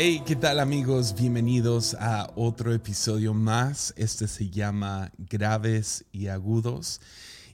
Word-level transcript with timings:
Hey, 0.00 0.22
¿qué 0.24 0.36
tal 0.36 0.60
amigos? 0.60 1.12
Bienvenidos 1.12 1.96
a 1.98 2.30
otro 2.36 2.72
episodio 2.72 3.34
más. 3.34 3.92
Este 3.96 4.28
se 4.28 4.48
llama 4.48 5.10
Graves 5.18 6.04
y 6.12 6.28
Agudos 6.28 7.00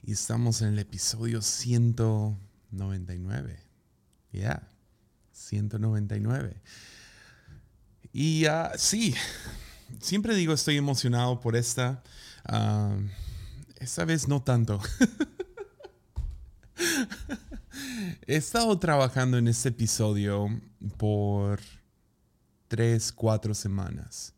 y 0.03 0.11
estamos 0.11 0.61
en 0.61 0.67
el 0.67 0.77
episodio 0.77 1.41
199. 1.41 3.57
Ya, 4.31 4.39
yeah, 4.39 4.69
199. 5.31 6.61
Y 8.13 8.45
uh, 8.45 8.69
sí, 8.77 9.15
siempre 9.99 10.35
digo 10.35 10.53
estoy 10.53 10.77
emocionado 10.77 11.39
por 11.39 11.55
esta. 11.55 12.03
Uh, 12.47 13.07
esta 13.79 14.05
vez 14.05 14.27
no 14.27 14.43
tanto. 14.43 14.79
He 18.27 18.35
estado 18.35 18.77
trabajando 18.77 19.39
en 19.39 19.47
este 19.47 19.69
episodio 19.69 20.47
por 20.97 21.59
tres, 22.67 23.11
cuatro 23.11 23.53
semanas. 23.53 24.33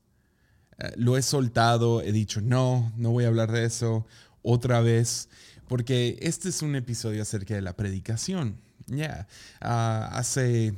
Eh, 0.79 0.91
lo 0.97 1.17
he 1.17 1.21
soltado, 1.21 2.01
he 2.01 2.11
dicho, 2.11 2.41
no, 2.41 2.91
no 2.97 3.11
voy 3.11 3.25
a 3.25 3.27
hablar 3.27 3.51
de 3.51 3.65
eso 3.65 4.05
otra 4.41 4.81
vez, 4.81 5.29
porque 5.67 6.17
este 6.21 6.49
es 6.49 6.61
un 6.61 6.75
episodio 6.75 7.21
acerca 7.21 7.55
de 7.55 7.61
la 7.61 7.75
predicación. 7.75 8.59
Ya, 8.85 9.27
ah, 9.59 10.09
hace, 10.13 10.73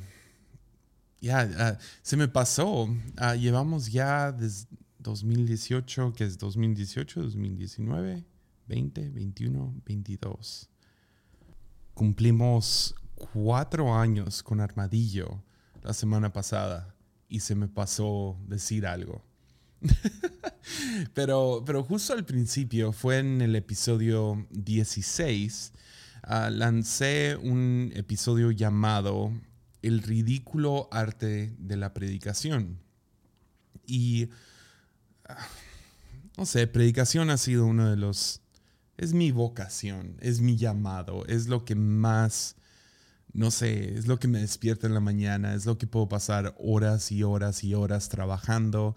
ya, 1.20 1.48
ah, 1.58 1.78
se 2.02 2.16
me 2.16 2.28
pasó, 2.28 2.88
ah, 3.16 3.36
llevamos 3.36 3.92
ya 3.92 4.32
desde 4.32 4.66
2018, 4.98 6.12
que 6.12 6.24
es 6.24 6.38
2018, 6.38 7.22
2019, 7.22 8.24
20, 8.66 9.08
21, 9.10 9.74
22. 9.84 10.70
Cumplimos 11.94 12.94
cuatro 13.14 13.94
años 13.94 14.42
con 14.42 14.60
Armadillo 14.60 15.42
la 15.82 15.92
semana 15.92 16.32
pasada 16.32 16.94
y 17.30 17.40
se 17.40 17.54
me 17.54 17.68
pasó 17.68 18.36
decir 18.46 18.86
algo. 18.86 19.24
pero, 21.14 21.62
pero 21.64 21.82
justo 21.84 22.12
al 22.12 22.26
principio, 22.26 22.92
fue 22.92 23.18
en 23.18 23.40
el 23.40 23.56
episodio 23.56 24.46
16, 24.50 25.72
ah, 26.24 26.50
lancé 26.50 27.36
un 27.40 27.92
episodio 27.94 28.50
llamado 28.50 29.32
El 29.80 30.02
ridículo 30.02 30.88
arte 30.90 31.54
de 31.56 31.76
la 31.76 31.94
predicación. 31.94 32.78
Y, 33.86 34.28
ah, 35.26 35.48
no 36.36 36.44
sé, 36.44 36.66
predicación 36.66 37.30
ha 37.30 37.38
sido 37.38 37.64
uno 37.64 37.88
de 37.88 37.96
los... 37.96 38.42
Es 38.98 39.14
mi 39.14 39.30
vocación, 39.30 40.16
es 40.20 40.42
mi 40.42 40.56
llamado, 40.56 41.24
es 41.26 41.46
lo 41.46 41.64
que 41.64 41.74
más 41.74 42.56
no 43.32 43.50
sé, 43.50 43.94
es 43.94 44.06
lo 44.06 44.18
que 44.18 44.28
me 44.28 44.40
despierta 44.40 44.86
en 44.86 44.94
la 44.94 45.00
mañana, 45.00 45.54
es 45.54 45.66
lo 45.66 45.78
que 45.78 45.86
puedo 45.86 46.08
pasar 46.08 46.54
horas 46.58 47.12
y 47.12 47.22
horas 47.22 47.62
y 47.64 47.74
horas 47.74 48.08
trabajando. 48.08 48.94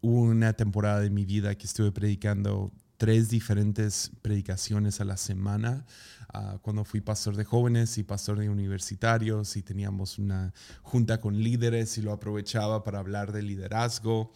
una 0.00 0.52
temporada 0.52 1.00
de 1.00 1.10
mi 1.10 1.24
vida 1.24 1.54
que 1.56 1.66
estuve 1.66 1.90
predicando 1.90 2.72
tres 2.96 3.28
diferentes 3.28 4.10
predicaciones 4.22 5.00
a 5.00 5.04
la 5.04 5.16
semana. 5.16 5.84
Ah, 6.32 6.58
cuando 6.62 6.84
fui 6.84 7.00
pastor 7.00 7.36
de 7.36 7.44
jóvenes 7.44 7.98
y 7.98 8.02
pastor 8.02 8.38
de 8.38 8.48
universitarios 8.48 9.56
y 9.56 9.62
teníamos 9.62 10.18
una 10.18 10.52
junta 10.82 11.20
con 11.20 11.42
líderes 11.42 11.98
y 11.98 12.02
lo 12.02 12.12
aprovechaba 12.12 12.84
para 12.84 12.98
hablar 12.98 13.32
de 13.32 13.42
liderazgo. 13.42 14.32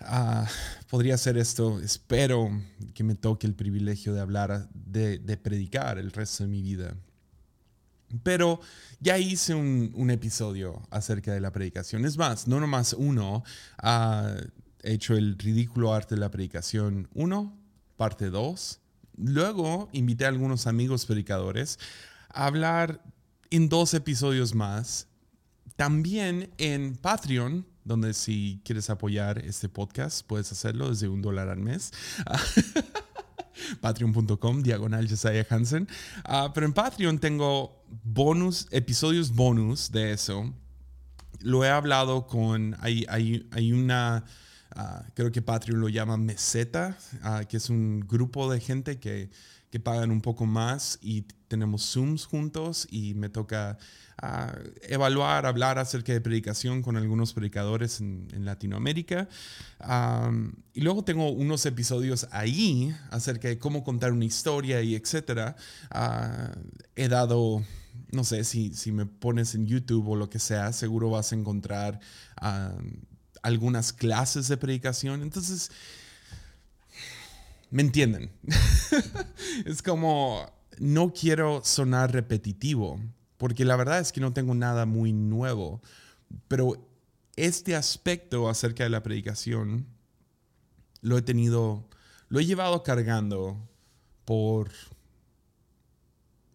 Ah, 0.00 0.46
podría 0.90 1.16
ser 1.16 1.38
esto, 1.38 1.80
espero 1.80 2.50
que 2.94 3.04
me 3.04 3.14
toque 3.14 3.46
el 3.46 3.54
privilegio 3.54 4.14
de 4.14 4.20
hablar, 4.20 4.68
de 4.72 5.36
predicar 5.36 5.98
el 5.98 6.12
resto 6.12 6.44
de 6.44 6.50
mi 6.50 6.62
vida. 6.62 6.96
Pero 8.22 8.60
ya 9.00 9.18
hice 9.18 9.54
un, 9.54 10.10
episodio 10.10 10.82
acerca 10.90 11.32
de 11.32 11.40
la 11.40 11.52
predicación. 11.52 12.04
Es 12.04 12.16
más, 12.16 12.46
no 12.46 12.60
nomás 12.60 12.92
uno. 12.92 13.44
ha 13.78 14.36
hecho 14.82 15.14
el 15.14 15.38
ridículo 15.38 15.94
arte 15.94 16.16
de 16.16 16.20
la 16.20 16.30
predicación 16.30 17.08
1, 17.14 17.56
parte 17.96 18.30
2. 18.30 18.80
Luego 19.16 19.88
invité 19.92 20.24
a 20.24 20.28
algunos 20.28 20.66
amigos 20.66 21.06
predicadores 21.06 21.78
a 22.30 22.46
hablar 22.46 23.02
en 23.50 23.68
dos 23.68 23.94
episodios 23.94 24.54
más. 24.54 25.08
También 25.76 26.50
en 26.58 26.96
Patreon, 26.96 27.66
donde 27.84 28.14
si 28.14 28.60
quieres 28.64 28.90
apoyar 28.90 29.38
este 29.38 29.68
podcast, 29.68 30.26
puedes 30.26 30.50
hacerlo 30.52 30.90
desde 30.90 31.08
un 31.08 31.22
dólar 31.22 31.48
al 31.48 31.58
mes. 31.58 31.92
patreon.com, 33.80 34.62
diagonal 34.62 35.08
Josiah 35.08 35.46
Hansen. 35.48 35.88
Ah, 36.24 36.50
pero 36.54 36.66
en 36.66 36.72
Patreon 36.72 37.18
tengo 37.18 37.84
bonus, 38.02 38.66
episodios 38.70 39.30
bonus 39.34 39.90
de 39.90 40.12
eso. 40.12 40.52
Lo 41.40 41.64
he 41.64 41.68
hablado 41.68 42.26
con, 42.26 42.76
hay, 42.80 43.04
hay, 43.08 43.48
hay 43.52 43.72
una, 43.72 44.24
ah, 44.74 45.04
creo 45.14 45.32
que 45.32 45.42
Patreon 45.42 45.80
lo 45.80 45.88
llama 45.88 46.16
meseta, 46.16 46.96
ah, 47.22 47.42
que 47.48 47.56
es 47.56 47.68
un 47.70 48.00
grupo 48.00 48.50
de 48.50 48.60
gente 48.60 48.98
que, 49.00 49.30
que 49.70 49.80
pagan 49.80 50.10
un 50.10 50.20
poco 50.20 50.46
más 50.46 50.98
y 51.00 51.22
tenemos 51.48 51.92
Zooms 51.92 52.26
juntos 52.26 52.86
y 52.90 53.14
me 53.14 53.28
toca 53.28 53.78
evaluar, 54.82 55.46
hablar 55.46 55.78
acerca 55.78 56.12
de 56.12 56.20
predicación 56.20 56.82
con 56.82 56.96
algunos 56.96 57.32
predicadores 57.32 58.00
en, 58.00 58.28
Latinoamérica. 58.44 59.28
y 60.72 60.80
luego 60.80 61.04
tengo 61.04 61.30
unos 61.30 61.66
episodios 61.66 62.28
ahí 62.30 62.94
acerca 63.10 63.48
de 63.48 63.58
cómo 63.58 63.82
contar 63.82 64.12
una 64.12 64.24
historia 64.24 64.80
y 64.82 64.94
etcétera. 64.94 65.56
Ah, 65.90 66.52
he 66.94 67.08
dado, 67.08 67.64
no 68.12 68.22
sé, 68.22 68.44
si, 68.44 68.74
si 68.74 68.92
me 68.92 69.06
pones 69.06 69.54
en 69.56 69.66
YouTube 69.66 70.08
o 70.08 70.16
lo 70.16 70.30
que 70.30 70.38
sea, 70.38 70.72
seguro 70.72 71.10
vas 71.10 71.32
a 71.32 71.36
encontrar 71.36 71.98
algunas 73.42 73.92
clases 73.92 74.46
de 74.46 74.56
predicación. 74.56 75.22
Entonces, 75.22 75.72
¿me 77.70 77.82
entienden? 77.82 78.30
es 79.64 79.82
como, 79.82 80.48
no 80.78 81.12
quiero 81.12 81.60
sonar 81.64 82.12
repetitivo 82.12 83.00
porque 83.42 83.64
la 83.64 83.74
verdad 83.74 83.98
es 83.98 84.12
que 84.12 84.20
no 84.20 84.32
tengo 84.32 84.54
nada 84.54 84.86
muy 84.86 85.12
nuevo, 85.12 85.82
pero 86.46 86.88
este 87.34 87.74
aspecto 87.74 88.48
acerca 88.48 88.84
de 88.84 88.90
la 88.90 89.02
predicación 89.02 89.88
lo 91.00 91.18
he 91.18 91.22
tenido, 91.22 91.88
lo 92.28 92.38
he 92.38 92.46
llevado 92.46 92.84
cargando 92.84 93.68
por 94.24 94.70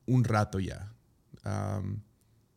un 0.06 0.24
rato 0.24 0.62
ya. 0.62 0.94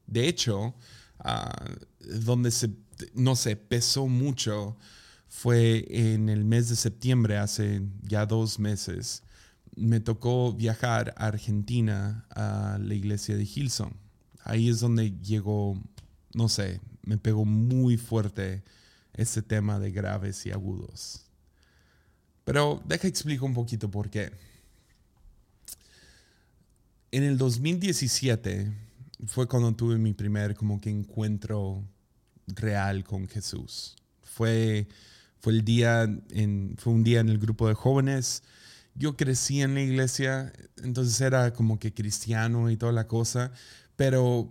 de 0.06 0.28
hecho, 0.28 0.76
ah, 1.18 1.66
donde 1.98 2.52
se, 2.52 2.70
no 3.14 3.34
sé, 3.34 3.56
pesó 3.56 4.06
mucho 4.06 4.76
fue 5.26 5.86
en 5.90 6.28
el 6.28 6.44
mes 6.44 6.68
de 6.68 6.76
septiembre, 6.76 7.36
hace 7.36 7.82
ya 8.02 8.26
dos 8.26 8.60
meses. 8.60 9.24
Me 9.74 9.98
tocó 9.98 10.52
viajar 10.52 11.14
a 11.16 11.26
Argentina 11.26 12.28
a 12.30 12.78
la 12.80 12.94
iglesia 12.94 13.36
de 13.36 13.42
Hilson 13.42 14.09
ahí 14.44 14.68
es 14.68 14.80
donde 14.80 15.12
llegó, 15.20 15.80
no 16.34 16.48
sé, 16.48 16.80
me 17.02 17.18
pegó 17.18 17.44
muy 17.44 17.96
fuerte 17.96 18.62
ese 19.14 19.42
tema 19.42 19.78
de 19.78 19.90
graves 19.90 20.46
y 20.46 20.50
agudos. 20.50 21.26
Pero 22.44 22.82
deja 22.84 23.06
explico 23.06 23.46
un 23.46 23.54
poquito 23.54 23.90
por 23.90 24.10
qué. 24.10 24.32
En 27.12 27.24
el 27.24 27.36
2017 27.38 28.72
fue 29.26 29.46
cuando 29.46 29.74
tuve 29.74 29.98
mi 29.98 30.14
primer 30.14 30.54
como 30.54 30.80
que 30.80 30.90
encuentro 30.90 31.84
real 32.46 33.04
con 33.04 33.28
Jesús. 33.28 33.96
Fue, 34.22 34.88
fue 35.40 35.52
el 35.52 35.64
día 35.64 36.08
fue 36.76 36.92
un 36.92 37.02
día 37.02 37.20
en 37.20 37.28
el 37.28 37.38
grupo 37.38 37.68
de 37.68 37.74
jóvenes. 37.74 38.42
Yo 38.94 39.16
crecí 39.16 39.62
en 39.62 39.74
la 39.74 39.82
iglesia, 39.82 40.52
entonces 40.82 41.20
era 41.20 41.52
como 41.52 41.78
que 41.78 41.94
cristiano 41.94 42.70
y 42.70 42.76
toda 42.76 42.92
la 42.92 43.06
cosa, 43.06 43.52
pero 44.00 44.48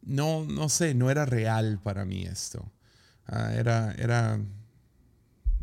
no, 0.00 0.46
no 0.46 0.70
sé, 0.70 0.94
no 0.94 1.10
era 1.10 1.26
real 1.26 1.80
para 1.82 2.06
mí 2.06 2.22
esto. 2.22 2.72
Ah, 3.26 3.52
era, 3.52 3.92
era, 3.98 4.40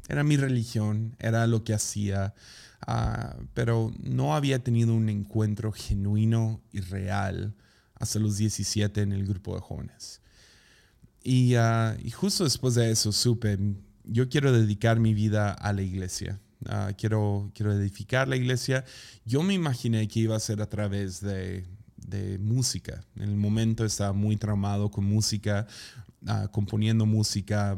era 0.07 0.23
mi 0.23 0.37
religión, 0.37 1.15
era 1.17 1.47
lo 1.47 1.63
que 1.63 1.73
hacía, 1.73 2.35
ah, 2.85 3.37
pero 3.55 3.91
no 4.03 4.35
había 4.35 4.63
tenido 4.63 4.93
un 4.93 5.09
encuentro 5.09 5.71
genuino 5.71 6.61
y 6.71 6.81
real 6.81 7.55
hasta 7.95 8.19
los 8.19 8.37
17 8.37 9.01
en 9.01 9.13
el 9.13 9.25
grupo 9.25 9.55
de 9.55 9.61
jóvenes. 9.61 10.21
Y, 11.23 11.55
ah, 11.55 11.97
y 12.03 12.11
justo 12.11 12.43
después 12.43 12.75
de 12.75 12.91
eso 12.91 13.11
supe, 13.11 13.57
yo 14.03 14.29
quiero 14.29 14.51
dedicar 14.51 14.99
mi 14.99 15.15
vida 15.15 15.53
a 15.53 15.73
la 15.73 15.81
iglesia. 15.81 16.39
quiero, 16.99 17.51
quiero 17.55 17.73
edificar 17.73 18.27
la 18.27 18.35
iglesia. 18.35 18.85
Yo 19.25 19.41
me 19.41 19.55
imaginé 19.55 20.07
que 20.07 20.19
iba 20.19 20.35
a 20.35 20.39
ser 20.39 20.61
a 20.61 20.69
través 20.69 21.19
de, 21.19 21.65
de 22.07 22.37
música. 22.39 23.03
En 23.15 23.23
el 23.23 23.37
momento 23.37 23.85
estaba 23.85 24.13
muy 24.13 24.37
traumado 24.37 24.91
con 24.91 25.05
música, 25.05 25.67
ah, 26.27 26.47
componiendo 26.51 27.05
música, 27.05 27.77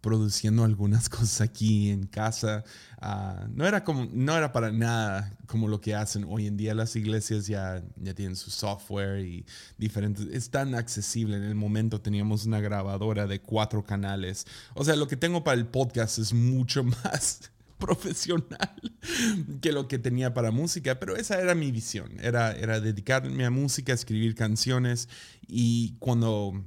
produciendo 0.00 0.64
algunas 0.64 1.08
cosas 1.08 1.40
aquí 1.40 1.90
en 1.90 2.06
casa. 2.06 2.64
Ah, 3.00 3.46
no, 3.52 3.66
era 3.66 3.84
como, 3.84 4.08
no 4.12 4.36
era 4.36 4.52
para 4.52 4.72
nada 4.72 5.32
como 5.46 5.68
lo 5.68 5.80
que 5.80 5.94
hacen 5.94 6.24
hoy 6.28 6.46
en 6.46 6.56
día. 6.56 6.74
Las 6.74 6.96
iglesias 6.96 7.46
ya, 7.46 7.82
ya 7.96 8.14
tienen 8.14 8.36
su 8.36 8.50
software 8.50 9.24
y 9.24 9.44
diferentes. 9.76 10.26
Es 10.32 10.50
tan 10.50 10.74
accesible. 10.74 11.36
En 11.36 11.44
el 11.44 11.54
momento 11.54 12.00
teníamos 12.00 12.46
una 12.46 12.60
grabadora 12.60 13.26
de 13.26 13.40
cuatro 13.40 13.84
canales. 13.84 14.46
O 14.74 14.84
sea, 14.84 14.96
lo 14.96 15.08
que 15.08 15.16
tengo 15.16 15.44
para 15.44 15.58
el 15.58 15.66
podcast 15.66 16.18
es 16.18 16.32
mucho 16.32 16.84
más 17.04 17.50
profesional 17.78 18.98
que 19.60 19.72
lo 19.72 19.88
que 19.88 19.98
tenía 19.98 20.34
para 20.34 20.50
música, 20.50 20.98
pero 20.98 21.16
esa 21.16 21.40
era 21.40 21.54
mi 21.54 21.72
visión, 21.72 22.12
era, 22.20 22.52
era 22.52 22.80
dedicarme 22.80 23.44
a 23.44 23.50
música, 23.50 23.92
escribir 23.92 24.34
canciones 24.34 25.08
y 25.46 25.94
cuando 25.98 26.64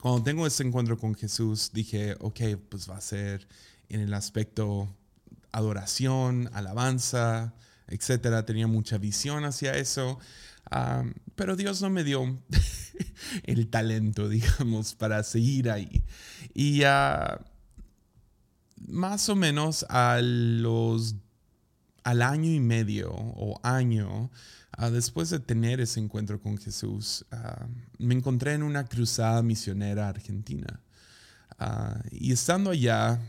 cuando 0.00 0.22
tengo 0.22 0.46
ese 0.46 0.62
encuentro 0.62 0.96
con 0.96 1.14
Jesús, 1.14 1.70
dije, 1.72 2.16
ok, 2.20 2.40
pues 2.68 2.88
va 2.88 2.96
a 2.96 3.00
ser 3.00 3.48
en 3.88 4.00
el 4.00 4.14
aspecto 4.14 4.88
adoración, 5.50 6.48
alabanza, 6.52 7.54
etcétera. 7.88 8.46
Tenía 8.46 8.68
mucha 8.68 8.98
visión 8.98 9.44
hacia 9.44 9.74
eso, 9.74 10.20
pero 11.34 11.56
Dios 11.56 11.82
no 11.82 11.90
me 11.90 12.04
dio 12.04 12.40
el 13.42 13.68
talento, 13.68 14.28
digamos, 14.28 14.94
para 14.94 15.22
seguir 15.24 15.70
ahí. 15.70 16.04
Y 16.54 16.82
más 18.88 19.28
o 19.28 19.36
menos 19.36 19.86
a 19.88 20.20
los, 20.22 21.14
al 22.04 22.22
año 22.22 22.50
y 22.50 22.60
medio 22.60 23.10
o 23.12 23.60
año, 23.62 24.30
Ah, 24.80 24.90
después 24.90 25.28
de 25.30 25.40
tener 25.40 25.80
ese 25.80 25.98
encuentro 25.98 26.40
con 26.40 26.56
Jesús, 26.56 27.26
ah, 27.32 27.66
me 27.98 28.14
encontré 28.14 28.54
en 28.54 28.62
una 28.62 28.84
cruzada 28.84 29.42
misionera 29.42 30.08
argentina. 30.08 30.80
Ah, 31.58 32.00
y 32.12 32.30
estando 32.30 32.70
allá, 32.70 33.20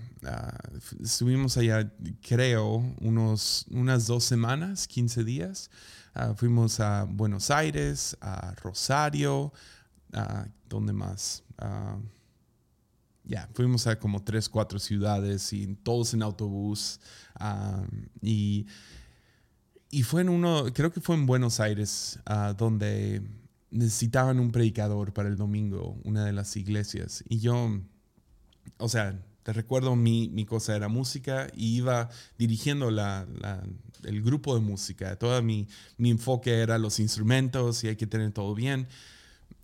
estuvimos 1.01 1.57
allá, 1.57 1.91
creo, 2.21 2.85
unos, 3.01 3.65
unas 3.71 4.05
dos 4.05 4.25
semanas, 4.25 4.87
15 4.87 5.23
días. 5.23 5.71
fuimos 6.35 6.79
a 6.79 7.05
Buenos 7.05 7.49
Aires, 7.49 8.15
a 8.21 8.53
Rosario, 8.61 9.51
¿dónde 10.67 10.93
más? 10.93 11.43
Ya, 13.29 13.47
fuimos 13.53 13.87
a 13.87 13.97
como 13.97 14.21
tres, 14.23 14.49
cuatro 14.49 14.79
ciudades 14.79 15.53
y 15.53 15.75
todos 15.75 16.13
en 16.13 16.23
autobús. 16.23 16.99
y 18.21 18.65
y 19.91 20.03
fue 20.03 20.21
en 20.21 20.29
uno, 20.29 20.65
creo 20.73 20.91
que 20.91 21.01
fue 21.01 21.15
en 21.15 21.25
Buenos 21.25 21.59
Aires, 21.59 22.19
ah, 22.25 22.53
donde 22.55 23.23
necesitaban 23.71 24.39
un 24.39 24.51
predicador 24.51 25.13
para 25.13 25.29
el 25.29 25.35
domingo, 25.35 25.99
una 26.03 26.25
de 26.25 26.33
las 26.33 26.55
iglesias. 26.57 27.23
Y 27.27 27.39
yo, 27.39 27.79
o 28.77 28.89
sea, 28.89 29.19
te 29.41 29.53
recuerdo, 29.53 29.95
mi, 29.95 30.29
mi 30.29 30.45
cosa 30.45 30.75
era 30.75 30.89
música 30.89 31.47
y 31.55 31.77
iba 31.77 32.09
dirigiendo 32.37 32.91
la, 32.91 33.25
el 34.03 34.21
grupo 34.21 34.53
de 34.53 34.61
música. 34.61 35.15
Todo 35.17 35.41
mi, 35.41 35.67
mi, 35.97 36.11
enfoque 36.11 36.59
era 36.59 36.77
los 36.77 36.99
instrumentos 36.99 37.83
y 37.83 37.87
hay 37.87 37.95
que 37.95 38.05
tener 38.05 38.31
todo 38.31 38.53
bien. 38.53 38.87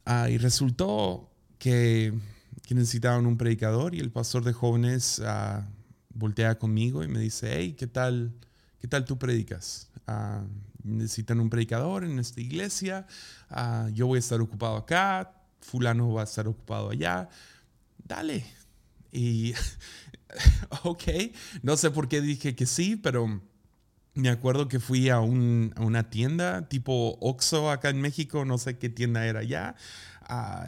Ah, 0.06 0.30
y 0.30 0.40
resultó 0.40 1.30
que, 1.60 2.14
que, 2.66 2.76
necesitaban 2.76 3.26
un 3.26 3.38
predicador 3.38 3.96
y 3.96 4.00
el 4.00 4.12
pastor 4.12 4.44
de 4.44 4.54
jóvenes 4.54 5.20
uh, 5.20 5.62
voltea 6.14 6.58
conmigo 6.58 7.04
y 7.04 7.08
me 7.08 7.20
dice, 7.20 7.54
hey, 7.56 7.76
¿qué 7.78 7.88
tal? 7.88 8.34
¿Qué 8.80 8.88
tal 8.88 9.06
tú 9.06 9.18
predicas? 9.18 9.90
Ah, 10.08 10.44
necesitan 10.84 11.40
un 11.40 11.50
predicador 11.50 12.04
en 12.04 12.20
esta 12.20 12.42
iglesia, 12.42 13.08
ah, 13.50 13.90
yo 13.94 14.08
voy 14.08 14.18
a 14.18 14.20
estar 14.20 14.40
ocupado 14.42 14.78
acá, 14.78 15.34
fulano 15.62 16.14
va 16.14 16.22
a 16.22 16.26
estar 16.26 16.48
ocupado 16.48 16.92
allá, 16.92 17.30
dale. 17.98 18.46
Y, 19.12 19.54
ok, 20.84 21.04
no 21.64 21.78
sé 21.78 21.92
por 21.92 22.08
qué 22.08 22.22
dije 22.22 22.56
que 22.56 22.66
sí, 22.66 22.96
pero 22.96 23.42
me 24.14 24.30
acuerdo 24.30 24.68
que 24.68 24.80
fui 24.80 25.10
a, 25.10 25.20
una 25.20 26.10
tienda 26.10 26.68
tipo 26.70 27.18
Oxxo 27.20 27.70
acá 27.70 27.90
en 27.90 28.02
México, 28.02 28.46
no 28.46 28.58
sé 28.58 28.78
qué 28.78 28.90
tienda 28.90 29.26
era 29.26 29.42
allá, 29.42 29.76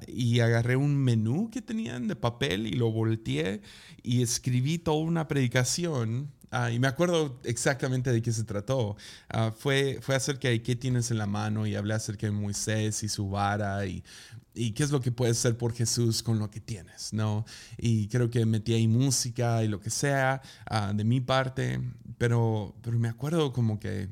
y 0.07 0.39
agarré 0.39 0.75
un 0.75 0.95
menú 0.98 1.50
que 1.50 1.62
tenían 1.62 2.07
de 2.07 2.15
papel 2.15 2.68
y 2.68 2.74
lo 2.74 2.92
volteé 2.92 3.62
y 4.04 4.21
escribí 4.21 4.77
toda 4.77 4.98
una 4.98 5.27
predicación 5.27 6.31
Ah, 6.50 6.71
y 6.71 6.80
me 6.80 6.88
acuerdo 6.88 7.39
exactamente 7.44 8.12
de 8.12 8.21
qué 8.21 8.31
se 8.31 8.44
trató. 8.45 8.95
Ah, 9.30 9.51
fue, 9.51 10.00
fue 10.01 10.15
acerca 10.15 10.48
de 10.48 10.62
qué 10.63 10.75
tienes 10.75 11.12
en 11.12 11.18
la 11.18 11.25
mano 11.25 11.68
y 11.68 11.75
hablé 11.75 11.94
acerca 11.94 12.27
de 12.27 12.31
Moisés 12.31 13.04
y 13.04 13.09
su 13.09 13.30
vara 13.30 13.86
y, 13.86 14.04
y 14.54 14.71
qué 14.71 14.83
es 14.83 14.92
lo 14.92 15.01
que 15.01 15.12
puedes 15.12 15.38
hacer 15.39 15.57
por 15.57 15.74
Jesús 15.74 16.24
con 16.24 16.39
lo 16.39 16.50
que 16.50 16.62
tienes, 16.62 17.12
¿no? 17.12 17.45
Y 17.77 18.07
creo 18.07 18.30
que 18.30 18.45
metí 18.45 18.74
ahí 18.74 18.88
música 18.88 19.63
y 19.63 19.68
lo 19.68 19.81
que 19.81 19.89
sea 19.89 20.42
ah, 20.69 20.94
de 20.95 21.03
mi 21.03 21.19
parte, 21.19 21.81
pero, 22.18 22.75
pero 22.81 22.98
me 22.98 23.10
acuerdo 23.10 23.51
como 23.51 23.80
que 23.80 24.10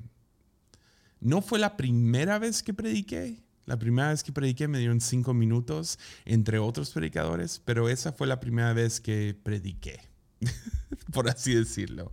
no 1.21 1.41
fue 1.41 1.57
la 1.57 1.77
primera 1.77 2.37
vez 2.37 2.63
que 2.63 2.73
prediqué. 2.73 3.44
La 3.65 3.77
primera 3.77 4.09
vez 4.09 4.23
que 4.23 4.31
prediqué 4.31 4.67
me 4.67 4.79
dieron 4.79 5.01
cinco 5.01 5.33
minutos 5.33 5.97
entre 6.25 6.59
otros 6.59 6.91
predicadores, 6.91 7.61
pero 7.65 7.89
esa 7.89 8.11
fue 8.11 8.27
la 8.27 8.39
primera 8.39 8.73
vez 8.73 9.01
que 9.01 9.35
prediqué. 9.41 9.99
por 11.13 11.29
así 11.29 11.53
decirlo. 11.53 12.11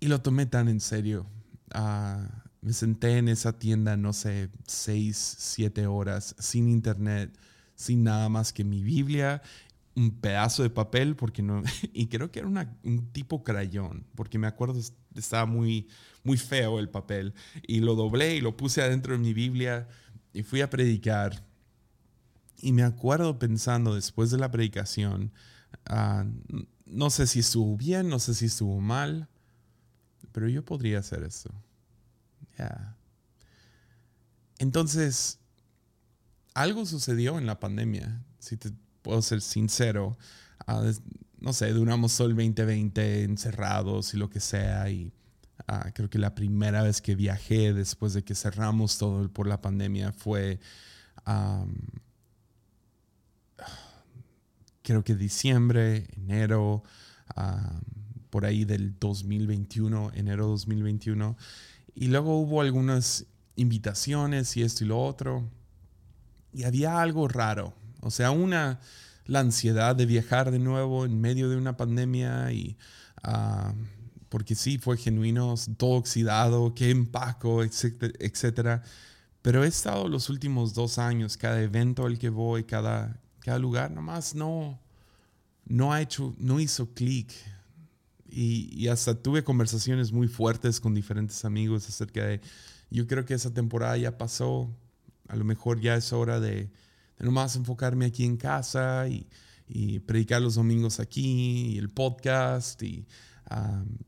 Y 0.00 0.08
lo 0.08 0.20
tomé 0.20 0.46
tan 0.46 0.68
en 0.68 0.80
serio. 0.80 1.26
Ah, 1.72 2.44
me 2.62 2.72
senté 2.72 3.18
en 3.18 3.28
esa 3.28 3.58
tienda, 3.58 3.96
no 3.96 4.12
sé, 4.12 4.50
seis, 4.66 5.16
siete 5.38 5.86
horas, 5.86 6.34
sin 6.38 6.68
internet, 6.68 7.36
sin 7.74 8.04
nada 8.04 8.28
más 8.28 8.52
que 8.52 8.64
mi 8.64 8.82
Biblia, 8.82 9.42
un 9.94 10.10
pedazo 10.20 10.62
de 10.62 10.70
papel, 10.70 11.16
porque 11.16 11.42
no, 11.42 11.62
y 11.92 12.08
creo 12.08 12.30
que 12.30 12.40
era 12.40 12.48
un 12.48 13.12
tipo 13.12 13.42
crayón, 13.44 14.06
porque 14.14 14.38
me 14.38 14.46
acuerdo, 14.46 14.80
estaba 15.14 15.46
muy, 15.46 15.88
muy 16.24 16.36
feo 16.36 16.78
el 16.78 16.88
papel, 16.88 17.34
y 17.66 17.80
lo 17.80 17.94
doblé 17.94 18.36
y 18.36 18.40
lo 18.40 18.56
puse 18.56 18.82
adentro 18.82 19.12
de 19.12 19.18
mi 19.18 19.32
Biblia 19.32 19.88
y 20.32 20.42
fui 20.42 20.60
a 20.60 20.70
predicar. 20.70 21.44
Y 22.58 22.72
me 22.72 22.82
acuerdo 22.82 23.38
pensando 23.38 23.94
después 23.94 24.30
de 24.30 24.38
la 24.38 24.50
predicación, 24.50 25.32
ah, 25.86 26.24
no 26.86 27.10
sé 27.10 27.26
si 27.26 27.40
estuvo 27.40 27.76
bien, 27.76 28.08
no 28.08 28.18
sé 28.18 28.34
si 28.34 28.46
estuvo 28.46 28.80
mal, 28.80 29.28
pero 30.32 30.48
yo 30.48 30.64
podría 30.64 30.98
hacer 30.98 31.22
eso. 31.22 31.50
Entonces, 34.58 35.38
algo 36.54 36.84
sucedió 36.84 37.38
en 37.38 37.46
la 37.46 37.58
pandemia, 37.58 38.22
si 38.38 38.56
te 38.56 38.70
puedo 39.02 39.22
ser 39.22 39.40
sincero. 39.40 40.18
Ah, 40.66 40.82
no 41.40 41.52
sé, 41.52 41.72
duramos 41.72 42.16
todo 42.16 42.28
el 42.28 42.36
2020 42.36 43.24
encerrados 43.24 44.14
y 44.14 44.16
lo 44.16 44.28
que 44.30 44.40
sea. 44.40 44.90
Y 44.90 45.12
ah, 45.66 45.90
creo 45.94 46.10
que 46.10 46.18
la 46.18 46.34
primera 46.34 46.82
vez 46.82 47.00
que 47.00 47.14
viajé 47.14 47.72
después 47.72 48.12
de 48.12 48.22
que 48.22 48.34
cerramos 48.34 48.98
todo 48.98 49.28
por 49.32 49.46
la 49.46 49.60
pandemia 49.60 50.12
fue 50.12 50.60
creo 54.82 55.04
que 55.04 55.14
diciembre, 55.14 56.08
enero, 56.16 56.82
por 58.30 58.44
ahí 58.44 58.64
del 58.64 58.98
2021, 58.98 60.12
enero 60.14 60.48
2021. 60.48 61.36
Y 61.94 62.08
luego 62.08 62.38
hubo 62.40 62.60
algunas 62.60 63.26
invitaciones 63.56 64.56
y 64.56 64.62
esto 64.62 64.84
y 64.84 64.88
lo 64.88 65.00
otro. 65.00 65.48
Y 66.52 66.64
había 66.64 67.00
algo 67.00 67.28
raro. 67.28 67.74
O 68.00 68.10
sea, 68.10 68.30
una, 68.30 68.80
la 69.26 69.40
ansiedad 69.40 69.96
de 69.96 70.06
viajar 70.06 70.50
de 70.50 70.58
nuevo 70.58 71.04
en 71.04 71.20
medio 71.20 71.48
de 71.48 71.56
una 71.56 71.76
pandemia 71.76 72.52
y... 72.52 72.76
Ah, 73.22 73.74
porque 74.30 74.54
sí, 74.54 74.78
fue 74.78 74.96
genuino, 74.96 75.54
todo 75.76 75.90
oxidado, 75.96 76.72
qué 76.72 76.90
empaco, 76.90 77.64
etcétera, 77.64 78.14
etcétera. 78.20 78.82
Pero 79.42 79.64
he 79.64 79.66
estado 79.66 80.08
los 80.08 80.30
últimos 80.30 80.72
dos 80.72 80.98
años, 80.98 81.36
cada 81.36 81.60
evento 81.60 82.06
al 82.06 82.18
que 82.18 82.30
voy, 82.30 82.64
cada, 82.64 83.20
cada 83.40 83.58
lugar, 83.58 83.90
nomás 83.90 84.34
no, 84.34 84.80
no 85.64 85.92
ha 85.92 86.00
hecho, 86.00 86.34
no 86.38 86.60
hizo 86.60 86.94
clic. 86.94 87.32
Y, 88.28 88.86
hasta 88.86 89.20
tuve 89.20 89.42
conversaciones 89.42 90.12
muy 90.12 90.28
fuertes 90.28 90.80
con 90.80 90.94
diferentes 90.94 91.44
amigos 91.44 91.88
acerca 91.88 92.24
de, 92.24 92.40
yo 92.88 93.08
creo 93.08 93.24
que 93.24 93.34
esa 93.34 93.52
temporada 93.52 93.96
ya 93.96 94.16
pasó, 94.16 94.70
a 95.26 95.34
lo 95.34 95.44
mejor 95.44 95.80
ya 95.80 95.96
es 95.96 96.12
hora 96.12 96.38
de, 96.38 96.52
de 96.52 96.70
nomás 97.20 97.56
enfocarme 97.56 98.06
aquí 98.06 98.24
en 98.24 98.36
casa 98.36 99.06
y, 99.08 99.26
predicar 100.00 100.42
los 100.42 100.56
domingos 100.56 100.98
aquí 100.98 101.74
y 101.74 101.78
el 101.78 101.90
podcast. 101.90 102.82
Y, 102.82 103.06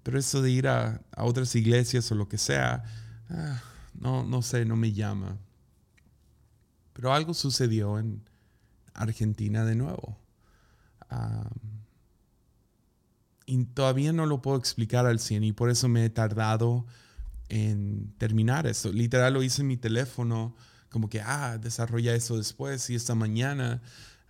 pero 0.03 0.19
eso 0.19 0.43
de 0.43 0.51
ir 0.51 0.67
a, 0.67 1.01
otras 1.17 1.55
iglesias 1.55 2.11
o 2.11 2.15
lo 2.15 2.29
que 2.29 2.39
sea, 2.39 2.83
ah, 3.31 3.63
no, 3.95 4.25
no 4.25 4.43
sé, 4.43 4.65
no 4.65 4.77
me 4.77 4.93
llama. 4.93 5.39
Pero 6.93 7.13
algo 7.13 7.33
sucedió 7.33 7.99
en, 7.99 8.23
Argentina 8.95 9.65
de 9.65 9.75
nuevo. 9.75 10.19
y 13.47 13.65
todavía 13.67 14.13
no 14.13 14.27
lo 14.27 14.41
puedo 14.41 14.57
explicar 14.57 15.07
al 15.07 15.19
100 15.19 15.45
y 15.45 15.53
por 15.53 15.71
eso 15.71 15.89
me 15.89 16.05
he 16.05 16.11
tardado 16.11 16.87
en 17.49 18.15
terminar 18.19 18.67
eso. 18.67 18.93
Literal 18.93 19.35
lo 19.35 19.43
hice 19.43 19.63
en 19.63 19.69
mi 19.69 19.77
teléfono, 19.77 20.57
como 20.93 21.09
que, 21.09 21.21
ah, 21.21 21.59
desarrolla 21.59 22.15
eso 22.15 22.37
después 22.37 22.89
y 22.91 22.95
esta 22.95 23.15
mañana 23.15 23.83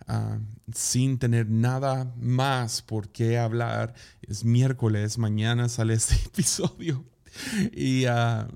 ah, 0.07 0.39
sin 0.73 1.19
tener 1.19 1.49
nada 1.49 2.11
más 2.17 2.81
por 2.81 3.09
qué 3.09 3.37
hablar. 3.37 3.93
Es 4.21 4.43
miércoles, 4.43 5.17
mañana 5.17 5.69
sale 5.69 5.93
este 5.95 6.15
episodio. 6.15 7.05
Y 7.73 8.05
uh, 8.05 8.47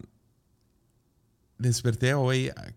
desperté 1.57 2.13
hoy 2.13 2.49
a 2.49 2.73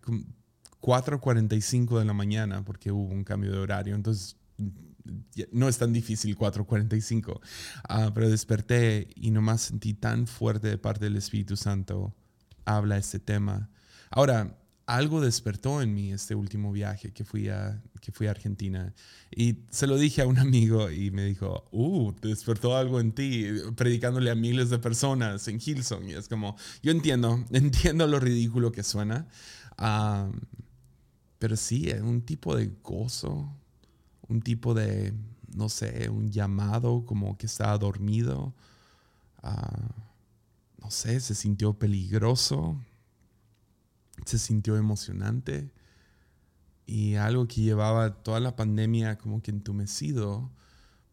4.45 0.81 1.99
de 1.99 2.05
la 2.05 2.13
mañana 2.13 2.65
porque 2.65 2.91
hubo 2.91 3.13
un 3.13 3.23
cambio 3.23 3.51
de 3.51 3.59
horario. 3.59 3.95
Entonces 3.95 4.35
no 5.51 5.69
es 5.69 5.77
tan 5.77 5.93
difícil 5.93 6.37
4.45, 6.37 7.39
ah, 7.87 8.11
pero 8.13 8.29
desperté 8.29 9.07
y 9.15 9.31
nomás 9.31 9.61
sentí 9.61 9.93
tan 9.93 10.27
fuerte 10.27 10.67
de 10.67 10.77
parte 10.77 11.05
del 11.05 11.17
Espíritu 11.17 11.55
Santo, 11.55 12.13
habla 12.65 12.97
este 12.97 13.19
tema. 13.19 13.69
Ahora, 14.09 14.60
algo 14.95 15.21
despertó 15.21 15.81
en 15.81 15.93
mí 15.93 16.11
este 16.11 16.35
último 16.35 16.73
viaje 16.73 17.13
que 17.13 17.23
fui 17.23 17.47
a, 17.47 17.81
que 18.01 18.11
fui 18.11 18.27
a 18.27 18.31
Argentina 18.31 18.93
y 19.33 19.59
se 19.69 19.87
lo 19.87 19.97
dije 19.97 20.21
a 20.21 20.27
un 20.27 20.37
amigo 20.37 20.91
y 20.91 21.11
me 21.11 21.23
dijo, 21.23 21.63
uh, 21.71 22.11
despertó 22.21 22.75
algo 22.75 22.99
en 22.99 23.13
ti, 23.13 23.45
predicándole 23.77 24.29
a 24.29 24.35
miles 24.35 24.69
de 24.69 24.79
personas 24.79 25.47
en 25.47 25.61
Hillsong. 25.61 26.09
Y 26.09 26.13
es 26.13 26.27
como, 26.27 26.57
yo 26.83 26.91
entiendo, 26.91 27.41
entiendo 27.51 28.05
lo 28.05 28.19
ridículo 28.19 28.73
que 28.73 28.83
suena, 28.83 29.27
pero 31.39 31.55
sí, 31.55 31.89
es 31.89 32.01
un 32.01 32.21
tipo 32.21 32.55
de 32.57 32.67
gozo, 32.83 33.49
un 34.27 34.41
tipo 34.41 34.73
de, 34.73 35.13
no 35.55 35.69
sé, 35.69 36.09
un 36.09 36.31
llamado 36.31 37.05
como 37.05 37.37
que 37.37 37.45
estaba 37.45 37.77
dormido. 37.77 38.53
Ah, 39.41 39.89
no 40.79 40.91
sé, 40.91 41.21
se 41.21 41.33
sintió 41.33 41.73
peligroso, 41.73 42.77
se 44.25 44.39
sintió 44.39 44.77
emocionante 44.77 45.71
y 46.85 47.15
algo 47.15 47.47
que 47.47 47.61
llevaba 47.61 48.21
toda 48.23 48.39
la 48.39 48.55
pandemia 48.55 49.17
como 49.17 49.41
que 49.41 49.51
entumecido. 49.51 50.51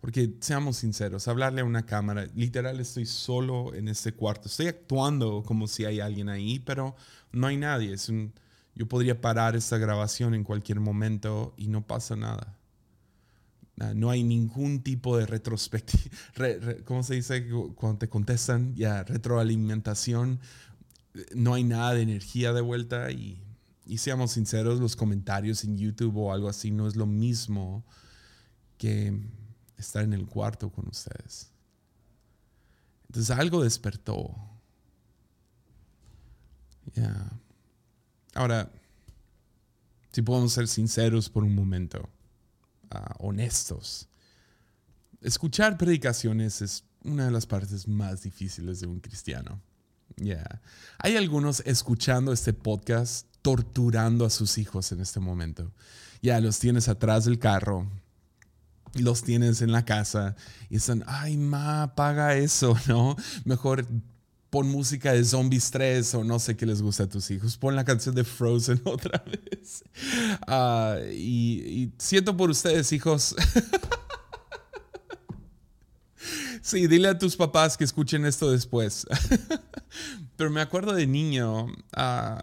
Porque 0.00 0.36
seamos 0.40 0.76
sinceros, 0.76 1.26
hablarle 1.26 1.62
a 1.62 1.64
una 1.64 1.84
cámara, 1.84 2.28
literal 2.36 2.78
estoy 2.78 3.04
solo 3.04 3.74
en 3.74 3.88
este 3.88 4.12
cuarto, 4.12 4.46
estoy 4.46 4.66
actuando 4.68 5.42
como 5.44 5.66
si 5.66 5.84
hay 5.84 5.98
alguien 5.98 6.28
ahí, 6.28 6.60
pero 6.60 6.94
no 7.32 7.48
hay 7.48 7.56
nadie. 7.56 7.96
Yo 8.76 8.86
podría 8.86 9.20
parar 9.20 9.56
esta 9.56 9.76
grabación 9.76 10.34
en 10.34 10.44
cualquier 10.44 10.78
momento 10.78 11.52
y 11.56 11.66
no 11.66 11.84
pasa 11.84 12.14
nada. 12.14 12.56
Ah, 13.80 13.92
no 13.94 14.10
hay 14.10 14.24
ningún 14.24 14.82
tipo 14.82 15.16
de 15.16 15.26
retrospectiva, 15.26 16.14
¿cómo 16.84 17.02
se 17.02 17.14
dice 17.14 17.48
cuando 17.74 17.98
te 17.98 18.08
contestan? 18.08 18.74
Ya, 18.74 19.04
retroalimentación. 19.04 20.40
No 21.34 21.54
hay 21.54 21.64
nada 21.64 21.94
de 21.94 22.02
energía 22.02 22.52
de 22.52 22.60
vuelta 22.60 23.10
y, 23.10 23.42
y 23.86 23.98
seamos 23.98 24.32
sinceros, 24.32 24.80
los 24.80 24.96
comentarios 24.96 25.64
en 25.64 25.78
YouTube 25.78 26.16
o 26.16 26.32
algo 26.32 26.48
así 26.48 26.70
no 26.70 26.86
es 26.86 26.96
lo 26.96 27.06
mismo 27.06 27.84
que 28.76 29.18
estar 29.76 30.04
en 30.04 30.12
el 30.12 30.26
cuarto 30.26 30.70
con 30.70 30.88
ustedes. 30.88 31.50
Entonces 33.08 33.36
algo 33.36 33.62
despertó. 33.62 34.34
Ya. 36.94 37.30
Ahora, 38.34 38.70
si 40.12 40.22
podemos 40.22 40.52
ser 40.52 40.68
sinceros 40.68 41.28
por 41.28 41.44
un 41.44 41.54
momento. 41.54 42.08
Ah, 42.90 43.14
honestos. 43.18 44.08
Escuchar 45.20 45.76
predicaciones 45.76 46.62
es 46.62 46.84
una 47.04 47.26
de 47.26 47.30
las 47.30 47.46
partes 47.46 47.86
más 47.88 48.22
difíciles 48.22 48.80
de 48.80 48.86
un 48.86 49.00
cristiano. 49.00 49.60
Ya 50.16 50.60
Hay 50.98 51.16
algunos 51.16 51.60
escuchando 51.66 52.32
este 52.32 52.52
podcast 52.52 53.26
torturando 53.42 54.24
a 54.24 54.30
sus 54.30 54.58
hijos 54.58 54.92
en 54.92 55.00
este 55.00 55.20
momento. 55.20 55.72
Ya 56.20 56.40
los 56.40 56.58
tienes 56.58 56.88
atrás 56.88 57.24
del 57.24 57.38
carro, 57.38 57.86
los 58.94 59.22
tienes 59.22 59.62
en 59.62 59.72
la 59.72 59.84
casa 59.84 60.36
y 60.68 60.76
están, 60.76 61.04
ay, 61.06 61.36
ma, 61.36 61.94
paga 61.94 62.34
eso, 62.36 62.76
¿no? 62.88 63.16
Mejor 63.44 63.86
pon 64.50 64.68
música 64.68 65.12
de 65.12 65.24
Zombies 65.24 65.70
3 65.70 66.14
o 66.14 66.24
no 66.24 66.38
sé 66.38 66.56
qué 66.56 66.66
les 66.66 66.82
gusta 66.82 67.04
a 67.04 67.08
tus 67.08 67.30
hijos. 67.30 67.56
Pon 67.56 67.76
la 67.76 67.84
canción 67.84 68.14
de 68.14 68.24
Frozen 68.24 68.80
otra 68.84 69.22
vez. 69.24 69.84
Ah, 70.46 70.96
y, 71.12 71.92
siento 71.98 72.36
por 72.36 72.50
ustedes, 72.50 72.92
hijos. 72.92 73.34
sí, 76.68 76.86
dile 76.86 77.08
a 77.08 77.18
tus 77.18 77.36
papás 77.36 77.76
que 77.76 77.84
escuchen 77.84 78.26
esto 78.26 78.50
después. 78.50 79.06
Pero 80.36 80.50
me 80.50 80.60
acuerdo 80.60 80.92
de 80.92 81.06
niño. 81.06 81.66
Uh, 81.96 82.38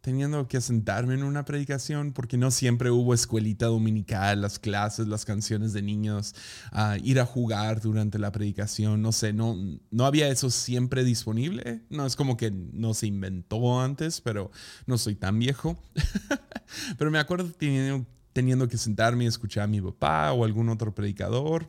teniendo 0.00 0.48
que 0.48 0.62
sentarme 0.62 1.12
en 1.12 1.22
una 1.22 1.44
predicación 1.44 2.12
porque 2.12 2.38
no 2.38 2.50
siempre 2.50 2.90
hubo 2.90 3.12
escuelita 3.12 3.66
dominical, 3.66 4.40
las 4.40 4.58
clases, 4.58 5.06
las 5.06 5.26
canciones 5.26 5.74
de 5.74 5.82
niños, 5.82 6.34
ah, 6.72 6.96
ir 7.02 7.20
a 7.20 7.26
jugar 7.26 7.82
durante 7.82 8.18
la 8.18 8.32
predicación, 8.32 9.02
no 9.02 9.12
sé, 9.12 9.34
no, 9.34 9.54
no 9.90 10.06
había 10.06 10.28
eso 10.28 10.48
siempre 10.48 11.04
disponible. 11.04 11.82
No 11.90 12.06
es 12.06 12.16
como 12.16 12.38
que 12.38 12.50
no 12.50 12.94
se 12.94 13.06
inventó 13.06 13.82
antes, 13.82 14.22
pero 14.22 14.50
no 14.86 14.96
soy 14.96 15.14
tan 15.14 15.38
viejo. 15.38 15.76
pero 16.96 17.10
me 17.10 17.18
acuerdo 17.18 17.50
teniendo, 17.50 18.06
teniendo 18.32 18.66
que 18.66 18.78
sentarme 18.78 19.24
y 19.24 19.26
escuchar 19.26 19.64
a 19.64 19.66
mi 19.66 19.82
papá 19.82 20.32
o 20.32 20.44
algún 20.44 20.70
otro 20.70 20.94
predicador, 20.94 21.68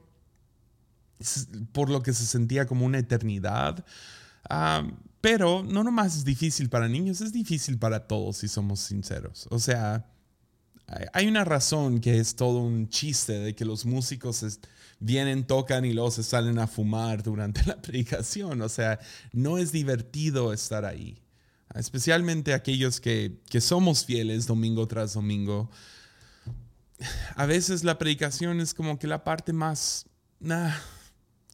por 1.72 1.90
lo 1.90 2.02
que 2.02 2.14
se 2.14 2.26
sentía 2.26 2.66
como 2.66 2.86
una 2.86 3.00
eternidad. 3.00 3.86
Pero 5.22 5.64
no 5.64 5.84
nomás 5.84 6.16
es 6.16 6.26
difícil 6.26 6.70
para 6.70 6.88
niños, 6.88 7.22
es 7.22 7.34
difícil 7.34 7.78
para 7.78 8.08
todos 8.08 8.38
si 8.38 8.48
somos 8.48 8.80
sinceros. 8.80 9.48
O 9.52 9.60
sea, 9.60 10.06
hay 11.14 11.28
una 11.28 11.44
razón 11.44 12.00
que 12.00 12.20
es 12.20 12.36
todo 12.36 12.60
un 12.60 12.90
chiste 12.90 13.34
de 13.34 13.54
que 13.54 13.66
los 13.66 13.86
músicos 13.86 14.60
vienen, 15.00 15.46
tocan 15.46 15.86
y 15.86 15.94
luego 15.94 16.12
se 16.12 16.24
salen 16.24 16.58
a 16.60 16.68
fumar 16.68 17.22
durante 17.22 17.64
la 17.66 17.82
predicación. 17.82 18.62
O 18.62 18.70
sea, 18.70 19.00
no 19.34 19.58
es 19.58 19.72
divertido 19.72 20.54
estar 20.54 20.86
ahí. 20.86 21.22
Especialmente 21.76 22.54
aquellos 22.54 23.00
que, 23.00 23.42
que 23.50 23.62
somos 23.62 24.06
fieles 24.06 24.48
domingo 24.48 24.88
tras 24.88 25.14
domingo. 25.14 25.70
A 27.36 27.46
veces 27.46 27.84
la 27.84 27.98
predicación 27.98 28.60
es 28.60 28.74
como 28.74 28.98
que 28.98 29.08
la 29.08 29.24
parte 29.24 29.54
más... 29.54 30.06
Nah, 30.40 30.72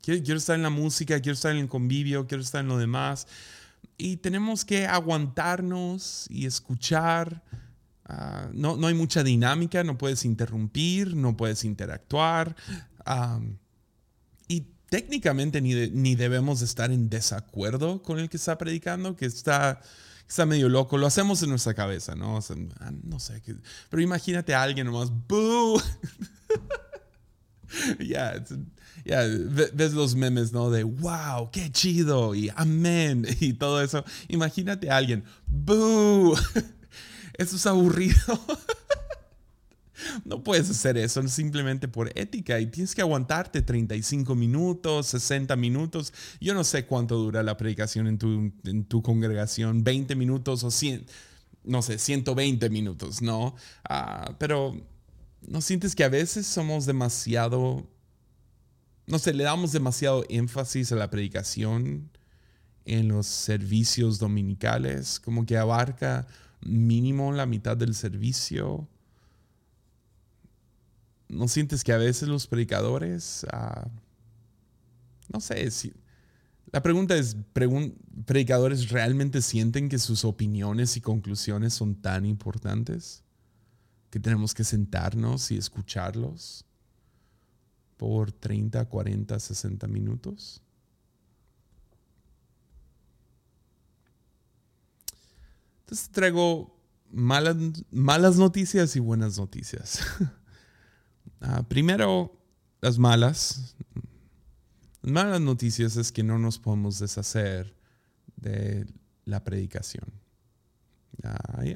quiero, 0.06 0.38
estar 0.38 0.56
en 0.56 0.64
la 0.64 0.70
música, 0.70 1.20
quiero 1.20 1.34
estar 1.34 1.52
en 1.52 1.58
el 1.58 1.68
convivio, 1.68 2.28
quiero 2.28 2.44
estar 2.44 2.62
en 2.62 2.68
lo 2.68 2.78
demás. 2.78 3.28
Y 3.98 4.18
tenemos 4.18 4.66
que 4.66 4.86
aguantarnos 4.86 6.28
y 6.30 6.46
escuchar. 6.46 7.44
Ah, 8.06 8.50
no, 8.54 8.78
no, 8.78 8.88
hay 8.88 8.94
mucha 8.94 9.24
dinámica, 9.24 9.84
no 9.84 9.98
puedes 9.98 10.26
interrumpir, 10.26 11.16
no 11.16 11.36
puedes 11.36 11.64
interactuar. 11.64 12.56
y 14.48 14.68
técnicamente 14.90 15.60
ni, 15.62 15.90
ni 15.90 16.16
debemos 16.16 16.62
estar 16.62 16.92
en 16.92 17.10
desacuerdo 17.10 18.04
con 18.04 18.20
el 18.20 18.30
que 18.30 18.38
está 18.38 18.58
predicando, 18.58 19.16
que 19.16 19.26
está, 19.26 19.82
está 20.28 20.46
medio 20.46 20.70
loco. 20.70 20.98
Lo 20.98 21.08
hacemos 21.08 21.42
en 21.42 21.50
nuestra 21.50 21.74
cabeza, 21.74 22.16
¿no? 22.16 22.40
Ah, 22.80 22.92
no 23.04 23.20
sé. 23.20 23.42
Pero 23.90 24.04
imagínate 24.04 24.54
a 24.54 24.62
alguien 24.62 24.86
nomás, 24.86 25.10
¡boo! 25.28 25.82
Ya, 28.00 28.36
ves 29.06 29.94
los 29.94 30.16
memes, 30.16 30.52
¿no? 30.52 30.70
De 30.70 30.84
wow, 30.84 31.50
qué 31.52 31.72
chido 31.72 32.34
y 32.36 32.52
amén 32.56 33.26
y 33.40 33.54
todo 33.54 33.82
eso. 33.82 34.04
Imagínate 34.28 34.90
a 34.90 34.98
alguien, 34.98 35.24
¡boo! 35.48 36.36
Eso 37.38 37.56
es 37.56 37.66
aburrido. 37.66 38.16
No 40.26 40.44
puedes 40.44 40.70
hacer 40.70 40.98
eso 40.98 41.26
simplemente 41.28 41.88
por 41.88 42.12
ética 42.18 42.60
y 42.60 42.68
tienes 42.68 42.94
que 42.94 43.02
aguantarte 43.02 43.62
35 43.62 44.36
minutos, 44.36 45.08
60 45.08 45.56
minutos. 45.56 46.14
Yo 46.40 46.54
no 46.54 46.64
sé 46.64 46.86
cuánto 46.86 47.18
dura 47.18 47.44
la 47.44 47.58
predicación 47.58 48.08
en 48.08 48.18
tu, 48.18 48.52
en 48.66 48.86
tu 48.86 49.02
congregación, 49.02 49.84
20 49.84 50.16
minutos 50.16 50.64
o 50.64 50.70
100, 50.70 51.06
no 51.64 51.82
sé, 51.82 51.98
120 51.98 52.70
minutos, 52.70 53.22
¿no? 53.22 53.56
Ah, 53.88 54.36
pero 54.38 54.80
¿no 55.48 55.62
sientes 55.62 55.96
que 55.96 56.04
a 56.04 56.10
veces 56.10 56.46
somos 56.46 56.86
demasiado, 56.86 57.88
no 59.08 59.20
sé, 59.20 59.34
le 59.34 59.44
damos 59.44 59.72
demasiado 59.72 60.26
énfasis 60.30 60.92
a 60.92 60.96
la 60.96 61.10
predicación 61.10 62.10
en 62.86 63.08
los 63.08 63.28
servicios 63.28 64.20
dominicales, 64.20 65.20
como 65.20 65.46
que 65.46 65.58
abarca 65.58 66.28
mínimo 66.62 67.32
la 67.32 67.46
mitad 67.46 67.78
del 67.78 67.94
servicio? 67.94 68.88
¿No 71.28 71.48
sientes 71.48 71.84
que 71.84 71.94
a 71.94 71.98
veces 71.98 72.28
los 72.28 72.48
predicadores, 72.48 73.46
ah, 73.52 73.88
no 75.32 75.40
sé, 75.40 75.70
si, 75.72 75.94
la 76.72 76.82
pregunta 76.82 77.16
es, 77.16 77.38
¿predicadores 78.26 78.90
realmente 78.90 79.42
sienten 79.42 79.90
que 79.90 80.00
sus 80.00 80.26
opiniones 80.26 80.98
y 80.98 81.02
conclusiones 81.02 81.74
son 81.74 81.96
tan 81.96 82.26
importantes? 82.26 83.26
que 84.16 84.20
tenemos 84.22 84.54
que 84.54 84.64
sentarnos 84.64 85.52
y 85.52 85.58
escucharlos 85.58 86.64
por 87.98 88.32
30, 88.32 88.86
40, 88.86 89.40
60 89.40 89.88
minutos. 89.88 90.62
Entonces 95.82 96.10
traigo 96.10 96.76
malas, 97.12 97.56
malas 97.92 98.38
noticias 98.38 98.96
y 98.96 99.00
buenas 99.00 99.38
noticias. 99.38 100.00
Ah, 101.42 101.62
primero, 101.68 102.32
las 102.82 102.98
malas. 102.98 103.76
Las 105.02 105.12
malas 105.12 105.42
noticias 105.42 105.96
es 105.96 106.12
que 106.12 106.24
no 106.24 106.40
nos 106.40 106.58
podemos 106.58 106.98
deshacer 106.98 107.76
de 108.38 108.88
la 109.26 109.44
predicación. 109.44 110.06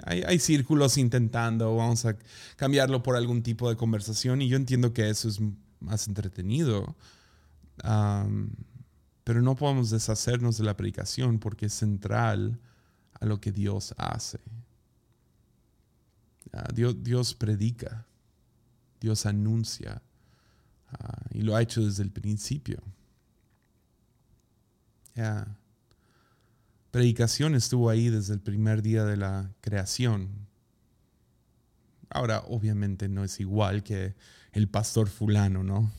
hay, 0.06 0.40
círculos 0.40 0.98
intentando, 0.98 1.76
vamos 1.76 2.06
a 2.06 2.16
cambiarlo 2.56 3.04
por 3.04 3.16
algún 3.16 3.44
tipo 3.44 3.70
de 3.70 3.76
conversación 3.76 4.42
y 4.42 4.48
yo 4.48 4.58
entiendo 4.58 4.94
que 4.94 5.10
eso 5.10 5.28
es 5.28 5.40
más 5.80 6.08
entretenido, 6.08 6.96
pero 9.24 9.42
no 9.42 9.56
podemos 9.56 9.90
deshacernos 9.90 10.58
de 10.58 10.64
la 10.64 10.76
predicación 10.76 11.40
porque 11.40 11.68
es 11.68 11.74
central 11.74 12.60
a 13.20 13.26
lo 13.26 13.40
que 13.40 13.52
Dios 13.52 13.94
hace. 13.98 14.40
Dios, 16.74 16.96
Dios, 17.04 17.36
predica, 17.36 18.08
Dios 19.00 19.28
anuncia 19.28 20.02
ah, 20.88 21.22
y 21.32 21.42
lo 21.42 21.56
ha 21.56 21.62
hecho 21.62 21.86
desde 21.86 22.02
el 22.04 22.12
principio. 22.12 22.82
Predicación 26.92 27.56
estuvo 27.56 27.90
ahí 27.90 28.10
desde 28.10 28.34
el 28.34 28.40
primer 28.40 28.82
día 28.82 29.06
de 29.06 29.18
la 29.18 29.52
creación. 29.62 30.30
Ahora, 32.10 32.44
obviamente 32.48 33.08
no 33.08 33.24
es 33.24 33.40
igual 33.40 33.84
que 33.84 34.16
el 34.52 34.68
pastor 34.68 35.10
fulano, 35.10 35.64
¿no? 35.64 35.92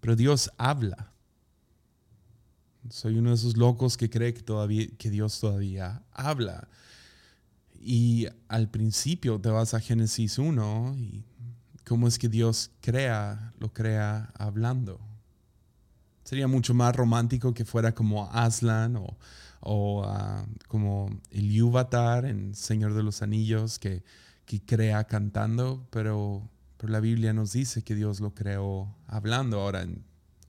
Pero 0.00 0.16
Dios 0.16 0.50
habla. 0.56 1.12
Soy 2.90 3.16
uno 3.18 3.30
de 3.30 3.36
esos 3.36 3.56
locos 3.56 3.96
que 3.96 4.10
cree 4.10 4.34
que, 4.34 4.42
todavía, 4.42 4.86
que 4.98 5.10
Dios 5.10 5.38
todavía 5.38 6.02
habla. 6.12 6.68
Y 7.80 8.26
al 8.48 8.68
principio 8.68 9.40
te 9.40 9.48
vas 9.48 9.74
a 9.74 9.80
Génesis 9.80 10.38
1 10.38 10.96
y 10.98 11.24
cómo 11.86 12.08
es 12.08 12.18
que 12.18 12.28
Dios 12.28 12.70
crea, 12.80 13.52
lo 13.58 13.72
crea 13.72 14.32
hablando. 14.34 15.00
Sería 16.24 16.48
mucho 16.48 16.74
más 16.74 16.94
romántico 16.94 17.54
que 17.54 17.64
fuera 17.64 17.92
como 17.92 18.30
Aslan 18.30 18.96
o, 19.60 20.04
ah, 20.04 20.44
como 20.68 21.10
el 21.30 21.50
Yuvatar 21.50 22.24
en 22.24 22.54
Señor 22.54 22.94
de 22.94 23.02
los 23.02 23.22
Anillos 23.22 23.78
que, 23.78 24.02
que 24.46 24.60
crea 24.60 25.04
cantando, 25.04 25.86
pero, 25.90 26.48
pero, 26.82 26.92
la 26.92 27.00
Biblia 27.00 27.32
nos 27.32 27.52
dice 27.52 27.82
que 27.82 27.94
Dios 27.94 28.18
lo 28.18 28.34
creó 28.34 28.92
hablando. 29.06 29.60
Ahora, 29.60 29.82
en, 29.82 30.04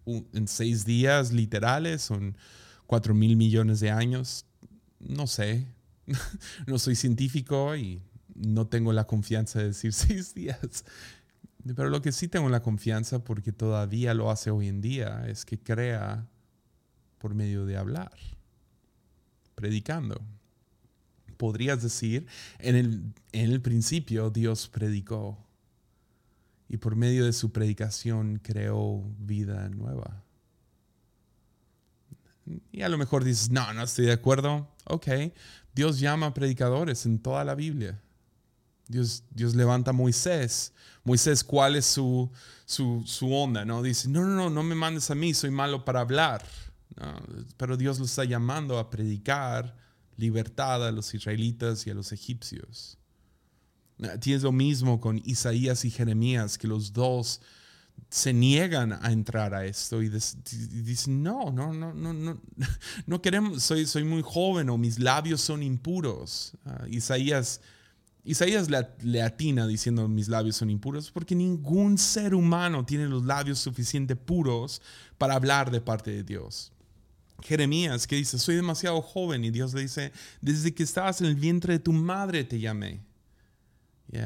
en 0.06 0.48
seis 0.48 0.84
días 0.84 1.32
literales, 1.32 2.02
son 2.02 2.36
cuatro 2.88 3.14
mil 3.14 3.36
millones 3.38 3.80
de 3.80 3.92
años, 3.92 4.46
no 5.00 5.28
sé, 5.28 5.68
no 6.68 6.80
soy 6.80 6.96
científico 6.96 7.76
y 7.76 8.02
no 8.36 8.68
tengo 8.68 8.94
la 8.94 9.06
confianza 9.06 9.60
de 9.60 9.66
decir 9.68 9.94
seis 9.94 10.34
días. 10.34 10.86
Pero 11.64 11.90
lo 11.90 12.02
que 12.02 12.12
sí 12.12 12.28
tengo 12.28 12.50
la 12.50 12.62
confianza, 12.62 13.24
porque 13.24 13.52
todavía 13.52 14.14
lo 14.14 14.30
hace 14.30 14.52
hoy 14.52 14.68
en 14.68 14.82
día, 14.82 15.26
es 15.28 15.46
que 15.46 15.58
crea 15.58 16.28
por 17.20 17.36
medio 17.36 17.66
de 17.66 17.78
hablar, 17.78 18.12
predicando. 19.56 20.22
Podrías 21.38 21.82
decir, 21.82 22.28
en 22.60 22.76
el, 22.76 23.14
en 23.32 23.52
el 23.52 23.62
principio 23.62 24.30
Dios 24.30 24.68
predicó 24.68 25.43
y 26.74 26.78
por 26.78 26.96
medio 26.96 27.26
de 27.26 27.34
su 27.34 27.52
predicación 27.52 28.40
creó 28.42 29.04
vida 29.20 29.70
nueva. 29.70 30.24
Y 32.72 32.82
a 32.82 32.90
lo 32.90 32.98
mejor 32.98 33.24
dices, 33.24 33.52
no, 33.52 33.72
no 33.74 33.84
estoy 33.84 34.08
de 34.08 34.14
acuerdo. 34.14 34.68
Ok, 34.86 35.08
Dios 35.76 36.00
llama 36.00 36.34
predicadores 36.34 37.06
en 37.06 37.20
toda 37.20 37.44
la 37.44 37.54
Biblia. 37.54 38.02
Dios, 38.88 39.24
Dios 39.30 39.54
levanta 39.54 39.92
a 39.92 39.94
Moisés. 39.94 40.74
Moisés, 41.04 41.44
¿cuál 41.44 41.76
es 41.76 41.86
su, 41.86 42.32
su, 42.66 43.32
onda? 43.32 43.66
¿no? 43.66 43.84
Dice, 43.84 44.10
no, 44.10 44.26
no, 44.26 44.36
no, 44.36 44.50
no 44.50 44.64
me 44.64 44.74
mandes 44.74 45.12
a 45.12 45.16
mí, 45.16 45.36
soy 45.36 45.52
malo 45.52 45.86
para 45.86 46.00
hablar. 46.00 46.44
pero 47.56 47.78
Dios 47.78 48.00
lo 48.00 48.06
está 48.06 48.24
llamando 48.24 48.80
a 48.80 48.90
predicar 48.90 49.78
libertad 50.18 50.88
a 50.88 50.92
los 50.92 51.14
israelitas 51.14 51.86
y 51.86 51.92
a 51.92 51.94
los 51.94 52.12
egipcios. 52.14 52.98
Tienes 54.20 54.44
lo 54.44 54.52
mismo 54.52 55.00
con 55.00 55.22
Isaías 55.26 55.86
y 55.86 55.92
Jeremías, 55.92 56.58
que 56.58 56.68
los 56.68 56.94
dos 56.94 57.42
se 58.10 58.32
niegan 58.32 58.94
a 58.94 59.12
entrar 59.12 59.56
a 59.56 59.66
esto 59.66 60.04
y, 60.04 60.10
dicen, 60.10 61.24
no, 61.24 61.52
no, 61.52 61.74
no, 61.74 61.94
no, 61.94 62.14
no, 62.14 62.40
no 63.08 63.22
queremos, 63.22 63.64
soy, 63.64 63.88
soy 63.88 64.04
muy 64.04 64.22
joven 64.22 64.70
o 64.70 64.78
mis 64.78 65.00
labios 65.00 65.42
son 65.42 65.64
impuros. 65.64 66.54
Ah, 66.66 66.86
Isaías, 66.90 67.60
Isaías 68.24 68.70
le, 69.02 69.22
atina 69.22 69.66
diciendo 69.66 70.08
mis 70.08 70.28
labios 70.28 70.58
son 70.58 70.70
impuros 70.70 71.10
porque 71.12 71.34
ningún 71.34 71.98
ser 71.98 72.36
humano 72.36 72.86
tiene 72.86 73.08
los 73.08 73.26
labios 73.26 73.60
suficientemente 73.60 74.16
puros 74.16 74.82
para 75.18 75.34
hablar 75.34 75.72
de 75.72 75.82
parte 75.82 76.12
de 76.12 76.24
Dios. 76.24 76.72
Jeremías 77.42 78.06
que 78.06 78.16
dice, 78.16 78.38
soy 78.38 78.56
demasiado 78.56 79.02
joven 79.02 79.44
y 79.44 79.50
Dios 79.50 79.74
le 79.74 79.82
dice, 79.82 80.12
desde 80.40 80.74
que 80.74 80.84
estabas 80.84 81.20
en 81.20 81.28
el 81.28 81.36
vientre 81.36 81.74
de 81.74 81.80
tu 81.80 81.92
madre 81.92 82.44
te 82.44 82.60
llamé. 82.60 83.02
Y 84.12 84.18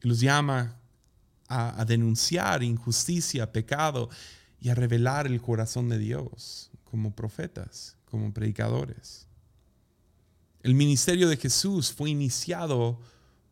los 0.00 0.20
llama 0.20 0.76
a, 1.48 1.84
denunciar 1.84 2.62
injusticia, 2.62 3.52
pecado 3.52 4.10
y 4.60 4.68
a 4.68 4.74
revelar 4.74 5.26
el 5.26 5.40
corazón 5.40 5.88
de 5.88 5.98
Dios 5.98 6.70
como 6.84 7.14
profetas, 7.14 7.96
como 8.10 8.32
predicadores. 8.32 9.26
El 10.62 10.74
ministerio 10.74 11.28
de 11.28 11.36
Jesús 11.36 11.92
fue 11.92 12.10
iniciado 12.10 12.98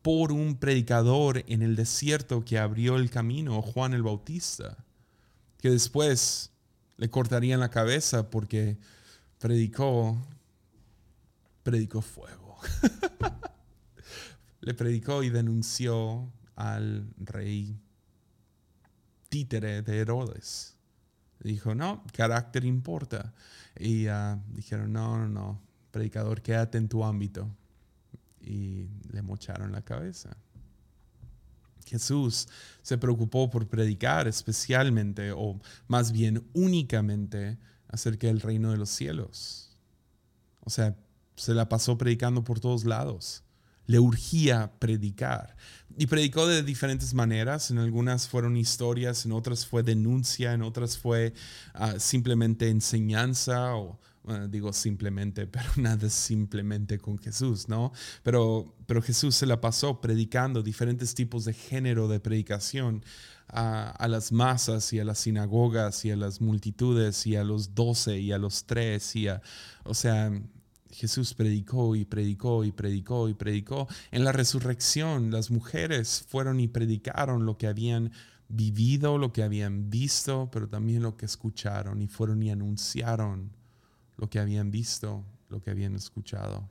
por 0.01 0.31
un 0.31 0.57
predicador 0.57 1.43
en 1.47 1.61
el 1.61 1.75
desierto 1.75 2.43
que 2.43 2.59
abrió 2.59 2.97
el 2.97 3.09
camino, 3.09 3.61
Juan 3.61 3.93
el 3.93 4.03
Bautista, 4.03 4.77
que 5.59 5.69
después 5.69 6.51
le 6.97 7.09
cortarían 7.09 7.59
la 7.59 7.69
cabeza 7.69 8.29
porque 8.29 8.77
predicó, 9.39 10.17
predicó 11.63 12.01
fuego. 12.01 12.57
le 14.63 14.73
predicó 14.73 15.23
y 15.23 15.29
denunció 15.29 16.31
al 16.55 17.13
rey 17.17 17.77
títere 19.27 19.81
de 19.81 19.99
Herodes. 19.99 20.77
Dijo, 21.41 21.75
no, 21.75 22.01
carácter 22.13 22.63
importa. 22.63 23.33
Y 23.77 24.07
ah, 24.07 24.41
dijeron, 24.53 24.93
no, 24.93 25.17
no, 25.17 25.27
no, 25.27 25.61
predicador, 25.91 26.41
quédate 26.41 26.77
en 26.77 26.87
tu 26.87 27.03
ámbito. 27.03 27.53
Y 28.39 28.87
le 29.11 29.21
mocharon 29.21 29.73
la 29.73 29.81
cabeza. 29.81 30.37
Jesús 31.85 32.47
se 32.81 32.97
preocupó 32.97 33.49
por 33.49 33.67
predicar 33.67 34.29
especialmente, 34.29 35.33
o 35.33 35.59
más 35.89 36.13
bien 36.13 36.47
únicamente, 36.53 37.57
acerca 37.89 38.27
del 38.27 38.39
reino 38.39 38.71
de 38.71 38.77
los 38.77 38.89
cielos. 38.89 39.77
O 40.61 40.69
sea, 40.69 40.95
se 41.35 41.53
la 41.53 41.67
pasó 41.67 41.97
predicando 41.97 42.45
por 42.45 42.61
todos 42.61 42.85
lados 42.85 43.43
le 43.85 43.99
urgía 43.99 44.71
predicar. 44.79 45.55
Y 45.97 46.07
predicó 46.07 46.47
de 46.47 46.63
diferentes 46.63 47.13
maneras, 47.13 47.69
en 47.69 47.77
algunas 47.77 48.27
fueron 48.27 48.57
historias, 48.57 49.25
en 49.25 49.31
otras 49.31 49.65
fue 49.65 49.83
denuncia, 49.83 50.53
en 50.53 50.63
otras 50.63 50.97
fue 50.97 51.33
ah, 51.73 51.99
simplemente 51.99 52.69
enseñanza, 52.69 53.75
o 53.75 53.99
digo 54.49 54.73
simplemente, 54.73 55.45
pero 55.47 55.69
nada 55.75 56.09
simplemente 56.09 56.97
con 56.97 57.17
Jesús, 57.19 57.67
¿no? 57.69 57.91
Pero, 58.23 58.75
pero 58.87 59.01
Jesús 59.01 59.35
se 59.35 59.45
la 59.45 59.61
pasó 59.61 60.01
predicando 60.01 60.63
diferentes 60.63 61.13
tipos 61.13 61.45
de 61.45 61.53
género 61.53 62.07
de 62.07 62.19
predicación. 62.19 63.03
A, 63.49 63.91
a, 63.91 64.07
las 64.07 64.31
masas 64.31 64.93
y 64.93 64.99
a 64.99 65.03
las 65.03 65.19
sinagogas 65.19 66.05
y 66.05 66.11
a 66.11 66.15
las 66.15 66.39
multitudes 66.41 67.27
y 67.27 67.35
a 67.35 67.43
los 67.43 67.75
doce 67.75 68.17
y 68.17 68.31
a 68.31 68.37
los 68.37 68.63
tres 68.65 69.15
y 69.17 69.27
a, 69.27 69.41
o 69.83 69.93
sea, 69.93 70.31
Jesús 70.93 71.33
predicó 71.33 71.95
y 71.95 72.05
predicó 72.05 72.63
y 72.63 72.71
predicó 72.71 73.27
y 73.27 73.33
predicó. 73.33 73.87
En 74.11 74.23
la 74.23 74.31
resurrección 74.31 75.31
las 75.31 75.49
mujeres 75.49 76.23
fueron 76.27 76.59
y 76.59 76.67
predicaron 76.67 77.45
lo 77.45 77.57
que 77.57 77.67
habían 77.67 78.11
vivido, 78.47 79.17
lo 79.17 79.33
que 79.33 79.43
habían 79.43 79.89
visto, 79.89 80.49
pero 80.51 80.69
también 80.69 81.01
lo 81.01 81.17
que 81.17 81.25
escucharon 81.25 82.01
y 82.01 82.07
fueron 82.07 82.43
y 82.43 82.51
anunciaron 82.51 83.51
lo 84.17 84.29
que 84.29 84.39
habían 84.39 84.69
visto, 84.69 85.25
lo 85.49 85.61
que 85.61 85.71
habían 85.71 85.95
escuchado. 85.95 86.69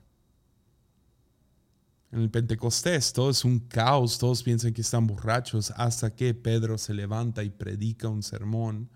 En 2.12 2.20
el 2.20 2.30
Pentecostés 2.30 3.12
todo 3.12 3.30
es 3.30 3.44
un 3.44 3.58
caos, 3.58 4.18
todos 4.18 4.42
piensan 4.42 4.72
que 4.72 4.82
están 4.82 5.06
borrachos 5.06 5.72
hasta 5.76 6.14
que 6.14 6.34
Pedro 6.34 6.78
se 6.78 6.94
levanta 6.94 7.42
y 7.42 7.50
predica 7.50 8.08
un 8.08 8.22
sermón 8.22 8.90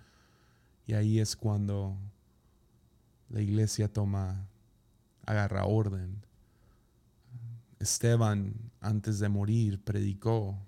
y 0.86 0.92
ahí 0.92 1.18
es 1.18 1.34
cuando 1.34 1.98
la 3.28 3.40
iglesia 3.40 3.92
toma 3.92 4.46
agarra 5.26 5.66
orden. 5.66 6.24
Esteban, 7.78 8.54
antes 8.80 9.18
de 9.18 9.28
morir, 9.28 9.82
predicó. 9.82 10.58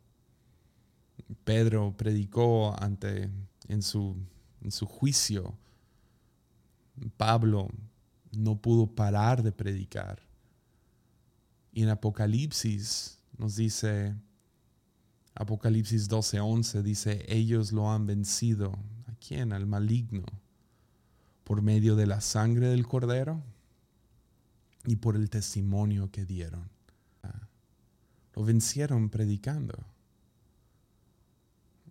Pedro 1.44 1.96
predicó 1.96 2.78
ante, 2.80 3.30
en, 3.68 3.82
su, 3.82 4.16
en 4.60 4.70
su 4.70 4.86
juicio. 4.86 5.56
Pablo 7.16 7.68
no 8.32 8.60
pudo 8.60 8.86
parar 8.86 9.42
de 9.42 9.52
predicar. 9.52 10.20
Y 11.72 11.84
en 11.84 11.90
Apocalipsis 11.90 13.18
nos 13.36 13.56
dice, 13.56 14.14
Apocalipsis 15.34 16.08
12:11 16.08 16.82
dice, 16.82 17.24
ellos 17.28 17.72
lo 17.72 17.90
han 17.90 18.06
vencido. 18.06 18.72
¿A 19.06 19.14
quién? 19.14 19.52
Al 19.52 19.66
maligno. 19.66 20.24
Por 21.44 21.62
medio 21.62 21.94
de 21.94 22.06
la 22.06 22.20
sangre 22.20 22.68
del 22.68 22.86
cordero 22.86 23.42
y 24.88 24.96
por 24.96 25.16
el 25.16 25.28
testimonio 25.28 26.10
que 26.10 26.24
dieron. 26.24 26.70
Lo 28.34 28.44
vencieron 28.44 29.10
predicando. 29.10 29.84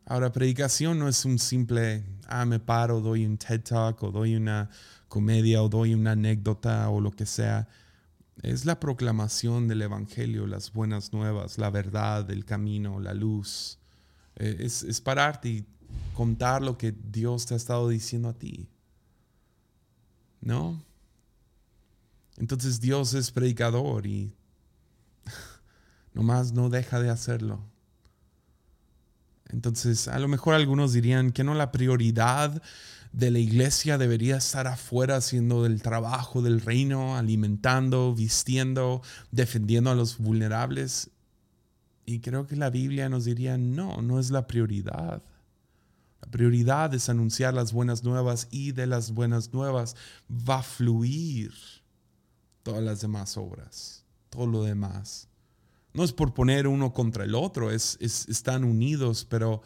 Ahora, 0.05 0.31
predicación 0.31 0.97
no 0.97 1.07
es 1.07 1.25
un 1.25 1.37
simple, 1.37 2.03
ah, 2.27 2.45
me 2.45 2.59
paro, 2.59 3.01
doy 3.01 3.25
un 3.25 3.37
TED 3.37 3.61
Talk 3.61 4.01
o 4.01 4.11
doy 4.11 4.35
una 4.35 4.69
comedia 5.09 5.61
o 5.61 5.69
doy 5.69 5.93
una 5.93 6.13
anécdota 6.13 6.89
o 6.89 7.01
lo 7.01 7.11
que 7.11 7.25
sea. 7.25 7.67
Es 8.41 8.65
la 8.65 8.79
proclamación 8.79 9.67
del 9.67 9.83
Evangelio, 9.83 10.47
las 10.47 10.71
buenas 10.73 11.13
nuevas, 11.13 11.57
la 11.57 11.69
verdad, 11.69 12.31
el 12.31 12.45
camino, 12.45 12.99
la 12.99 13.13
luz. 13.13 13.77
Eh, 14.37 14.57
es, 14.61 14.81
es 14.83 15.01
pararte 15.01 15.49
y 15.49 15.65
contar 16.15 16.63
lo 16.63 16.77
que 16.77 16.93
Dios 16.93 17.45
te 17.45 17.53
ha 17.53 17.57
estado 17.57 17.89
diciendo 17.89 18.29
a 18.29 18.33
ti. 18.33 18.69
¿No? 20.41 20.81
Entonces 22.37 22.79
Dios 22.79 23.13
es 23.13 23.31
predicador 23.31 24.05
y 24.05 24.35
nomás 26.13 26.53
no 26.53 26.69
deja 26.69 26.99
de 26.99 27.09
hacerlo. 27.09 27.61
Entonces, 29.49 30.07
a 30.07 30.19
lo 30.19 30.27
mejor 30.27 30.53
algunos 30.53 30.93
dirían 30.93 31.31
que 31.31 31.43
no 31.43 31.53
la 31.53 31.71
prioridad 31.71 32.61
de 33.13 33.31
la 33.31 33.39
iglesia 33.39 33.97
debería 33.97 34.37
estar 34.37 34.67
afuera 34.67 35.15
haciendo 35.15 35.65
el 35.65 35.81
trabajo 35.81 36.41
del 36.41 36.61
reino, 36.61 37.15
alimentando, 37.15 38.13
vistiendo, 38.13 39.01
defendiendo 39.31 39.89
a 39.89 39.95
los 39.95 40.17
vulnerables. 40.17 41.09
Y 42.05 42.19
creo 42.19 42.45
que 42.45 42.55
la 42.55 42.69
Biblia 42.69 43.09
nos 43.09 43.25
diría, 43.25 43.57
no, 43.57 44.01
no 44.01 44.19
es 44.19 44.29
la 44.31 44.47
prioridad. 44.47 45.23
La 46.21 46.31
prioridad 46.31 46.93
es 46.93 47.09
anunciar 47.09 47.53
las 47.53 47.71
buenas 47.71 48.03
nuevas 48.03 48.47
y 48.51 48.73
de 48.73 48.85
las 48.85 49.11
buenas 49.11 49.53
nuevas 49.53 49.95
va 50.29 50.59
a 50.59 50.63
fluir 50.63 51.53
todas 52.67 52.83
las 52.83 52.99
demás 52.99 53.37
obras, 53.37 54.03
todo 54.29 54.45
lo 54.45 54.61
demás. 54.61 55.29
No 55.93 56.03
es 56.03 56.11
por 56.11 56.33
poner 56.33 56.67
uno 56.67 56.91
contra 56.91 57.23
el 57.23 57.33
otro, 57.33 57.71
es, 57.71 57.97
están 58.01 58.65
unidos, 58.65 59.23
pero, 59.23 59.61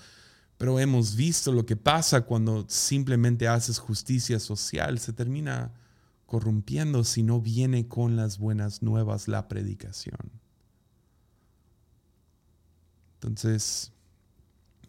pero 0.60 0.80
hemos 0.80 1.16
visto 1.16 1.52
lo 1.52 1.66
que 1.66 1.76
pasa 1.76 2.22
cuando 2.22 2.64
simplemente 2.70 3.48
haces 3.48 3.80
justicia 3.80 4.40
social, 4.40 5.00
se 5.00 5.14
termina 5.14 5.74
corrompiendo 6.28 7.04
si 7.04 7.24
no 7.24 7.42
viene 7.42 7.88
con 7.88 8.16
las 8.16 8.38
buenas 8.38 8.84
nuevas 8.84 9.28
la 9.28 9.48
predicación. 9.48 10.30
Entonces, 13.16 13.94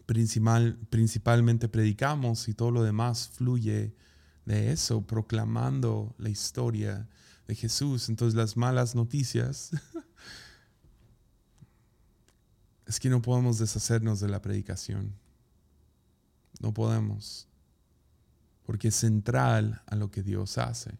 principal, 0.05 0.77
principalmente 0.91 1.67
predicamos 1.67 2.47
y 2.47 2.53
todo 2.53 2.69
lo 2.69 2.83
demás 2.83 3.27
fluye 3.29 3.95
de 4.45 4.71
eso, 4.71 5.01
proclamando 5.01 6.13
la 6.19 6.29
historia 6.29 7.09
de 7.47 7.55
Jesús. 7.55 8.09
Entonces 8.09 8.35
las 8.35 8.57
malas 8.57 8.95
noticias 8.95 9.71
es 12.85 12.99
que 12.99 13.09
no 13.09 13.21
podemos 13.21 13.59
deshacernos 13.59 14.19
de 14.19 14.29
la 14.29 14.41
predicación. 14.41 15.13
No 16.59 16.73
podemos. 16.73 17.47
Porque 18.65 18.89
es 18.89 18.95
central 18.95 19.81
a 19.87 19.95
lo 19.95 20.11
que 20.11 20.23
Dios 20.23 20.57
hace. 20.57 20.97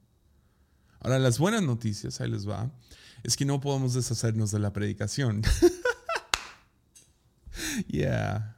Ahora, 0.99 1.19
las 1.19 1.37
buenas 1.37 1.61
noticias, 1.61 2.21
ahí 2.21 2.29
les 2.29 2.47
va, 2.47 2.71
es 3.23 3.35
que 3.35 3.45
no 3.45 3.59
podemos 3.59 3.93
deshacernos 3.93 4.51
de 4.51 4.59
la 4.59 4.71
predicación. 4.71 5.41
yeah. 7.87 8.57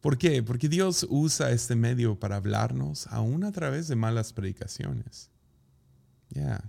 ¿Por 0.00 0.18
qué? 0.18 0.42
Porque 0.42 0.68
Dios 0.68 1.06
usa 1.08 1.50
este 1.50 1.76
medio 1.76 2.18
para 2.18 2.36
hablarnos 2.36 3.06
aún 3.08 3.44
a 3.44 3.52
través 3.52 3.86
de 3.86 3.96
malas 3.96 4.32
predicaciones. 4.32 5.29
Yeah. 6.30 6.64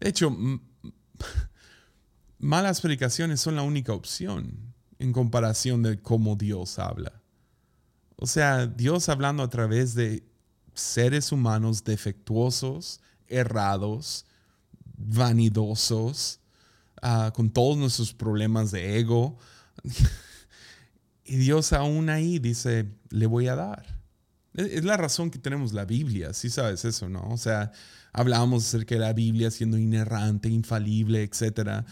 De 0.00 0.08
hecho, 0.08 0.36
malas 2.38 2.80
predicaciones 2.80 3.40
son 3.40 3.56
la 3.56 3.62
única 3.62 3.92
opción 3.92 4.74
en 4.98 5.12
comparación 5.12 5.82
de 5.82 6.00
cómo 6.00 6.36
Dios 6.36 6.78
habla. 6.78 7.20
O 8.16 8.26
sea, 8.26 8.66
Dios 8.66 9.08
hablando 9.08 9.42
a 9.42 9.50
través 9.50 9.94
de 9.94 10.24
seres 10.74 11.32
humanos 11.32 11.84
defectuosos, 11.84 13.00
errados, 13.28 14.26
vanidosos, 14.96 16.40
ah, 17.02 17.32
con 17.34 17.50
todos 17.50 17.76
nuestros 17.76 18.12
problemas 18.12 18.70
de 18.70 18.98
ego. 18.98 19.38
y 21.24 21.36
Dios 21.36 21.72
aún 21.72 22.10
ahí 22.10 22.38
dice, 22.38 22.86
le 23.10 23.26
voy 23.26 23.48
a 23.48 23.54
dar. 23.54 23.98
Es 24.54 24.84
la 24.84 24.96
razón 24.96 25.30
que 25.30 25.38
tenemos 25.38 25.72
la 25.72 25.84
Biblia, 25.84 26.32
si 26.32 26.50
sabes 26.50 26.84
eso, 26.84 27.08
¿no? 27.08 27.22
O 27.30 27.36
sea, 27.36 27.70
hablábamos 28.12 28.66
acerca 28.66 28.94
de 28.94 29.00
la 29.00 29.12
Biblia 29.12 29.50
siendo 29.50 29.78
inerrante, 29.78 30.48
infalible, 30.48 31.22
etc. 31.22 31.84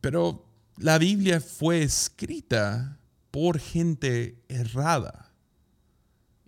Pero 0.00 0.46
la 0.76 0.98
Biblia 0.98 1.40
fue 1.40 1.82
escrita 1.82 2.98
por 3.30 3.58
gente 3.58 4.42
errada. 4.48 5.32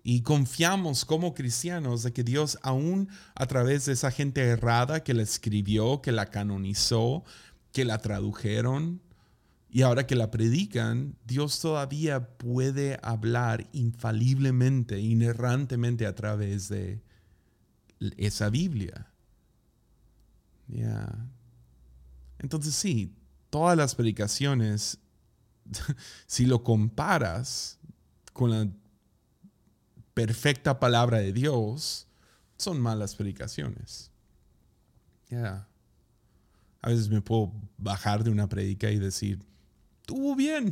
Y 0.03 0.21
confiamos 0.21 1.03
como 1.03 1.33
cristianos 1.33 2.03
de 2.03 2.13
que 2.13 2.23
Dios, 2.23 2.59
aún 2.61 3.09
a 3.33 3.47
través 3.47 3.85
de 3.85 3.93
esa 3.93 4.11
gente 4.11 4.41
errada 4.41 5.03
que 5.03 5.15
la 5.15 5.23
escribió, 5.23 6.01
que 6.01 6.11
la 6.11 6.27
canonizó, 6.27 7.23
que 7.71 7.85
la 7.85 7.97
tradujeron, 7.97 9.01
y 9.75 9.81
ahora 9.81 10.07
que 10.07 10.15
la 10.15 10.31
predican, 10.31 11.17
Dios 11.25 11.59
todavía 11.59 12.37
puede 12.37 12.97
hablar 13.01 13.67
infaliblemente, 13.73 15.01
inerrantemente 15.01 16.05
a 16.05 16.15
través 16.15 16.69
de 16.69 17.01
esa 18.17 18.49
Biblia. 18.49 19.11
Entonces 22.39 22.75
sí, 22.75 23.15
todas 23.49 23.77
las 23.77 23.95
predicaciones, 23.95 24.99
si 26.27 26.45
lo 26.45 26.63
comparas 26.63 27.79
con 28.33 28.51
la 28.51 28.67
perfecta 30.13 30.79
palabra 30.79 31.19
de 31.19 31.33
Dios, 31.33 32.07
son 32.57 32.79
malas 32.79 33.15
predicaciones. 33.15 34.11
A 36.81 36.89
veces 36.89 37.09
me 37.09 37.21
puedo 37.21 37.51
bajar 37.77 38.23
de 38.23 38.29
una 38.29 38.47
predica 38.47 38.91
y 38.91 38.99
decir, 38.99 39.43
estuvo 40.01 40.35
bien. 40.35 40.71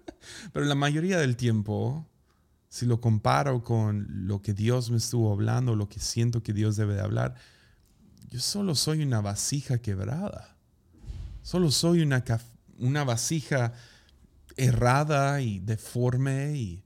Pero 0.52 0.66
la 0.66 0.74
mayoría 0.74 1.18
del 1.18 1.36
tiempo, 1.36 2.06
si 2.74 2.86
lo 2.86 3.00
comparo 3.00 3.62
con 3.62 4.26
lo 4.26 4.42
que 4.42 4.52
Dios 4.52 4.90
me 4.90 4.96
estuvo 4.96 5.32
hablando, 5.32 5.76
lo 5.76 5.88
que 5.88 6.00
siento 6.00 6.42
que 6.42 6.52
Dios 6.52 6.74
debe 6.74 6.94
de 6.94 7.02
hablar, 7.02 7.36
yo 8.30 8.40
solo 8.40 8.74
soy 8.74 9.04
una 9.04 9.20
vasija 9.20 9.78
quebrada. 9.78 10.56
Solo 11.42 11.70
soy 11.70 12.02
una, 12.02 12.24
una 12.80 13.04
vasija 13.04 13.74
errada 14.56 15.40
y 15.40 15.60
deforme 15.60 16.56
y... 16.56 16.84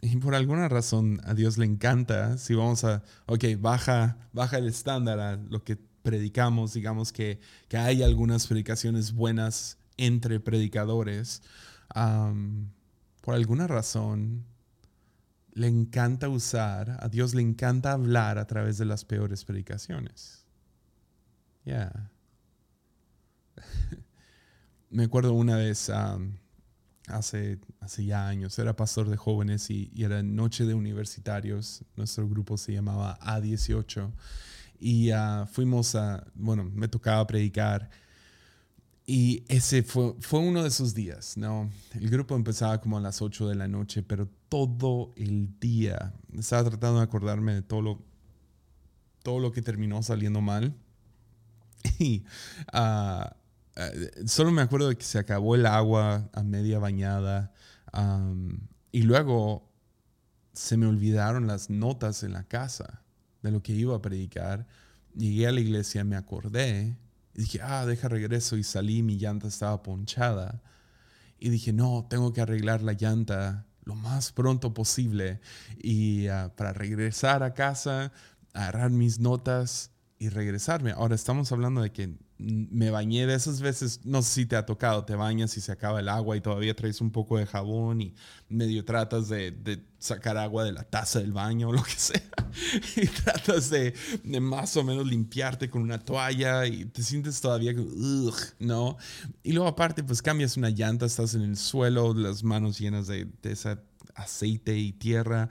Y 0.00 0.16
por 0.16 0.34
alguna 0.34 0.70
razón 0.70 1.20
a 1.24 1.34
Dios 1.34 1.58
le 1.58 1.66
encanta, 1.66 2.38
si 2.38 2.54
vamos 2.54 2.84
a, 2.84 3.02
ok, 3.26 3.44
baja, 3.58 4.16
baja 4.32 4.56
el 4.56 4.66
estándar 4.66 5.20
a 5.20 5.36
lo 5.36 5.62
que 5.62 5.76
predicamos, 6.06 6.72
digamos 6.72 7.12
que, 7.12 7.40
que 7.66 7.76
hay 7.76 8.04
algunas 8.04 8.46
predicaciones 8.46 9.12
buenas 9.12 9.76
entre 9.96 10.38
predicadores 10.38 11.42
por 13.20 13.34
alguna 13.34 13.66
razón, 13.66 14.44
le 15.52 15.66
encanta 15.66 16.28
usar, 16.28 16.98
a 17.00 17.08
Dios 17.08 17.34
le 17.34 17.42
encanta 17.42 17.92
hablar 17.92 18.38
a 18.38 18.46
través 18.46 18.78
de 18.78 18.84
las 18.84 19.04
peores 19.04 19.44
predicaciones. 19.44 20.44
Ya. 21.64 22.12
Me 24.90 25.04
acuerdo 25.04 25.32
una 25.32 25.56
vez, 25.56 25.90
hace, 27.08 27.58
hace 27.80 28.04
ya 28.04 28.28
años, 28.28 28.58
era 28.58 28.76
pastor 28.76 29.08
de 29.08 29.16
jóvenes 29.16 29.70
y, 29.70 29.90
era 29.96 30.22
noche 30.22 30.64
de 30.64 30.74
universitarios. 30.74 31.84
Nuestro 31.96 32.28
grupo 32.28 32.56
se 32.56 32.74
llamaba 32.74 33.18
A18. 33.20 34.12
Y 34.78 35.10
ah, 35.10 35.48
fuimos 35.50 35.94
a, 35.94 36.26
bueno, 36.34 36.64
me 36.64 36.88
tocaba 36.88 37.26
predicar 37.26 37.90
y 39.06 39.44
ese 39.48 39.84
fue, 39.84 40.14
fue 40.20 40.40
uno 40.40 40.62
de 40.62 40.68
esos 40.68 40.92
días, 40.92 41.36
¿no? 41.36 41.70
El 41.94 42.10
grupo 42.10 42.34
empezaba 42.34 42.80
como 42.80 42.98
a 42.98 43.00
las 43.00 43.22
8 43.22 43.48
de 43.48 43.54
la 43.54 43.68
noche, 43.68 44.02
pero 44.02 44.28
todo 44.48 45.12
el 45.16 45.60
día, 45.60 46.12
estaba 46.36 46.68
tratando 46.70 46.98
de 46.98 47.04
acordarme 47.04 47.54
de 47.54 47.62
todo 47.62 47.82
lo, 47.82 48.02
todo 49.22 49.38
lo 49.38 49.52
que 49.52 49.62
terminó 49.62 50.02
saliendo 50.02 50.40
mal. 50.40 50.76
Y 52.00 52.24
ah, 52.72 53.36
ah, 53.76 53.90
solo 54.26 54.50
me 54.50 54.60
acuerdo 54.60 54.88
de 54.88 54.96
que 54.96 55.04
se 55.04 55.20
acabó 55.20 55.54
el 55.54 55.66
agua 55.66 56.28
a 56.32 56.42
media 56.42 56.80
bañada. 56.80 57.52
y 58.90 59.02
luego 59.02 59.70
se 60.52 60.76
me 60.76 60.86
olvidaron 60.86 61.46
las 61.46 61.70
notas 61.70 62.24
en 62.24 62.32
la 62.32 62.42
casa 62.42 63.05
de 63.42 63.50
lo 63.50 63.62
que 63.62 63.72
iba 63.72 63.96
a 63.96 64.02
predicar 64.02 64.66
llegué 65.16 65.46
a 65.46 65.52
la 65.52 65.60
iglesia, 65.60 66.04
me 66.04 66.16
acordé 66.16 66.96
y 67.34 67.40
dije, 67.40 67.60
ah, 67.62 67.84
deja 67.86 68.08
regreso 68.08 68.56
y 68.56 68.62
salí, 68.62 69.02
mi 69.02 69.16
llanta 69.16 69.48
estaba 69.48 69.82
ponchada. 69.82 70.62
Y 71.38 71.50
dije, 71.50 71.72
no, 71.72 72.06
tengo 72.08 72.32
que 72.32 72.40
arreglar 72.40 72.82
la 72.82 72.94
llanta 72.94 73.66
lo 73.84 73.94
más 73.94 74.32
pronto 74.32 74.72
posible. 74.72 75.40
Y 75.78 76.28
ah, 76.28 76.52
para 76.56 76.72
regresar 76.72 77.42
a 77.42 77.54
casa, 77.54 78.12
agarrar 78.52 78.90
mis 78.90 79.18
notas 79.18 79.90
y 80.18 80.28
regresarme. 80.28 80.92
Ahora 80.92 81.14
estamos 81.14 81.52
hablando 81.52 81.82
de 81.82 81.92
que 81.92 82.14
me 82.38 82.90
bañé 82.90 83.26
de 83.26 83.34
esas 83.34 83.60
veces, 83.60 84.00
no 84.04 84.20
sé 84.22 84.30
si 84.30 84.46
te 84.46 84.56
ha 84.56 84.66
tocado, 84.66 85.04
te 85.04 85.14
bañas 85.14 85.56
y 85.56 85.60
se 85.60 85.72
acaba 85.72 86.00
el 86.00 86.08
agua 86.08 86.36
y 86.36 86.40
todavía 86.40 86.76
traes 86.76 87.00
un 87.00 87.10
poco 87.10 87.38
de 87.38 87.46
jabón 87.46 88.02
y 88.02 88.14
medio 88.48 88.84
tratas 88.84 89.28
de, 89.28 89.82
sacar 89.98 90.36
agua 90.36 90.62
de 90.64 90.72
la 90.72 90.84
taza 90.84 91.20
del 91.20 91.32
baño 91.32 91.68
o 91.68 91.72
lo 91.72 91.82
que 91.82 91.92
sea. 91.92 92.22
Y 92.96 93.06
tratas 93.06 93.68
de, 93.68 93.94
más 94.40 94.76
o 94.76 94.84
menos 94.84 95.06
limpiarte 95.06 95.68
con 95.68 95.82
una 95.82 95.98
toalla 95.98 96.66
y 96.66 96.86
te 96.86 97.02
sientes 97.02 97.40
todavía, 97.40 97.72
ugh, 97.72 98.34
¿no? 98.58 98.96
Y 99.42 99.52
luego 99.52 99.68
aparte, 99.68 100.02
pues 100.02 100.22
cambias 100.22 100.56
una 100.56 100.70
llanta, 100.70 101.04
estás 101.04 101.34
en 101.34 101.42
el 101.42 101.56
suelo, 101.56 102.14
las 102.14 102.42
manos 102.44 102.78
llenas 102.78 103.08
de 103.08 103.28
ese 103.42 103.76
aceite 104.14 104.76
y 104.76 104.92
tierra. 104.92 105.50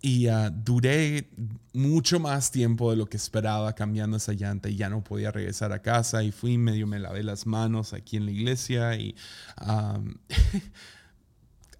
Y 0.00 0.28
ah, 0.28 0.50
duré 0.50 1.28
mucho 1.72 2.20
más 2.20 2.52
tiempo 2.52 2.90
de 2.90 2.96
lo 2.96 3.06
que 3.06 3.16
esperaba 3.16 3.74
cambiando 3.74 4.16
esa 4.16 4.32
llanta 4.32 4.68
y 4.68 4.76
ya 4.76 4.88
no 4.88 5.02
podía 5.02 5.32
regresar 5.32 5.72
a 5.72 5.82
casa 5.82 6.22
y 6.22 6.30
fui 6.30 6.56
medio 6.56 6.86
me 6.86 7.00
lavé 7.00 7.24
las 7.24 7.46
manos 7.46 7.92
aquí 7.92 8.16
en 8.16 8.26
la 8.26 8.30
iglesia 8.30 8.96
y 8.96 9.16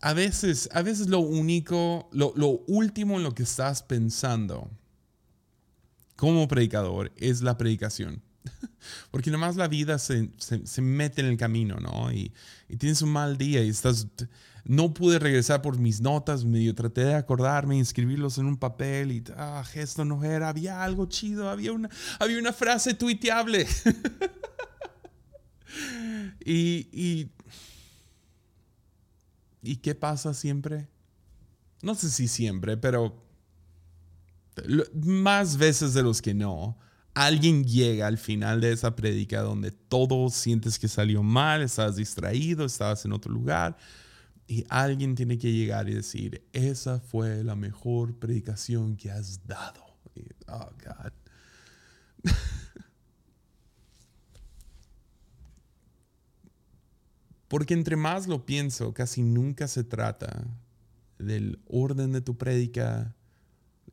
a 0.01 0.15
veces, 0.15 0.69
a 0.73 0.83
veces 0.83 1.09
lo 1.09 1.21
único, 1.21 2.09
lo, 2.13 2.33
último 2.67 3.17
en 3.17 3.23
lo 3.23 3.35
que 3.35 3.45
estás 3.45 3.83
pensando 3.83 4.71
como 6.17 6.49
predicador 6.49 7.13
es 7.17 7.43
la 7.43 7.57
predicación. 7.57 8.23
Porque 9.11 9.31
nomás 9.31 9.57
la 9.57 9.69
vida 9.69 9.99
se, 9.99 10.31
mete 10.81 11.21
en 11.21 11.29
el 11.29 11.37
camino, 11.37 11.77
¿no? 11.77 12.13
Y, 12.13 12.33
y, 12.69 12.77
tienes 12.77 13.03
un 13.03 13.11
mal 13.11 13.37
día 13.37 13.63
y 13.63 13.69
estás, 13.69 14.07
no 14.69 14.93
pude 14.93 15.19
regresar 15.19 15.63
por 15.63 15.79
mis 15.79 16.03
notas, 16.03 16.45
medio 16.45 16.75
traté 16.75 17.03
de 17.03 17.15
acordarme, 17.15 17.79
inscribirlos 17.79 18.37
en 18.37 18.45
un 18.45 18.59
papel 18.59 19.13
y, 19.13 19.25
ah, 19.35 19.65
esto 19.75 20.05
no 20.05 20.23
era, 20.23 20.51
había 20.51 20.85
algo 20.85 21.07
chido, 21.07 21.49
había 21.49 21.73
una, 21.73 21.89
había 22.19 22.39
una 22.39 22.53
frase 22.53 22.93
tuiteable. 22.93 23.65
y, 26.45 26.87
y, 26.93 27.31
¿Y 29.63 29.77
qué 29.77 29.95
pasa 29.95 30.35
siempre? 30.35 30.87
No 31.81 31.95
sé 31.95 32.11
si 32.11 32.29
siempre, 32.29 32.77
pero 32.77 33.25
más 34.93 35.57
veces 35.57 35.95
de 35.95 36.03
los 36.03 36.21
que 36.21 36.35
no, 36.35 36.77
alguien 37.15 37.65
llega 37.65 38.07
al 38.07 38.19
final 38.19 38.61
de 38.61 38.73
esa 38.73 38.95
prédica 38.95 39.41
donde 39.41 39.71
todo 39.71 40.29
sientes 40.29 40.79
que 40.79 40.89
salió 40.89 41.23
mal, 41.23 41.63
estabas 41.63 41.97
distraído, 41.97 42.67
estabas 42.67 43.03
en 43.07 43.15
otro 43.15 43.33
lugar 43.33 43.79
y 44.49 44.65
alguien 44.71 45.15
tiene 45.15 45.39
que 45.39 45.53
llegar 45.53 45.89
y 45.91 45.95
decir, 45.95 46.43
esa 46.55 46.99
fue 47.01 47.45
la 47.45 47.55
mejor 47.55 48.19
predicación 48.19 48.97
que 48.97 49.11
has 49.11 49.47
dado. 49.47 49.85
oh, 50.49 50.71
God. 50.83 51.13
Porque 57.49 57.75
entre 57.75 57.97
más 57.97 58.27
lo 58.27 58.47
pienso, 58.47 58.95
casi 58.95 59.23
nunca 59.23 59.69
se 59.69 59.85
trata 59.85 60.47
del 61.19 61.61
orden 61.67 62.13
de 62.13 62.23
tu 62.23 62.39
prédica, 62.39 63.15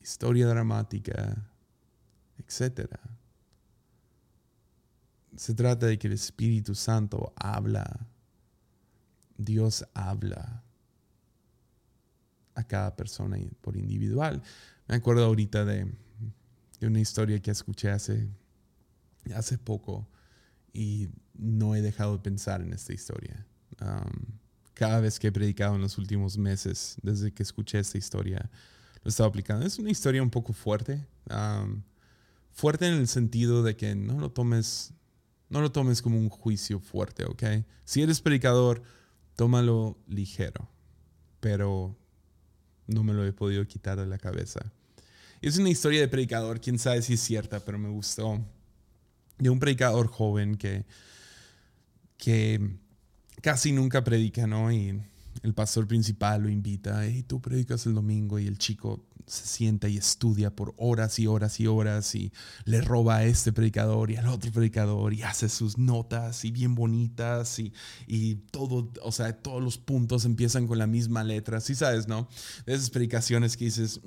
historia 0.01 0.47
dramática, 0.47 1.51
etc. 2.37 2.95
Se 5.35 5.53
trata 5.53 5.87
de 5.87 5.99
que 5.99 6.07
el 6.07 6.13
Espíritu 6.13 6.75
Santo 6.75 7.33
habla 7.35 8.07
Dios 9.37 9.85
habla 9.93 10.63
a 12.55 12.63
cada 12.63 12.95
persona 12.95 13.37
por 13.61 13.77
individual. 13.77 14.41
Me 14.87 14.95
acuerdo 14.95 15.25
ahorita 15.25 15.65
de, 15.65 15.91
una 16.81 16.99
historia 16.99 17.41
que 17.41 17.51
escuché 17.51 17.89
hace, 17.89 18.27
hace 19.35 19.57
poco 19.57 20.07
y 20.73 21.09
no 21.33 21.75
he 21.75 21.81
dejado 21.81 22.17
de 22.17 22.23
pensar 22.23 22.61
en 22.61 22.73
esta 22.73 22.93
historia. 22.93 23.45
cada 24.73 24.99
vez 24.99 25.19
que 25.19 25.27
he 25.27 25.31
predicado 25.31 25.75
en 25.75 25.81
los 25.81 25.97
últimos 25.97 26.37
meses, 26.37 26.97
desde 27.01 27.31
que 27.31 27.43
escuché 27.43 27.79
esta 27.79 27.97
historia, 27.97 28.49
lo 29.03 29.09
he 29.09 29.09
estado 29.09 29.29
aplicando. 29.29 29.65
Es 29.65 29.79
una 29.79 29.89
historia 29.89 30.21
un 30.21 30.29
poco 30.29 30.53
fuerte. 30.53 31.05
fuerte 32.51 32.87
en 32.87 32.95
el 32.95 33.07
sentido 33.07 33.63
de 33.63 33.75
que 33.75 33.95
no 33.95 34.19
lo 34.19 34.31
tomes, 34.31 34.93
no 35.49 35.61
lo 35.61 35.71
tomes 35.71 36.01
como 36.01 36.17
un 36.17 36.29
juicio 36.29 36.79
fuerte, 36.79 37.25
¿ok? 37.25 37.43
Si 37.83 38.01
eres 38.01 38.21
predicador, 38.21 38.83
tómalo 39.35 39.97
ligero, 40.07 40.69
pero 41.39 41.95
no 42.87 43.03
me 43.03 43.13
lo 43.13 43.25
he 43.25 43.33
podido 43.33 43.67
quitar 43.67 43.99
de 43.99 44.05
la 44.05 44.17
cabeza. 44.17 44.71
Es 45.41 45.57
una 45.57 45.69
historia 45.69 45.99
de 45.99 46.07
predicador, 46.07 46.61
quién 46.61 46.79
sabe 46.79 47.01
si 47.01 47.13
es 47.13 47.19
cierta, 47.19 47.59
pero 47.59 47.77
me 47.77 47.89
gustó. 47.89 48.43
De 49.37 49.49
un 49.49 49.59
predicador 49.59 50.07
joven 50.07 50.55
que, 50.55 50.85
que 52.17 52.77
casi 53.41 53.71
nunca 53.71 54.03
predica, 54.03 54.47
¿no? 54.47 54.71
Y 54.71 55.01
el 55.43 55.53
pastor 55.53 55.87
principal 55.87 56.43
lo 56.43 56.49
invita, 56.49 57.05
y 57.07 57.23
tú 57.23 57.41
predicas 57.41 57.85
el 57.85 57.93
domingo 57.93 58.39
y 58.39 58.47
el 58.47 58.57
chico 58.57 59.05
se 59.27 59.45
sienta 59.47 59.87
y 59.87 59.97
estudia 59.97 60.55
por 60.55 60.73
horas 60.77 61.17
y 61.19 61.27
horas 61.27 61.59
y 61.59 61.67
horas 61.67 62.13
y 62.15 62.31
le 62.65 62.81
roba 62.81 63.17
a 63.17 63.23
este 63.25 63.51
predicador 63.51 64.11
y 64.11 64.17
al 64.17 64.27
otro 64.27 64.51
predicador 64.51 65.13
y 65.13 65.23
hace 65.23 65.49
sus 65.49 65.77
notas 65.77 66.45
y 66.45 66.51
bien 66.51 66.75
bonitas 66.75 67.59
y, 67.59 67.73
y 68.07 68.35
todo, 68.35 68.91
o 69.01 69.11
sea, 69.11 69.33
todos 69.33 69.63
los 69.63 69.77
puntos 69.77 70.25
empiezan 70.25 70.67
con 70.67 70.77
la 70.77 70.87
misma 70.87 71.23
letra, 71.23 71.59
sí 71.59 71.75
sabes, 71.75 72.07
¿no? 72.07 72.27
De 72.65 72.73
esas 72.73 72.89
predicaciones 72.89 73.57
que 73.57 73.65
dices, 73.65 74.01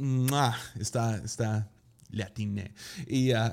está, 0.78 1.16
está, 1.24 1.70
le 2.10 2.22
atiné. 2.22 2.74
Y, 3.06 3.32
uh, 3.32 3.50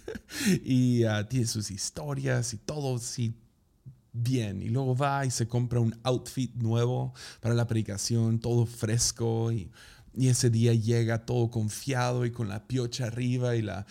y 0.64 1.04
uh, 1.04 1.24
tiene 1.28 1.46
sus 1.46 1.70
historias 1.70 2.54
y 2.54 2.58
todo, 2.58 2.98
sí, 2.98 3.34
bien. 4.12 4.62
Y 4.62 4.68
luego 4.68 4.96
va 4.96 5.24
y 5.26 5.30
se 5.30 5.46
compra 5.48 5.80
un 5.80 5.98
outfit 6.02 6.54
nuevo 6.54 7.14
para 7.40 7.54
la 7.54 7.66
predicación, 7.66 8.38
todo 8.38 8.66
fresco 8.66 9.52
y 9.52 9.70
y 10.14 10.28
ese 10.28 10.50
día 10.50 10.74
llega 10.74 11.24
todo 11.24 11.50
confiado 11.50 12.26
y 12.26 12.30
con 12.30 12.48
la 12.48 12.66
piocha 12.66 13.06
arriba 13.06 13.56
y 13.56 13.62
la, 13.62 13.86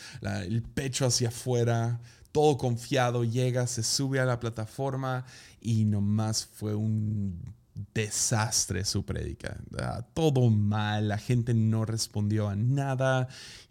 el 0.45 0.61
pecho 0.61 1.05
hacia 1.05 1.29
afuera, 1.29 1.99
todo 2.31 2.57
confiado, 2.57 3.23
llega, 3.23 3.67
se 3.67 3.83
sube 3.83 4.19
a 4.19 4.25
la 4.25 4.39
plataforma 4.39 5.25
y 5.59 5.85
nomás 5.85 6.45
fue 6.45 6.75
un 6.75 7.55
desastre 7.93 8.85
su 8.85 9.03
prédica. 9.03 9.57
Ah, 9.79 10.05
todo 10.13 10.49
mal, 10.49 11.07
la 11.07 11.17
gente 11.17 11.53
no 11.53 11.85
respondió 11.85 12.47
a 12.47 12.55
nada, 12.55 13.27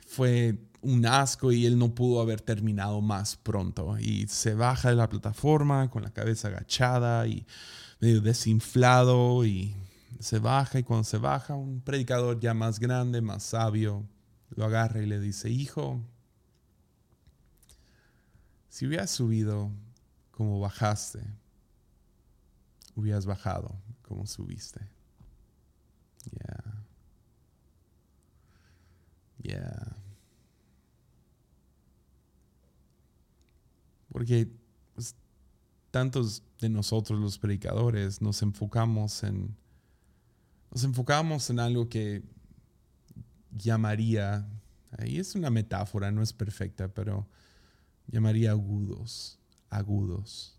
fue 0.07 0.59
un 0.83 1.07
asco 1.07 1.53
y 1.53 1.67
él 1.67 1.79
no 1.79 1.95
pudo 1.95 2.21
haber 2.21 2.41
terminado 2.41 3.01
más 3.01 3.37
pronto. 3.37 3.99
Y 3.99 4.27
se 4.29 4.55
baja 4.55 4.91
de 4.91 4.97
la 4.97 5.09
plataforma 5.09 5.91
con 5.91 6.03
la 6.03 6.11
cabeza 6.11 6.49
agachada 6.49 7.27
y 7.27 7.47
medio 8.01 8.21
desinflado 8.21 9.45
y 9.45 9.75
se 10.21 10.39
baja 10.39 10.79
y 10.79 10.83
cuando 10.83 11.05
se 11.05 11.17
baja 11.17 11.55
un 11.55 11.81
predicador 11.81 12.39
ya 12.39 12.53
más 12.53 12.79
grande, 12.79 13.23
más 13.23 13.43
sabio, 13.43 14.07
lo 14.51 14.67
agarra 14.67 15.01
y 15.03 15.07
le 15.07 15.19
dice, 15.19 15.49
hijo, 15.49 16.01
si 18.69 18.87
hubieras 18.87 19.11
subido 19.11 19.73
como 20.31 20.61
bajaste, 20.61 21.21
hubieras 22.95 23.25
bajado 23.25 23.75
como 24.03 24.27
subiste. 24.27 24.81
Ya. 26.33 26.85
Ya. 29.39 29.97
Porque 34.13 34.51
pues, 34.95 35.15
tantos 35.91 36.43
de 36.61 36.69
nosotros 36.69 37.19
los 37.19 37.39
predicadores 37.39 38.21
nos 38.21 38.43
enfocamos 38.43 39.23
en 39.23 39.57
nos 40.71 40.85
enfocamos 40.85 41.51
en 41.51 41.59
algo 41.59 41.89
que 41.89 42.23
llamaría, 43.51 44.49
ahí 44.99 45.19
es 45.19 45.35
una 45.35 45.51
metáfora, 45.51 46.11
no 46.11 46.23
es 46.23 46.33
perfecta, 46.33 46.89
pero 46.89 47.27
llamaría 48.07 48.53
agudos, 48.53 49.39
agudos. 49.69 50.57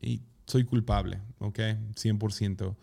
Y 0.00 0.22
soy 0.46 0.64
culpable, 0.64 1.20
¿ok? 1.38 1.58
100%. 1.94 2.76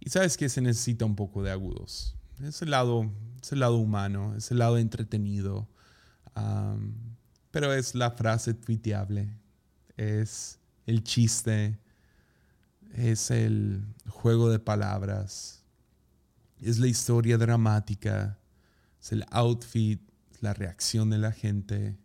Y 0.00 0.10
sabes 0.10 0.36
que 0.36 0.48
se 0.48 0.60
necesita 0.60 1.04
un 1.04 1.16
poco 1.16 1.42
de 1.42 1.50
agudos. 1.50 2.16
Es 2.42 2.60
el 2.62 2.70
lado, 2.70 3.10
es 3.42 3.52
el 3.52 3.60
lado 3.60 3.76
humano, 3.76 4.34
es 4.36 4.50
el 4.50 4.58
lado 4.58 4.78
entretenido. 4.78 5.68
pero 7.50 7.72
es 7.72 7.94
la 7.94 8.10
frase 8.10 8.52
tuiteable, 8.54 9.38
es 9.96 10.58
el 10.86 11.02
chiste, 11.02 11.78
es 12.96 13.30
el 13.30 13.84
juego 14.08 14.50
de 14.50 14.58
palabras, 14.58 15.62
es 16.60 16.78
la 16.78 16.86
historia 16.86 17.38
dramática, 17.38 18.38
es 19.00 19.12
el 19.12 19.24
outfit 19.30 20.00
la 20.40 20.54
reacción 20.54 21.10
de 21.10 21.18
la 21.18 21.32
gente. 21.32 21.96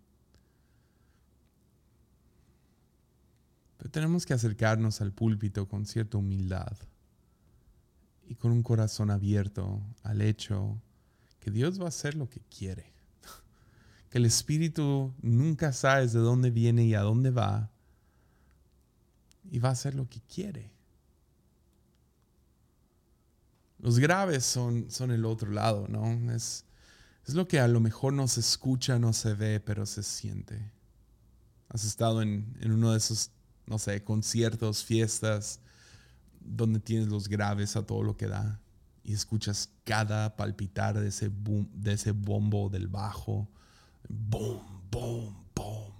Pero 3.78 3.90
tenemos 3.90 4.26
que 4.26 4.34
acercarnos 4.34 5.02
al 5.02 5.12
púlpito 5.12 5.68
con 5.68 5.86
cierta 5.86 6.18
humildad 6.18 6.78
y 8.28 8.36
con 8.36 8.52
un 8.52 8.64
corazón 8.64 9.10
abierto 9.10 9.82
al 10.04 10.22
hecho 10.22 10.82
que 11.40 11.52
Dios 11.52 11.80
va 11.80 11.86
a 11.86 11.90
hacer 11.90 12.16
lo 12.16 12.30
que 12.30 12.42
quiere. 12.42 12.92
Que 14.10 14.18
el 14.18 14.26
Espíritu 14.26 15.14
nunca 15.22 15.72
sabe 15.72 16.06
de 16.08 16.20
dónde 16.20 16.52
viene 16.52 16.84
y 16.84 16.96
a 16.96 17.02
dónde 17.02 17.32
va. 17.32 17.72
Y 19.50 19.60
va 19.60 19.70
a 19.70 19.72
hacer 19.72 19.96
lo 19.96 20.10
que 20.10 20.20
quiere. 20.22 20.72
Los 23.82 23.98
graves 23.98 24.46
son, 24.46 24.92
son 24.92 25.10
el 25.12 25.26
otro 25.26 25.52
lado, 25.52 25.88
¿no? 25.90 26.32
Es, 26.32 26.66
es 27.26 27.34
lo 27.34 27.48
que 27.48 27.60
a 27.60 27.68
lo 27.68 27.80
mejor 27.80 28.14
no 28.14 28.28
se 28.28 28.40
escucha, 28.40 29.00
no 29.00 29.12
se 29.12 29.34
ve, 29.34 29.60
pero 29.60 29.88
se 29.88 30.04
siente. 30.04 30.72
Has 31.68 31.84
estado 31.84 32.22
en, 32.22 32.54
uno 32.64 32.92
de 32.92 32.98
esos, 32.98 33.32
no 33.66 33.80
sé, 33.80 34.04
conciertos, 34.04 34.84
fiestas, 34.84 35.60
donde 36.40 36.80
tienes 36.80 37.08
los 37.08 37.28
graves 37.28 37.76
a 37.76 37.86
todo 37.86 38.04
lo 38.04 38.18
que 38.18 38.28
da 38.28 38.60
y 39.04 39.14
escuchas 39.14 39.70
cada 39.84 40.36
palpitar 40.36 41.00
de 41.00 41.08
ese, 41.08 41.30
boom, 41.30 41.68
de 41.74 41.94
ese 41.94 42.12
bombo 42.12 42.70
del 42.70 42.88
bajo. 42.88 43.50
Boom, 44.08 44.62
boom, 44.92 45.36
boom. 45.56 45.92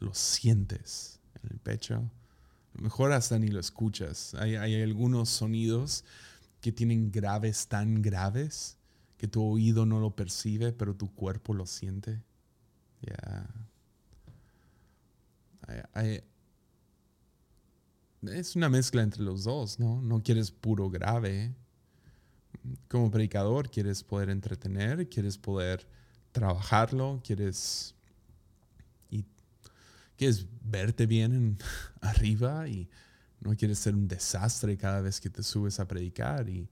Lo 0.00 0.14
sientes 0.14 1.18
en 1.42 1.50
el 1.52 1.58
pecho. 1.58 1.94
A 1.94 2.76
lo 2.76 2.82
mejor 2.82 3.12
hasta 3.12 3.38
ni 3.38 3.48
lo 3.48 3.58
escuchas. 3.58 4.34
Hay, 4.34 4.54
hay 4.54 4.82
algunos 4.82 5.30
sonidos 5.30 6.04
que 6.64 6.72
tienen 6.72 7.12
graves 7.12 7.68
tan 7.68 8.00
graves 8.00 8.78
que 9.18 9.28
tu 9.28 9.44
oído 9.44 9.84
no 9.84 10.00
lo 10.00 10.16
percibe, 10.16 10.72
pero 10.72 10.96
tu 10.96 11.14
cuerpo 11.14 11.52
lo 11.52 11.66
siente. 11.66 12.22
es 18.22 18.56
una 18.56 18.70
mezcla 18.70 19.02
entre 19.02 19.22
los 19.22 19.44
dos, 19.44 19.78
¿no? 19.78 20.00
No 20.00 20.22
quieres 20.22 20.52
puro 20.52 20.88
grave. 20.88 21.54
Como 22.88 23.10
predicador 23.10 23.68
quieres 23.68 24.02
poder 24.02 24.30
entretener, 24.30 25.06
quieres 25.10 25.36
poder 25.36 25.86
trabajarlo, 26.32 27.20
quieres, 27.22 27.94
y, 29.10 29.26
quieres 30.16 30.46
verte 30.62 31.04
bien 31.04 31.58
arriba 32.00 32.66
y 32.68 32.88
no 33.44 33.54
quieres 33.56 33.78
ser 33.78 33.94
un 33.94 34.08
desastre 34.08 34.76
cada 34.76 35.00
vez 35.00 35.20
que 35.20 35.30
te 35.30 35.42
subes 35.42 35.78
a 35.78 35.86
predicar 35.86 36.48
y 36.48 36.68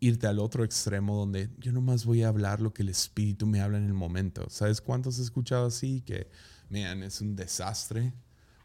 irte 0.00 0.26
al 0.26 0.38
otro 0.38 0.64
extremo 0.64 1.16
donde 1.16 1.50
yo 1.58 1.72
nomás 1.72 2.04
voy 2.04 2.22
a 2.22 2.28
hablar 2.28 2.60
lo 2.60 2.72
que 2.72 2.82
el 2.82 2.90
Espíritu 2.90 3.46
me 3.46 3.60
habla 3.60 3.78
en 3.78 3.86
el 3.86 3.94
momento. 3.94 4.48
¿Sabes 4.48 4.80
cuántos 4.80 5.18
he 5.18 5.22
escuchado 5.22 5.66
así? 5.66 6.02
Que, 6.02 6.30
man, 6.68 7.02
es 7.02 7.20
un 7.20 7.36
desastre. 7.36 8.12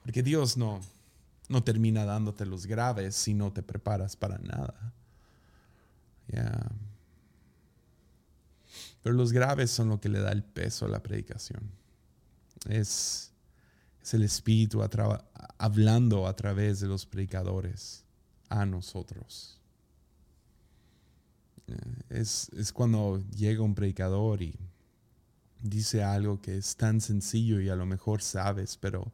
Porque 0.03 0.21
Dios 0.21 0.57
no, 0.57 0.81
no 1.49 1.63
termina 1.63 2.05
dándote 2.05 2.45
los 2.45 2.65
graves 2.65 3.15
si 3.15 3.33
no 3.33 3.51
te 3.51 3.63
preparas 3.63 4.15
para 4.15 4.37
nada. 4.37 4.93
Pero 9.01 9.15
los 9.15 9.31
graves 9.31 9.71
son 9.71 9.89
lo 9.89 9.99
que 9.99 10.09
le 10.09 10.19
da 10.19 10.31
el 10.31 10.43
peso 10.43 10.85
a 10.85 10.89
la 10.89 11.01
predicación. 11.01 11.71
Es 12.67 13.31
es 14.05 14.13
el 14.13 14.23
Espíritu 14.23 14.83
hablando 15.57 16.27
a 16.27 16.35
través 16.35 16.79
de 16.79 16.87
los 16.87 17.05
predicadores 17.05 18.03
a 18.49 18.65
nosotros. 18.65 19.59
Eh, 21.67 21.75
es, 22.09 22.49
es, 22.49 22.71
cuando 22.71 23.23
llega 23.31 23.61
un 23.61 23.75
predicador 23.75 24.41
y 24.41 24.57
dice 25.61 26.03
algo 26.03 26.41
que 26.41 26.57
es 26.57 26.75
tan 26.75 27.01
sencillo 27.01 27.59
y 27.59 27.69
a 27.69 27.75
lo 27.75 27.85
mejor 27.85 28.21
sabes, 28.21 28.77
pero 28.77 29.11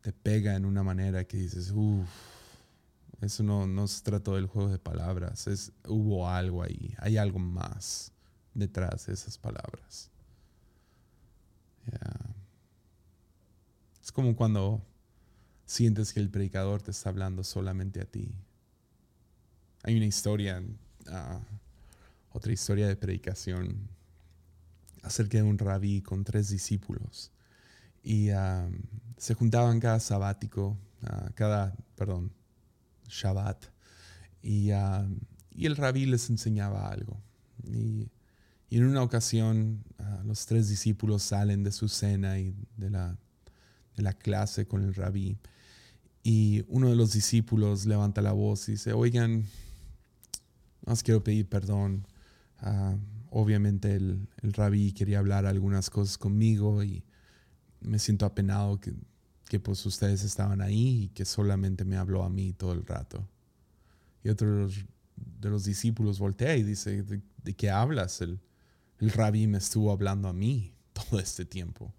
te 0.00 0.12
pega 0.12 0.56
en 0.56 0.64
una 0.64 0.82
manera 0.82 1.24
que 1.24 1.36
dices, 1.36 1.70
uff, 1.70 2.08
eso 3.20 3.44
no, 3.44 3.68
no 3.68 3.86
se 3.86 4.02
trató 4.02 4.34
del 4.34 4.46
juego 4.46 4.70
de 4.70 4.78
palabras, 4.78 5.46
es, 5.46 5.72
hubo 5.86 6.28
algo 6.28 6.62
ahí, 6.62 6.94
hay 6.98 7.16
algo 7.16 7.38
más 7.38 8.10
detrás 8.52 9.06
de 9.06 9.14
esas 9.14 9.38
palabras. 9.38 10.10
Es 14.12 14.14
como 14.14 14.36
cuando 14.36 14.84
sientes 15.64 16.12
que 16.12 16.20
el 16.20 16.28
predicador 16.28 16.82
te 16.82 16.90
está 16.90 17.08
hablando 17.08 17.42
solamente 17.42 17.98
a 17.98 18.04
ti. 18.04 18.30
Hay 19.84 19.96
una 19.96 20.04
historia, 20.04 20.62
ah, 21.08 21.40
otra 22.30 22.52
historia 22.52 22.86
de 22.86 22.94
predicación 22.94 23.88
acerca 25.02 25.38
de 25.38 25.44
un 25.44 25.56
rabí 25.56 26.02
con 26.02 26.24
tres 26.24 26.50
discípulos. 26.50 27.32
Y 28.02 28.28
ah, 28.28 28.68
se 29.16 29.32
juntaban 29.32 29.80
cada 29.80 29.98
sabático, 29.98 30.76
ah, 31.04 31.30
cada, 31.34 31.74
perdón, 31.96 32.34
Shabbat. 33.08 33.64
Y, 34.42 34.72
y, 35.52 35.64
el 35.64 35.74
rabí 35.74 36.04
les 36.04 36.28
enseñaba 36.28 36.90
algo. 36.90 37.18
Y, 37.64 38.10
y 38.68 38.76
en 38.76 38.84
una 38.84 39.02
ocasión 39.02 39.82
los 40.26 40.44
tres 40.44 40.68
discípulos 40.68 41.22
salen 41.22 41.64
de 41.64 41.72
su 41.72 41.88
cena 41.88 42.38
y 42.38 42.54
de 42.76 42.90
la 42.90 43.16
la 43.96 44.12
clase 44.12 44.66
con 44.66 44.82
el 44.82 44.94
rabí. 44.94 45.38
Y 46.22 46.64
uno 46.68 46.88
de 46.88 46.96
los 46.96 47.12
discípulos 47.12 47.86
levanta 47.86 48.22
la 48.22 48.32
voz 48.32 48.68
y 48.68 48.72
dice, 48.72 48.92
oigan, 48.92 49.44
más 50.86 51.02
quiero 51.02 51.22
pedir 51.22 51.48
perdón. 51.48 52.06
Ah, 52.58 52.96
obviamente 53.30 53.94
el, 53.96 54.28
el, 54.42 54.52
rabí 54.52 54.92
quería 54.92 55.18
hablar 55.18 55.46
algunas 55.46 55.90
cosas 55.90 56.16
conmigo 56.16 56.82
y 56.84 57.02
me 57.80 57.98
siento 57.98 58.24
apenado 58.24 58.78
que, 58.78 58.94
que, 59.48 59.58
pues 59.58 59.84
ustedes 59.84 60.22
estaban 60.22 60.60
ahí 60.60 61.04
y 61.04 61.08
que 61.08 61.24
solamente 61.24 61.84
me 61.84 61.96
habló 61.96 62.22
a 62.22 62.30
mí 62.30 62.52
todo 62.52 62.72
el 62.72 62.86
rato. 62.86 63.26
Y 64.22 64.28
otro 64.28 64.54
de 64.54 64.62
los, 64.62 64.84
de 65.16 65.50
los 65.50 65.64
discípulos 65.64 66.20
voltea 66.20 66.56
y 66.56 66.62
dice, 66.62 67.02
¿de, 67.02 67.20
de 67.42 67.54
qué 67.54 67.70
hablas? 67.70 68.20
El, 68.20 68.38
el 69.00 69.10
rabí 69.10 69.48
me 69.48 69.58
estuvo 69.58 69.90
hablando 69.90 70.28
a 70.28 70.32
mí 70.32 70.72
todo 70.92 71.18
este 71.18 71.44
tiempo. 71.44 71.92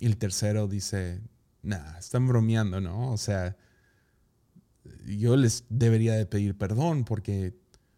Y 0.00 0.06
el 0.06 0.16
tercero 0.16 0.66
dice, 0.66 1.20
nah, 1.62 1.98
están 1.98 2.26
bromeando, 2.26 2.80
¿no? 2.80 3.12
O 3.12 3.18
sea, 3.18 3.54
yo 5.06 5.36
les 5.36 5.64
debería 5.68 6.14
de 6.14 6.24
pedir 6.24 6.56
perdón 6.56 7.04
porque 7.04 7.54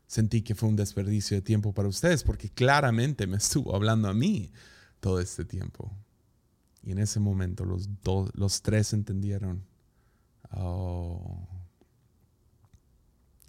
sentí 0.09 0.43
que 0.43 0.57
fue 0.57 0.69
un 0.69 0.75
desperdicio 0.75 1.37
de 1.37 1.43
tiempo 1.43 1.73
para 1.73 1.89
ustedes, 1.89 2.25
porque 2.25 2.51
claramente 2.51 3.29
me 3.29 3.37
estuvo 3.39 3.77
hablando 3.77 4.09
a 4.09 4.15
mí 4.15 4.51
todo 4.99 5.21
este 5.21 5.45
tiempo. 5.45 5.97
Y 6.83 6.91
en 6.91 6.99
ese 6.99 7.21
momento 7.21 7.65
los, 7.65 7.89
dos, 8.03 8.31
los 8.35 8.63
tres 8.63 8.93
entendieron, 8.93 9.65
oh, 10.51 11.47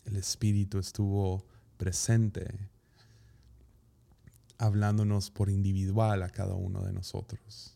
el 0.05 0.15
Espíritu 0.15 0.77
estuvo 0.77 1.43
presente, 1.77 2.69
hablándonos 4.59 5.31
por 5.31 5.49
individual 5.49 6.21
a 6.21 6.29
cada 6.29 6.53
uno 6.53 6.83
de 6.83 6.93
nosotros. 6.93 7.75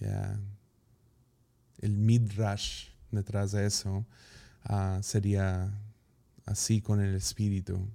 El 0.00 1.96
midrash 1.96 2.88
detrás 3.10 3.52
de 3.52 3.66
eso 3.66 4.06
ah, 4.64 5.00
sería 5.02 5.72
así 6.44 6.80
con 6.80 7.00
el 7.00 7.14
espíritu, 7.14 7.88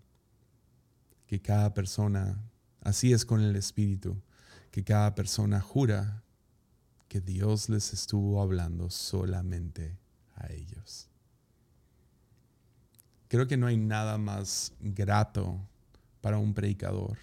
que 1.28 1.42
cada 1.42 1.74
persona, 1.74 2.38
así 2.82 3.14
es 3.14 3.26
con 3.26 3.42
el 3.42 3.56
espíritu, 3.56 4.22
que 4.72 4.84
cada 4.84 5.16
persona 5.16 5.60
jura 5.60 6.24
que 7.08 7.22
Dios 7.22 7.70
les 7.70 7.94
estuvo 7.94 8.42
hablando 8.42 8.90
solamente 8.90 9.98
a 10.36 10.52
ellos. 10.52 11.10
Creo 13.28 13.48
que 13.48 13.58
no 13.58 13.68
hay 13.68 13.78
nada 13.78 14.18
más 14.18 14.74
grato 14.80 15.60
para 16.22 16.38
un 16.38 16.54
predicador 16.54 17.18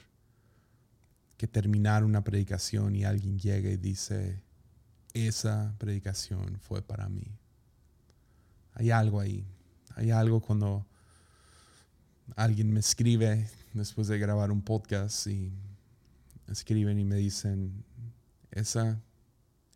que 1.36 1.46
terminar 1.46 2.04
una 2.04 2.22
predicación 2.22 2.94
y 2.96 3.04
alguien 3.04 3.38
llega 3.38 3.70
y 3.70 3.76
dice, 3.76 4.42
esa 5.14 5.74
predicación 5.78 6.58
fue 6.60 6.82
para 6.82 7.08
mí. 7.08 7.26
Hay 8.74 8.90
algo 8.90 9.20
ahí. 9.20 9.46
Hay 9.96 10.10
algo 10.10 10.40
cuando 10.40 10.86
alguien 12.36 12.72
me 12.72 12.80
escribe 12.80 13.48
después 13.72 14.08
de 14.08 14.18
grabar 14.18 14.50
un 14.50 14.62
podcast 14.62 15.26
y 15.26 15.52
escriben 16.48 16.98
y 16.98 17.04
me 17.04 17.16
dicen, 17.16 17.84
esa, 18.50 19.00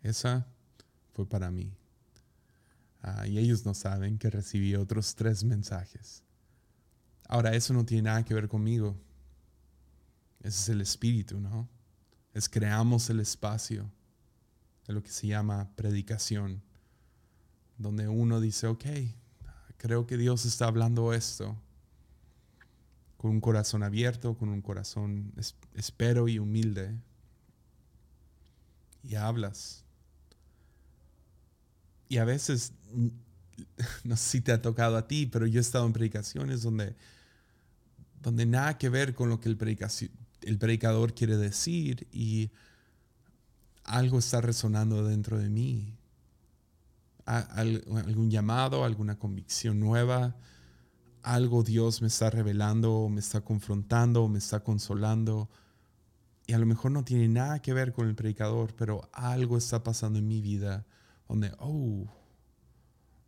esa 0.03 0.47
fue 1.13 1.29
para 1.29 1.51
mí. 1.51 1.73
Ah, 3.03 3.27
y 3.27 3.39
ellos 3.39 3.67
no 3.67 3.75
saben 3.75 4.19
que 4.19 4.31
recibí 4.31 4.75
otros 4.75 5.15
tres 5.15 5.45
mensajes. 5.45 6.23
Ahora, 7.29 7.55
eso 7.55 7.75
no 7.75 7.85
tiene 7.85 8.05
nada 8.05 8.25
que 8.25 8.35
ver 8.35 8.49
conmigo. 8.49 8.97
Ese 10.41 10.61
es 10.61 10.69
el 10.69 10.81
espíritu, 10.81 11.41
¿no? 11.41 11.69
Es 12.33 12.49
creamos 12.49 13.11
el 13.11 13.21
espacio 13.21 13.91
de 14.87 14.93
lo 14.93 15.03
que 15.03 15.11
se 15.11 15.27
llama 15.27 15.71
predicación, 15.77 16.63
donde 17.79 18.09
uno 18.09 18.41
dice, 18.41 18.67
ok, 18.67 18.85
creo 19.77 20.07
que 20.07 20.17
Dios 20.17 20.45
está 20.45 20.67
hablando 20.67 21.13
esto, 21.13 21.57
con 23.17 23.31
un 23.31 23.41
corazón 23.41 23.83
abierto, 23.83 24.37
con 24.37 24.51
un 24.51 24.61
corazón 24.61 25.33
espero 25.75 26.29
y 26.29 26.39
humilde. 26.39 26.95
Y 29.03 29.15
hablas. 29.15 29.85
Y 32.09 32.19
a 32.19 32.25
veces, 32.25 32.73
no 34.05 34.17
sé 34.17 34.31
si 34.31 34.41
te 34.41 34.53
ha 34.53 34.61
tocado 34.61 34.97
a 34.97 35.09
ti, 35.09 35.27
pero 35.27 35.47
yo 35.47 35.59
he 35.59 35.63
estado 35.63 35.87
en 35.87 35.93
predicaciones 35.93 36.63
donde, 36.63 36.95
donde 38.21 38.47
nada 38.47 38.77
que 38.77 38.89
ver 38.89 39.15
con 39.15 39.31
lo 39.31 39.41
que 39.41 39.49
el, 39.49 39.59
el 40.43 40.59
predicador 40.59 41.15
quiere 41.15 41.37
decir 41.37 42.07
y 42.13 42.51
algo 43.85 44.19
está 44.19 44.41
resonando 44.41 45.05
dentro 45.05 45.39
de 45.39 45.49
mí. 45.49 45.97
Algún 47.27 48.31
llamado, 48.31 48.85
alguna 48.85 49.19
convicción 49.19 49.81
nueva, 49.81 50.37
algo 51.23 51.63
Dios 51.63 52.03
me 52.03 52.09
está 52.09 52.29
revelando, 52.29 53.09
me 53.09 53.21
está 53.21 53.41
confrontando, 53.41 54.29
me 54.29 54.39
está 54.39 54.61
consolando. 54.61 55.49
Y 56.47 56.53
a 56.53 56.59
lo 56.59 56.67
mejor 56.67 56.91
no 56.91 57.05
tiene 57.05 57.29
nada 57.29 57.63
que 57.63 57.73
ver 57.73 57.93
con 57.93 58.09
el 58.09 58.15
predicador, 58.15 58.75
pero 58.77 59.09
algo 59.13 59.57
está 59.57 59.83
pasando 59.83 60.19
en 60.19 60.29
mi 60.29 60.43
vida 60.43 60.85
donde, 61.27 61.53
oh, 61.59 62.07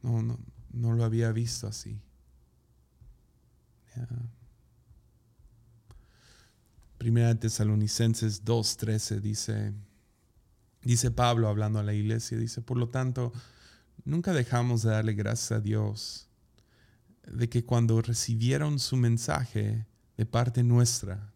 no, 0.02 0.22
no, 0.22 0.38
no 0.70 0.92
lo 0.92 1.04
había 1.04 1.32
visto 1.32 1.66
así. 1.66 1.98
Primera 6.98 7.34
Tesalonicenses 7.34 8.44
2.13 8.44 9.20
dice, 9.20 9.72
dice 10.86 11.10
Pablo 11.10 11.48
hablando 11.48 11.80
a 11.80 11.82
la 11.82 11.94
iglesia, 11.94 12.38
dice, 12.38 12.62
por 12.62 12.76
lo 12.78 12.88
tanto, 12.88 13.32
nunca 14.04 14.32
dejamos 14.32 14.82
de 14.82 14.90
darle 14.90 15.14
gracias 15.14 15.50
a 15.50 15.60
Dios 15.60 16.28
de 17.26 17.48
que 17.48 17.64
cuando 17.64 18.00
recibieron 18.02 18.78
su 18.78 18.96
mensaje 18.96 19.84
de 20.16 20.26
parte 20.26 20.62
nuestra, 20.62 21.32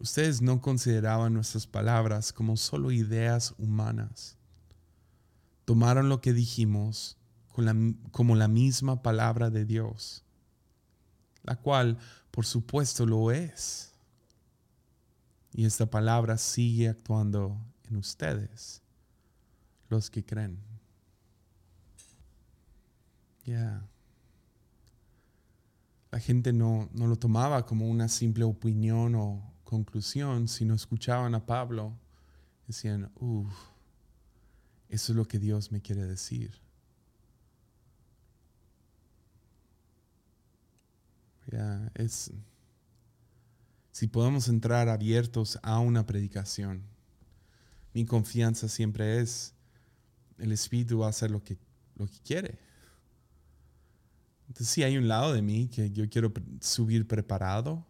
ustedes 0.00 0.42
no 0.42 0.60
consideraban 0.60 1.34
nuestras 1.34 1.68
palabras 1.68 2.32
como 2.32 2.56
solo 2.56 2.90
ideas 2.90 3.54
humanas. 3.58 4.36
Tomaron 5.64 6.08
lo 6.08 6.20
que 6.20 6.32
dijimos 6.32 7.16
como 8.10 8.34
la 8.34 8.48
misma 8.48 9.02
palabra 9.02 9.50
de 9.50 9.64
Dios, 9.64 10.24
la 11.44 11.54
cual 11.54 11.96
por 12.32 12.44
supuesto 12.44 13.06
lo 13.06 13.30
es. 13.30 13.92
Y 15.54 15.64
esta 15.64 15.86
palabra 15.86 16.38
sigue 16.38 16.88
actuando 16.88 17.71
en 17.92 17.98
ustedes, 17.98 18.82
los 19.88 20.10
que 20.10 20.24
creen. 20.24 20.58
Ya 23.44 23.86
la 26.12 26.20
gente 26.20 26.52
no, 26.52 26.90
lo 26.94 27.16
tomaba 27.16 27.64
como 27.64 27.88
una 27.88 28.06
simple 28.06 28.44
opinión 28.44 29.14
o 29.14 29.42
conclusión, 29.64 30.46
sino 30.46 30.74
escuchaban 30.74 31.34
a 31.34 31.46
Pablo, 31.46 31.96
decían, 32.66 33.10
uff, 33.16 33.50
eso 34.90 35.12
es 35.12 35.16
lo 35.16 35.26
que 35.26 35.38
Dios 35.38 35.72
me 35.72 35.80
quiere 35.80 36.04
decir. 36.04 36.52
Ya, 41.50 41.90
es, 41.94 42.30
si 43.90 44.06
podemos 44.06 44.48
entrar 44.48 44.90
abiertos 44.90 45.58
a 45.62 45.78
una 45.78 46.04
predicación, 46.04 46.82
mi 47.94 48.04
confianza 48.04 48.68
siempre 48.68 49.20
es, 49.20 49.54
el 50.38 50.52
Espíritu 50.52 50.98
va 50.98 51.06
a 51.06 51.10
hacer 51.10 51.30
lo 51.30 51.42
que, 51.42 51.58
lo 51.96 52.06
que 52.06 52.18
quiere 52.24 52.58
entonces 54.52 54.68
sí 54.68 54.82
hay 54.82 54.98
un 54.98 55.08
lado 55.08 55.32
de 55.32 55.40
mí 55.40 55.68
que 55.68 55.90
yo 55.90 56.10
quiero 56.10 56.30
subir 56.60 57.08
preparado, 57.08 57.86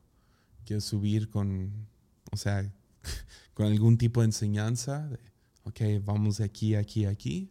quiero 0.65 0.81
subir 0.81 1.29
con, 1.29 1.73
o 2.31 2.37
sea, 2.37 2.73
con 3.55 3.67
algún 3.67 3.99
tipo 3.99 4.21
de 4.21 4.27
enseñanza, 4.27 5.09
de, 5.09 5.19
ok, 5.65 6.05
vamos 6.05 6.37
de 6.37 6.45
aquí, 6.45 6.77
aquí, 6.77 7.05
aquí. 7.05 7.49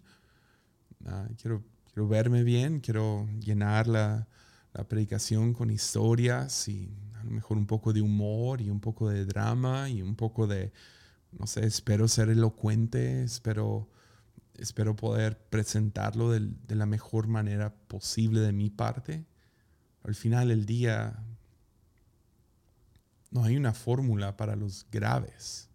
Ah, 1.05 1.27
quiero, 1.41 1.61
quiero 1.91 2.07
verme 2.07 2.43
bien, 2.43 2.79
quiero 2.79 3.27
llenar 3.41 3.85
la, 3.85 4.29
la 4.71 4.87
predicación 4.87 5.53
con 5.53 5.71
historias 5.71 6.69
y 6.69 6.89
a 7.15 7.25
lo 7.25 7.31
mejor 7.31 7.57
un 7.57 7.67
poco 7.67 7.91
de 7.91 8.01
humor 8.01 8.61
y 8.61 8.69
un 8.69 8.79
poco 8.79 9.09
de 9.09 9.25
drama 9.25 9.89
y 9.89 10.01
un 10.01 10.15
poco 10.15 10.47
de, 10.47 10.71
no 11.37 11.47
sé, 11.47 11.65
espero 11.65 12.07
ser 12.07 12.29
elocuente, 12.29 13.23
espero 13.23 13.87
espero 14.61 14.95
poder 14.95 15.37
presentarlo 15.49 16.29
de, 16.29 16.75
la 16.75 16.85
mejor 16.85 17.27
manera 17.27 17.73
posible 17.73 18.41
de 18.41 18.53
mi 18.53 18.69
parte. 18.69 19.25
Al 20.03 20.13
final 20.13 20.49
del 20.49 20.65
día, 20.67 21.19
no 23.31 23.43
hay 23.43 23.57
una 23.57 23.73
fórmula 23.73 24.37
para 24.37 24.55
los 24.55 24.85
graves. 24.91 25.67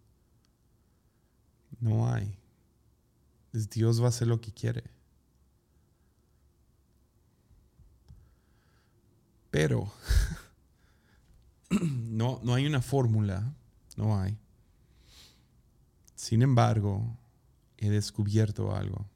No 1.81 2.11
hay. 2.11 2.37
Dios 3.51 4.01
va 4.01 4.05
a 4.05 4.09
hacer 4.09 4.27
lo 4.27 4.39
que 4.39 4.53
quiere. 4.53 4.83
Pero 9.51 9.91
no, 11.69 12.39
no 12.41 12.53
hay 12.53 12.65
una 12.65 12.81
fórmula. 12.81 13.53
No 13.97 14.17
hay. 14.17 14.37
Sin 16.17 16.41
embargo, 16.41 17.15
he 17.77 17.91
descubierto 17.91 18.75
algo. 18.75 19.07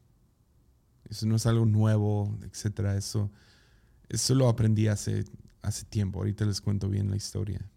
Eso 1.10 1.26
no 1.26 1.36
es 1.36 1.48
algo 1.48 1.66
nuevo, 1.66 2.38
etc. 2.44 2.96
Eso, 2.96 3.32
eso 4.08 4.36
lo 4.36 4.48
aprendí 4.48 4.88
hace, 4.88 5.26
hace 5.64 5.84
tiempo. 5.86 6.20
Ahorita 6.20 6.46
les 6.46 6.62
cuento 6.62 6.90
bien 6.90 7.10
la 7.10 7.18
historia. 7.18 7.68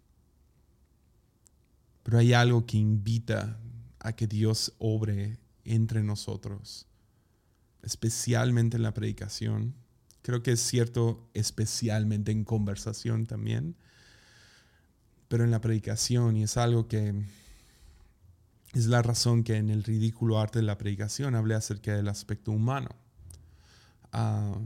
Pero 2.03 2.19
hay 2.19 2.33
algo 2.33 2.67
que 2.67 2.77
invita 2.77 3.59
a 3.97 4.13
que 4.13 4.27
Dios 4.27 4.75
obre 4.77 5.39
entre 5.63 6.03
nosotros, 6.03 6.85
especialmente 7.81 8.77
en 8.77 8.83
la 8.83 8.93
predicación. 8.93 9.73
Creo 10.21 10.43
que 10.43 10.51
es 10.51 10.59
cierto, 10.59 11.27
especialmente 11.33 12.31
en 12.31 12.43
conversación 12.43 13.25
también. 13.25 13.75
Pero 15.29 15.43
en 15.43 15.49
la 15.49 15.61
predicación, 15.61 16.37
y 16.37 16.43
es 16.43 16.57
algo 16.57 16.87
que 16.87 17.25
es 18.75 18.87
la 18.87 19.01
razón 19.01 19.43
que 19.43 19.55
en 19.55 19.69
el 19.69 19.83
ridículo 19.83 20.37
arte 20.37 20.59
de 20.59 20.63
la 20.63 20.77
predicación 20.77 21.33
hablé 21.33 21.55
acerca 21.55 21.95
del 21.95 22.09
aspecto 22.09 22.51
humano. 22.51 22.89
Ah, 24.11 24.59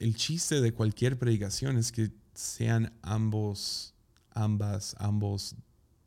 el 0.00 0.16
chiste 0.16 0.60
de 0.60 0.74
cualquier 0.74 1.16
predicación 1.16 1.78
es 1.78 1.92
que 1.92 2.10
sean 2.34 2.92
ambos, 3.02 3.94
ambas, 4.32 4.96
ambos 4.98 5.54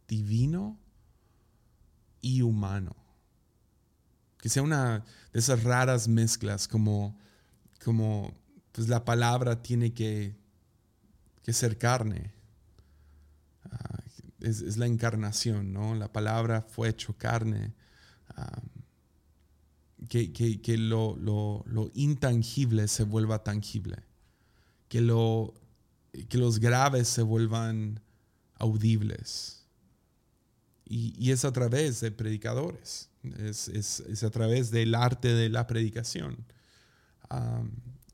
divino 0.08 0.78
y 2.20 2.42
humano. 2.42 2.94
Que 4.40 4.50
sea 4.50 4.64
una 4.64 5.06
de 5.32 5.40
esas 5.40 5.64
raras 5.64 6.10
mezclas 6.10 6.68
como, 6.68 7.18
como 7.84 8.34
pues 8.74 8.90
la 8.90 9.06
palabra 9.06 9.62
tiene 9.62 9.94
que, 9.94 10.36
que 11.42 11.54
ser 11.54 11.78
carne. 11.78 12.34
Ah, 13.72 14.04
es, 14.48 14.78
la 14.78 14.86
encarnación, 14.86 15.74
¿no? 15.74 15.96
La 15.96 16.12
palabra 16.12 16.62
fue 16.62 16.90
hecho 16.90 17.16
carne. 17.18 17.74
que, 20.10 20.78
lo, 20.78 21.92
intangible 21.94 22.88
se 22.88 23.04
vuelva 23.04 23.44
tangible. 23.44 23.98
Que, 24.88 25.02
lo, 25.02 25.54
que 26.30 26.38
los 26.38 26.60
graves 26.60 27.08
se 27.08 27.22
vuelvan 27.22 28.00
audibles. 28.56 29.66
Y, 30.86 31.32
es 31.32 31.44
a 31.44 31.52
través 31.52 32.00
de 32.00 32.12
predicadores. 32.12 33.10
Es, 33.24 34.24
a 34.24 34.30
través 34.30 34.72
del 34.72 34.96
arte 34.96 35.34
de 35.34 35.50
la 35.50 35.68
predicación. 35.68 36.46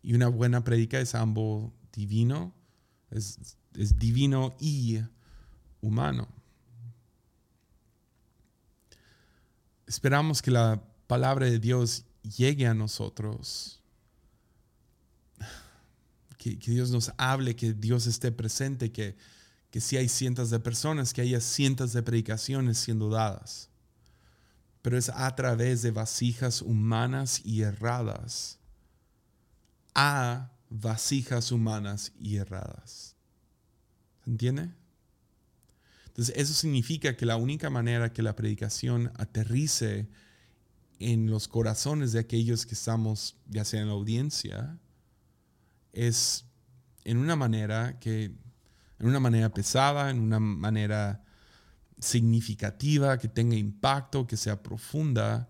y 0.02 0.14
una 0.14 0.28
buena 0.28 0.64
predica 0.64 1.00
es 1.00 1.14
ambos 1.14 1.72
divino, 1.92 2.56
es, 3.12 3.38
es 3.76 4.00
divino 4.00 4.56
y 4.60 5.00
humano. 5.84 6.28
Esperamos 9.86 10.42
que 10.42 10.50
la 10.50 10.82
palabra 11.06 11.46
de 11.46 11.60
Dios 11.60 12.06
llegue 12.38 12.66
a 12.66 12.74
nosotros, 12.74 13.82
que, 16.38 16.56
Dios 16.56 16.90
nos 16.90 17.12
hable, 17.18 17.56
que 17.56 17.74
Dios 17.74 18.08
esté 18.08 18.32
presente, 18.32 18.92
que, 18.92 19.16
que 19.70 19.80
si 19.80 19.98
hay 19.98 20.10
cientos 20.10 20.50
de 20.50 20.60
personas, 20.60 21.14
que 21.14 21.22
haya 21.22 21.40
cientos 21.40 21.94
de 21.94 22.02
predicaciones 22.02 22.80
siendo 22.80 23.10
dadas. 23.10 23.70
Pero 24.82 24.98
es 24.98 25.10
a 25.10 25.36
través 25.36 25.82
de 25.82 25.92
vasijas 25.92 26.62
humanas 26.62 27.42
y 27.46 27.62
erradas 27.62 28.60
a 29.96 30.50
vasijas 30.70 31.52
humanas 31.52 32.12
y 32.20 32.38
erradas. 32.38 33.16
¿Se 34.24 34.30
entiende? 34.30 34.72
Entonces, 36.14 36.36
eso 36.38 36.54
significa 36.54 37.18
que 37.18 37.26
la 37.26 37.38
única 37.38 37.72
manera 37.72 38.14
que 38.14 38.22
la 38.22 38.36
predicación 38.36 39.12
aterrice 39.16 40.08
en 41.00 41.28
los 41.32 41.48
corazones 41.48 42.12
de 42.12 42.20
aquellos 42.20 42.68
que 42.68 42.76
estamos, 42.76 43.36
ya 43.50 43.66
sea 43.66 43.82
en 43.82 43.88
la 43.88 43.94
audiencia, 43.94 44.78
es 45.92 46.46
en 47.04 47.18
una 47.18 47.36
manera 47.36 48.00
que, 48.00 48.26
en 49.00 49.08
una 49.08 49.20
manera 49.20 49.50
pesada, 49.50 50.12
en 50.12 50.20
una 50.20 50.40
manera 50.40 51.24
significativa, 52.00 53.18
que 53.18 53.28
tenga 53.28 53.56
impacto, 53.56 54.28
que 54.28 54.38
sea 54.38 54.62
profunda, 54.62 55.50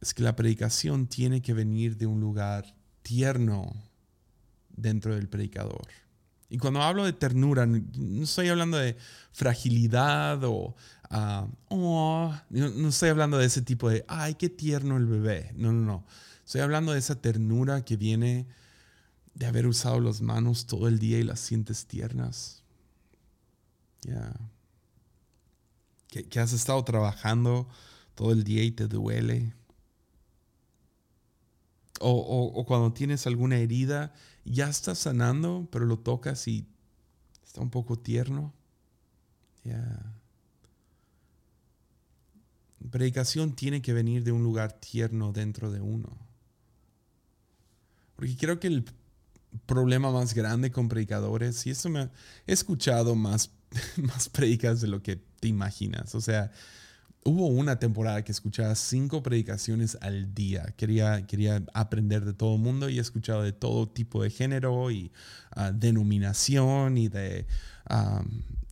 es 0.00 0.14
que 0.14 0.22
la 0.22 0.36
predicación 0.36 1.06
tiene 1.06 1.42
que 1.42 1.52
venir 1.52 1.98
de 1.98 2.06
un 2.06 2.18
lugar 2.18 2.74
tierno 3.02 3.74
dentro 4.70 5.14
del 5.14 5.28
predicador. 5.28 5.86
Y 6.50 6.58
cuando 6.58 6.82
hablo 6.82 7.04
de 7.04 7.12
ternura, 7.12 7.66
no 7.66 8.24
estoy 8.24 8.48
hablando 8.48 8.78
de 8.78 8.96
fragilidad 9.32 10.42
o 10.44 10.74
ah, 11.10 11.46
oh, 11.68 12.34
no, 12.50 12.88
estoy 12.88 13.10
hablando 13.10 13.38
de 13.38 13.46
ese 13.46 13.62
tipo 13.62 13.90
de, 13.90 14.04
ay, 14.08 14.34
qué 14.34 14.48
tierno 14.48 14.96
el 14.96 15.06
bebé. 15.06 15.52
No, 15.54 15.72
no, 15.72 15.84
no. 15.84 16.04
Estoy 16.44 16.62
hablando 16.62 16.92
de 16.92 16.98
esa 16.98 17.20
ternura 17.20 17.84
que 17.84 17.96
viene 17.96 18.46
de 19.34 19.46
haber 19.46 19.66
usado 19.66 20.00
las 20.00 20.20
manos 20.20 20.66
todo 20.66 20.88
el 20.88 20.98
día 20.98 21.18
y 21.18 21.22
las 21.22 21.40
sientes 21.40 21.86
tiernas. 21.86 22.62
Ya. 24.02 24.32
Que, 26.08 26.40
has 26.40 26.52
estado 26.52 26.82
trabajando 26.84 27.68
todo 28.14 28.32
el 28.32 28.44
día 28.44 28.64
y 28.64 28.70
te 28.70 28.88
duele. 28.88 29.52
O, 32.00 32.64
cuando 32.66 32.92
tienes 32.92 33.26
alguna 33.26 33.58
herida, 33.58 34.12
ya 34.44 34.68
está 34.68 34.94
sanando, 34.94 35.68
pero 35.70 35.84
lo 35.84 35.98
tocas 35.98 36.46
y 36.48 36.66
está 37.44 37.60
un 37.60 37.70
poco 37.70 37.98
tierno. 37.98 38.52
Predicación 42.90 43.52
tiene 43.54 43.82
que 43.82 43.92
venir 43.92 44.24
de 44.24 44.32
un 44.32 44.42
lugar 44.42 44.72
tierno 44.72 45.32
dentro 45.32 45.70
de 45.70 45.80
uno. 45.80 46.16
Porque 48.16 48.36
creo 48.36 48.58
que 48.58 48.68
el 48.68 48.84
problema 49.66 50.10
más 50.10 50.34
grande 50.34 50.70
con 50.70 50.88
predicadores, 50.88 51.66
y 51.66 51.70
esto 51.70 51.88
me 51.88 52.10
he 52.46 52.52
escuchado 52.52 53.14
más, 53.14 53.50
más 53.96 54.28
predicas 54.28 54.80
de 54.80 54.88
lo 54.88 55.02
que 55.02 55.16
te 55.16 55.48
imaginas. 55.48 56.14
O 56.14 56.20
sea, 56.20 56.50
hubo 57.24 57.46
una 57.48 57.78
temporada 57.78 58.22
que 58.24 58.32
escuchaba 58.32 58.74
cinco 58.74 59.22
predicaciones 59.22 59.98
al 60.00 60.34
día. 60.34 60.74
Quería, 60.76 61.26
quería 61.26 61.62
aprender 61.74 62.24
de 62.24 62.32
todo 62.32 62.54
el 62.56 62.60
mundo 62.60 62.88
y 62.88 62.98
he 62.98 63.00
escuchado 63.00 63.42
de 63.42 63.52
todo 63.52 63.88
tipo 63.88 64.22
de 64.22 64.30
género 64.30 64.90
y 64.90 65.12
ah, 65.50 65.72
denominación 65.72 66.96
y 66.96 67.08
de, 67.08 67.46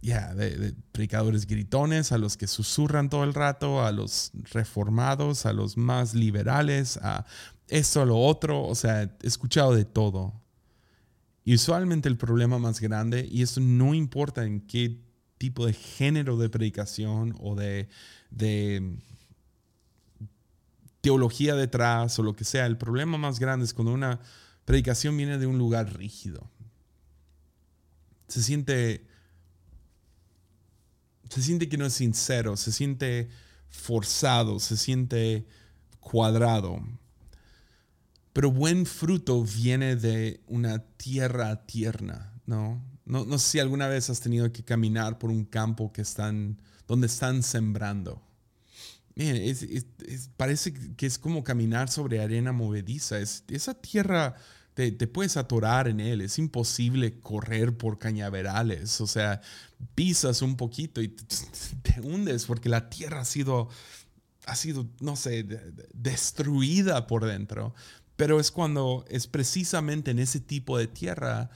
de, 0.03 0.75
predicadores 0.93 1.47
gritones, 1.47 2.13
a 2.13 2.19
los 2.19 2.37
que 2.37 2.47
susurran 2.47 3.11
todo 3.11 3.25
el 3.25 3.35
rato, 3.35 3.85
a 3.85 3.93
los 3.93 4.31
reformados, 4.53 5.47
a 5.47 5.53
los 5.53 5.77
más 5.77 6.15
liberales, 6.15 6.99
a 7.03 7.27
esto, 7.69 8.03
a 8.03 8.07
lo 8.07 8.19
otro. 8.19 8.65
O 8.65 8.75
sea, 8.75 9.03
he 9.03 9.11
escuchado 9.23 9.75
de 9.75 9.85
todo. 9.85 10.33
Y 11.45 11.55
usualmente 11.55 12.09
el 12.09 12.17
problema 12.17 12.59
más 12.59 12.81
grande, 12.81 13.29
y 13.31 13.43
eso 13.43 13.61
no 13.61 13.95
importa 13.95 14.45
en 14.45 14.63
qué 14.63 15.06
tipo 15.39 15.67
de 15.67 15.73
género 15.73 16.37
de 16.37 16.49
predicación 16.49 17.35
o 17.41 17.55
de, 17.55 17.89
teología 21.01 21.55
detrás 21.55 22.19
o 22.19 22.23
lo 22.23 22.35
que 22.35 22.45
sea, 22.45 22.67
el 22.67 22.79
problema 22.79 23.17
más 23.17 23.39
grande 23.39 23.65
es 23.65 23.75
cuando 23.75 23.93
una 23.93 24.21
predicación 24.65 25.17
viene 25.17 25.39
de 25.39 25.47
un 25.47 25.59
lugar 25.59 25.97
rígido. 25.97 26.51
Se 28.27 28.43
siente, 28.43 29.07
se 31.29 31.43
siente 31.43 31.69
que 31.69 31.77
no 31.77 31.87
es 31.87 31.95
sincero, 31.95 32.57
se 32.57 32.73
siente 32.73 33.29
forzado, 33.69 34.59
se 34.59 34.77
siente 34.77 35.47
cuadrado. 36.01 36.83
Pero 38.33 38.51
buen 38.51 38.85
fruto 38.85 39.45
viene 39.45 39.95
de 39.95 40.41
una 40.49 40.81
tierra 40.81 41.65
tierna, 41.67 42.33
¿no? 42.47 42.83
No, 43.07 43.25
no 43.25 43.39
sé 43.39 43.53
si 43.53 43.59
alguna 43.61 43.87
vez 43.87 44.11
has 44.11 44.21
tenido 44.21 44.53
que 44.53 44.65
caminar 44.65 45.19
por 45.19 45.31
un 45.31 45.45
campo 45.45 45.93
que 45.93 46.03
están, 46.03 46.61
donde 46.89 47.07
están 47.07 47.43
sembrando. 47.43 48.21
Parece 50.37 50.75
que 50.97 51.07
es 51.07 51.19
como 51.19 51.43
caminar 51.43 51.89
sobre 51.89 52.21
arena 52.21 52.53
movediza. 52.53 53.19
Es, 53.21 53.45
esa 53.49 53.73
tierra 53.75 54.35
te, 54.75 54.91
te, 54.91 55.07
puedes 55.07 55.37
atorar 55.37 55.89
en 55.89 56.01
él. 56.01 56.21
Es 56.21 56.39
imposible 56.39 57.21
correr 57.21 57.79
por 57.79 57.99
cañaverales. 57.99 59.01
O 59.01 59.07
sea, 59.07 59.41
pisas 59.95 60.43
un 60.43 60.57
poquito 60.57 61.01
y 61.01 61.09
te, 61.09 61.25
te 61.83 62.01
hundes 62.01 62.45
porque 62.45 62.69
la 62.69 62.91
tierra 62.91 63.21
ha 63.21 63.25
sido, 63.25 63.69
ha 64.47 64.57
sido, 64.57 64.87
no 65.01 65.15
sé, 65.15 65.45
destruida 65.95 67.07
por 67.07 67.25
dentro. 67.25 67.73
Pero 68.17 68.41
es 68.41 68.51
cuando 68.51 69.05
es 69.09 69.29
precisamente 69.29 70.11
en 70.11 70.19
ese 70.19 70.41
tipo 70.41 70.77
de 70.77 70.89
tierra 70.89 71.51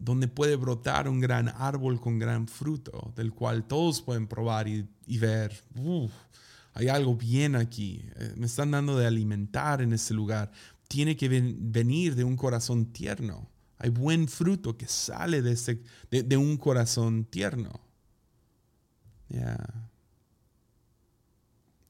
donde 0.00 0.28
puede 0.28 0.56
brotar 0.56 1.08
un 1.08 1.20
gran 1.20 1.48
árbol 1.48 2.00
con 2.00 2.18
gran 2.18 2.48
fruto, 2.48 3.12
del 3.14 3.32
cual 3.32 3.64
todos 3.68 4.00
pueden 4.00 4.26
probar 4.26 4.66
y, 4.66 4.88
ver, 5.18 5.62
hay 6.72 6.88
algo 6.88 7.14
bien 7.14 7.54
aquí, 7.54 8.02
eh, 8.16 8.32
me 8.36 8.46
están 8.46 8.70
dando 8.70 8.96
de 8.96 9.06
alimentar 9.06 9.82
en 9.82 9.92
este 9.92 10.14
lugar. 10.14 10.50
Tiene 10.88 11.16
que 11.16 11.28
venir 11.28 12.16
de 12.16 12.24
un 12.24 12.36
corazón 12.36 12.86
tierno. 12.86 13.48
Hay 13.78 13.90
buen 13.90 14.26
fruto 14.26 14.76
que 14.76 14.88
sale 14.88 15.42
de, 15.42 15.52
ese, 15.52 15.82
de, 16.10 16.36
un 16.36 16.56
corazón 16.56 17.24
tierno. 17.24 17.80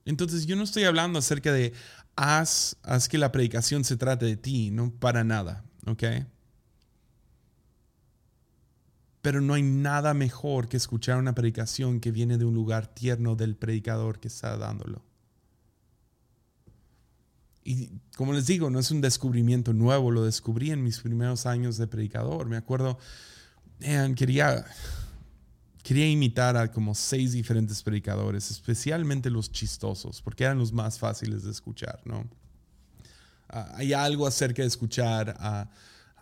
Entonces 0.05 0.47
yo 0.47 0.57
no 0.57 0.65
estoy 0.65 0.85
hablando 0.85 1.19
acerca 1.19 1.53
de 1.53 1.73
haz, 2.17 2.77
haz 2.83 3.09
que 3.09 3.19
la 3.19 3.33
predicación 3.33 3.85
se 3.85 3.97
trate 3.97 4.27
de 4.27 4.37
ti, 4.37 4.71
no 4.71 4.91
para 4.91 5.25
nada, 5.25 5.65
¿ok? 5.87 6.03
Pero 9.23 9.41
no 9.41 9.55
hay 9.55 9.63
nada 9.63 10.15
mejor 10.15 10.69
que 10.69 10.77
escuchar 10.77 11.19
una 11.19 11.35
predicación 11.35 12.01
que 12.01 12.11
viene 12.11 12.39
de 12.39 12.45
un 12.45 12.55
lugar 12.55 12.87
tierno 12.87 13.37
del 13.37 13.55
predicador 13.55 14.19
que 14.19 14.29
está 14.29 14.57
dándolo. 14.57 15.03
Y 17.63 17.91
como 18.17 18.33
les 18.33 18.47
digo, 18.47 18.71
no 18.71 18.79
es 18.79 18.91
un 18.91 19.01
descubrimiento 19.01 19.73
nuevo, 19.73 20.11
lo 20.11 20.25
descubrí 20.25 20.71
en 20.71 20.83
mis 20.83 21.01
primeros 21.01 21.47
años 21.47 21.77
de 21.77 21.87
predicador. 21.87 22.47
Me 22.47 22.57
acuerdo, 22.57 22.99
quería, 24.17 24.65
quería 25.83 26.09
imitar 26.09 26.57
a 26.57 26.71
como 26.71 26.95
seis 26.95 27.33
diferentes 27.33 27.83
predicadores, 27.83 28.51
especialmente 28.51 29.31
los 29.31 29.53
chistosos, 29.53 30.23
porque 30.23 30.45
eran 30.45 30.59
los 30.59 30.73
más 30.73 30.99
fáciles 30.99 31.45
de 31.45 31.51
escuchar, 31.51 32.01
¿no? 32.05 32.29
Ah, 33.49 33.73
hay 33.75 33.93
algo 33.93 34.27
acerca 34.27 34.63
de 34.63 34.69
escuchar 34.69 35.37
a, 35.39 35.69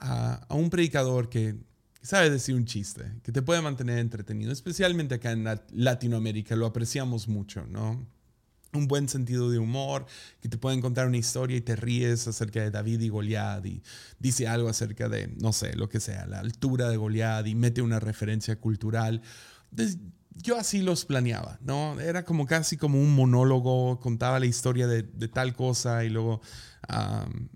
a, 0.01 0.46
un 0.55 0.70
predicador 0.70 1.28
que 1.28 1.57
sabe 2.09 2.31
decir 2.31 2.55
un 2.55 2.65
chiste, 2.65 3.05
que 3.23 3.33
te 3.33 3.43
puede 3.43 3.61
mantener 3.61 3.99
entretenido, 3.99 4.51
especialmente 4.51 5.17
acá 5.17 5.31
en 5.33 5.45
Latinoamérica, 5.73 6.57
lo 6.57 6.65
apreciamos 6.65 7.29
mucho, 7.29 7.67
¿no? 7.67 8.09
un 8.73 8.89
buen 8.89 9.11
sentido 9.11 9.51
de 9.51 9.59
humor, 9.59 10.07
que 10.41 10.49
te 10.49 10.57
pueden 10.57 10.81
contar 10.81 11.07
una 11.07 11.19
historia 11.19 11.59
y 11.59 11.61
te 11.61 11.77
ríes 11.77 12.27
acerca 12.27 12.63
de 12.63 12.71
David 12.71 13.01
y 13.01 13.11
Goliat 13.11 13.67
y 13.67 13.83
dice 14.19 14.49
algo 14.49 14.71
acerca 14.71 15.11
de, 15.11 15.29
no 15.39 15.53
sé, 15.53 15.77
lo 15.77 15.91
que 15.91 16.01
sea, 16.01 16.27
la 16.27 16.41
altura 16.41 16.89
de 16.89 16.97
Goliat 16.97 17.47
y 17.47 17.55
mete 17.55 17.83
una 17.83 18.01
referencia 18.01 18.57
cultural. 18.57 19.21
yo 20.35 20.57
así 20.57 20.81
los 20.81 21.05
planeaba, 21.05 21.59
¿no? 21.61 22.01
Era 22.01 22.25
como 22.25 22.47
casi 22.47 22.79
como 22.79 22.99
un 22.99 23.15
monólogo, 23.15 24.01
contaba 24.01 24.41
la 24.41 24.47
historia 24.47 24.87
de, 24.87 25.03
tal 25.29 25.53
cosa 25.53 26.05
y 26.05 26.09
luego, 26.09 26.41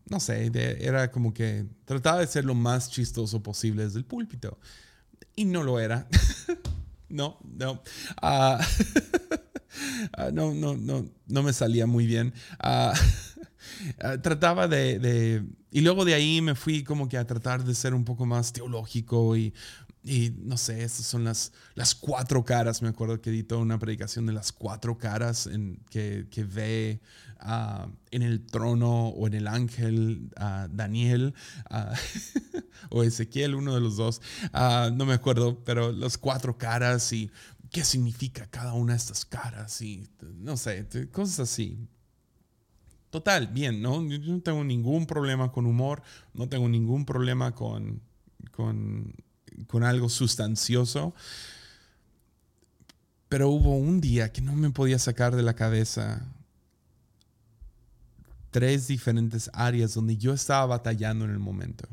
no 0.08 0.20
sé, 0.20 0.50
era 0.80 1.10
como 1.10 1.32
que 1.32 1.66
trataba 1.84 2.20
de 2.20 2.26
ser 2.26 2.44
lo 2.44 2.54
más 2.54 2.90
chistoso 2.90 3.42
posible 3.42 3.84
desde 3.84 3.98
el 3.98 4.04
púlpito. 4.04 4.58
Y 5.34 5.46
no 5.46 5.62
lo 5.62 5.80
era. 5.80 6.06
no, 7.08 7.38
no. 7.42 7.82
Uh, 8.22 8.58
Ah, 10.12 10.30
no, 10.32 10.52
no, 10.54 10.76
no, 10.76 11.06
no 11.26 11.42
me 11.42 11.52
salía 11.52 11.86
muy 11.86 12.06
bien. 12.06 12.34
Ah, 12.58 12.92
ah, 14.02 14.18
trataba 14.18 14.68
de, 14.68 15.44
Y 15.70 15.80
luego 15.80 16.04
de 16.04 16.14
ahí 16.14 16.40
me 16.40 16.54
fui 16.54 16.84
como 16.84 17.08
que 17.08 17.18
a 17.18 17.26
tratar 17.26 17.64
de 17.64 17.74
ser 17.74 17.94
un 17.94 18.04
poco 18.04 18.26
más 18.26 18.52
teológico 18.52 19.36
y, 19.36 19.54
y 20.04 20.34
no 20.36 20.56
sé, 20.56 20.82
estas 20.82 21.06
son 21.06 21.24
las, 21.24 21.52
las 21.74 21.94
cuatro 21.94 22.44
caras. 22.44 22.82
Me 22.82 22.88
acuerdo 22.88 23.20
que 23.20 23.30
editó 23.30 23.60
una 23.60 23.78
predicación 23.78 24.26
de 24.26 24.32
las 24.32 24.50
cuatro 24.52 24.98
caras 24.98 25.46
en, 25.46 25.80
que, 25.90 26.26
que 26.30 26.44
ve 26.44 27.00
en 28.10 28.22
el 28.22 28.44
trono 28.46 29.08
o 29.08 29.26
en 29.26 29.34
el 29.34 29.46
ángel 29.46 30.30
Daniel 30.70 31.34
o 32.90 33.02
Ezequiel, 33.02 33.54
uno 33.54 33.74
de 33.74 33.80
los 33.80 33.96
dos. 33.96 34.20
no 34.52 35.06
me 35.06 35.14
acuerdo, 35.14 35.62
pero 35.64 35.92
las 35.92 36.18
cuatro 36.18 36.58
caras 36.58 37.12
y 37.12 37.30
qué 37.70 37.84
significa 37.84 38.46
cada 38.46 38.74
una 38.74 38.92
de 38.92 38.98
estas 38.98 39.24
caras 39.24 39.80
y 39.80 40.08
no 40.38 40.56
sé, 40.56 40.86
cosas 41.10 41.40
así. 41.40 41.78
Total, 43.10 43.46
bien, 43.48 43.82
¿no? 43.82 44.02
Yo 44.08 44.32
no 44.32 44.40
tengo 44.40 44.64
ningún 44.64 45.06
problema 45.06 45.52
con 45.52 45.66
humor, 45.66 46.02
no 46.32 46.48
tengo 46.48 46.68
ningún 46.68 47.04
problema 47.04 47.54
con, 47.54 48.00
con, 48.52 49.14
con 49.66 49.84
algo 49.84 50.08
sustancioso. 50.08 51.14
Pero 53.28 53.48
hubo 53.48 53.76
un 53.76 54.00
día 54.00 54.32
que 54.32 54.42
no 54.42 54.52
me 54.54 54.70
podía 54.70 54.98
sacar 54.98 55.34
de 55.34 55.42
la 55.42 55.54
cabeza 55.54 56.26
tres 58.52 58.86
diferentes 58.86 59.50
áreas 59.54 59.94
donde 59.94 60.16
yo 60.16 60.34
estaba 60.34 60.66
batallando 60.66 61.24
en 61.24 61.30
el 61.32 61.38
momento. 61.38 61.88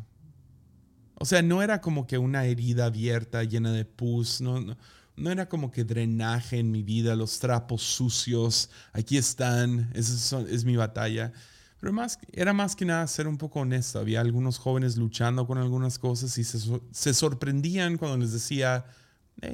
O 1.15 1.25
sea, 1.25 1.41
no 1.41 1.63
era 1.63 1.81
como 1.81 2.05
que 2.05 2.17
una 2.17 2.45
herida 2.45 2.85
abierta 2.85 3.43
llena 3.43 3.71
de 3.71 3.85
pus, 3.85 4.39
no, 4.39 4.77
no, 5.15 5.31
era 5.31 5.49
como 5.49 5.71
que 5.71 5.83
drenaje 5.83 6.59
en 6.59 6.71
mi 6.71 6.83
vida, 6.83 7.15
los 7.15 7.39
trapos 7.39 7.81
sucios, 7.81 8.69
aquí 8.93 9.17
están, 9.17 9.89
esa 9.93 10.41
es, 10.41 10.63
mi 10.63 10.77
batalla. 10.77 11.33
Pero 11.79 11.93
más, 11.93 12.19
era 12.33 12.53
más 12.53 12.75
que 12.75 12.85
nada 12.85 13.07
ser 13.07 13.27
un 13.27 13.37
poco 13.37 13.61
honesto. 13.61 13.99
Había 13.99 14.21
algunos 14.21 14.57
jóvenes 14.57 14.97
luchando 14.97 15.47
con 15.47 15.57
algunas 15.57 15.97
cosas 15.97 16.37
y 16.37 16.43
se, 16.43 17.13
sorprendían 17.13 17.97
cuando 17.97 18.17
les 18.17 18.33
decía, 18.33 18.85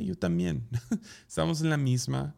yo 0.01 0.17
también, 0.17 0.67
estamos 1.27 1.61
en 1.61 1.69
la 1.69 1.77
misma. 1.77 2.35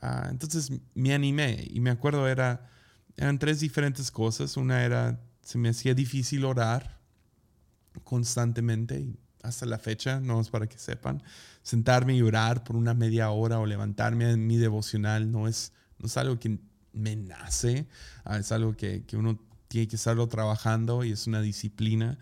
Ah, 0.00 0.28
entonces 0.30 0.70
me 0.94 1.14
animé 1.14 1.66
y 1.70 1.80
me 1.80 1.90
acuerdo 1.90 2.28
era, 2.28 2.68
eran 3.16 3.38
tres 3.38 3.60
diferentes 3.60 4.10
cosas. 4.10 4.56
Una 4.56 4.84
era, 4.84 5.20
se 5.40 5.56
me 5.56 5.70
hacía 5.70 5.94
difícil 5.94 6.44
orar 6.44 7.00
constantemente 8.04 9.16
hasta 9.42 9.66
la 9.66 9.78
fecha, 9.78 10.20
no 10.20 10.40
es 10.40 10.50
para 10.50 10.68
que 10.68 10.78
sepan, 10.78 11.22
sentarme 11.62 12.14
y 12.14 12.22
orar 12.22 12.64
por 12.64 12.76
una 12.76 12.94
media 12.94 13.30
hora 13.30 13.58
o 13.58 13.66
levantarme 13.66 14.30
en 14.30 14.46
mi 14.46 14.56
devocional 14.56 15.30
no 15.30 15.48
es, 15.48 15.72
no 15.98 16.06
es 16.06 16.16
algo 16.16 16.38
que 16.38 16.58
me 16.92 17.16
nace, 17.16 17.86
ah, 18.24 18.38
es 18.38 18.52
algo 18.52 18.76
que, 18.76 19.04
que, 19.04 19.16
uno 19.16 19.38
tiene 19.68 19.88
que 19.88 19.96
estarlo 19.96 20.28
trabajando 20.28 21.04
y 21.04 21.12
es 21.12 21.26
una 21.26 21.40
disciplina. 21.40 22.18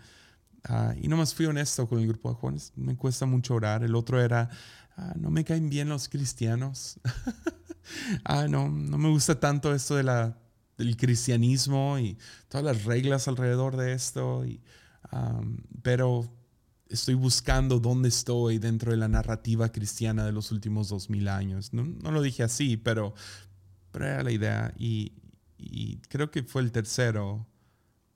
Uh, 0.69 0.93
y 1.01 1.07
nomás 1.07 1.33
fui 1.33 1.47
honesto 1.47 1.87
con 1.87 1.99
el 1.99 2.07
grupo 2.07 2.29
de 2.29 2.35
jóvenes, 2.35 2.71
me 2.75 2.95
cuesta 2.95 3.25
mucho 3.25 3.55
orar. 3.55 3.83
El 3.83 3.95
otro 3.95 4.21
era, 4.21 4.49
ah, 4.97 5.13
no 5.17 5.31
me 5.31 5.43
caen 5.43 5.69
bien 5.69 5.89
los 5.89 6.07
cristianos. 6.07 6.99
ah, 8.23 8.47
no, 8.47 8.69
no 8.69 8.97
me 8.97 9.09
gusta 9.09 9.39
tanto 9.39 9.73
esto 9.73 9.95
de 9.95 10.03
la, 10.03 10.37
del 10.77 10.95
cristianismo 10.97 11.97
y 11.99 12.17
todas 12.47 12.63
las 12.63 12.85
reglas 12.85 13.27
alrededor 13.27 13.75
de 13.75 13.93
esto. 13.93 14.45
Y, 14.45 14.61
pero 15.81 16.31
estoy 16.89 17.15
buscando 17.15 17.79
dónde 17.79 18.09
estoy 18.09 18.59
dentro 18.59 18.91
de 18.91 18.97
la 18.97 19.07
narrativa 19.07 19.71
cristiana 19.71 20.25
de 20.25 20.31
los 20.31 20.51
últimos 20.51 20.89
dos 20.89 21.09
mil 21.09 21.27
años. 21.27 21.73
No, 21.73 21.83
no, 21.83 22.11
lo 22.11 22.21
dije 22.21 22.43
así, 22.43 22.77
pero, 22.77 23.13
pero 23.91 24.05
era 24.05 24.23
la 24.23 24.31
idea. 24.31 24.73
Y, 24.77 25.13
creo 26.09 26.31
que 26.31 26.43
fue 26.43 26.61
el 26.61 26.71
tercero. 26.71 27.47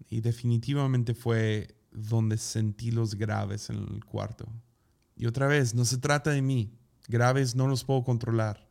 Y 0.10 0.22
definitivamente 0.22 1.14
fue 1.14 1.76
donde 1.92 2.38
sentí 2.38 2.92
los 2.92 3.16
graves 3.16 3.70
en 3.70 3.78
el 3.78 4.06
cuarto. 4.06 4.48
Y 5.16 5.26
otra 5.26 5.48
vez, 5.48 5.74
no 5.74 5.86
se 5.86 5.98
trata 5.98 6.32
de 6.32 6.42
mí. 6.42 6.78
Graves 7.08 7.56
no 7.56 7.68
los 7.68 7.84
puedo 7.84 8.04
controlar. 8.04 8.68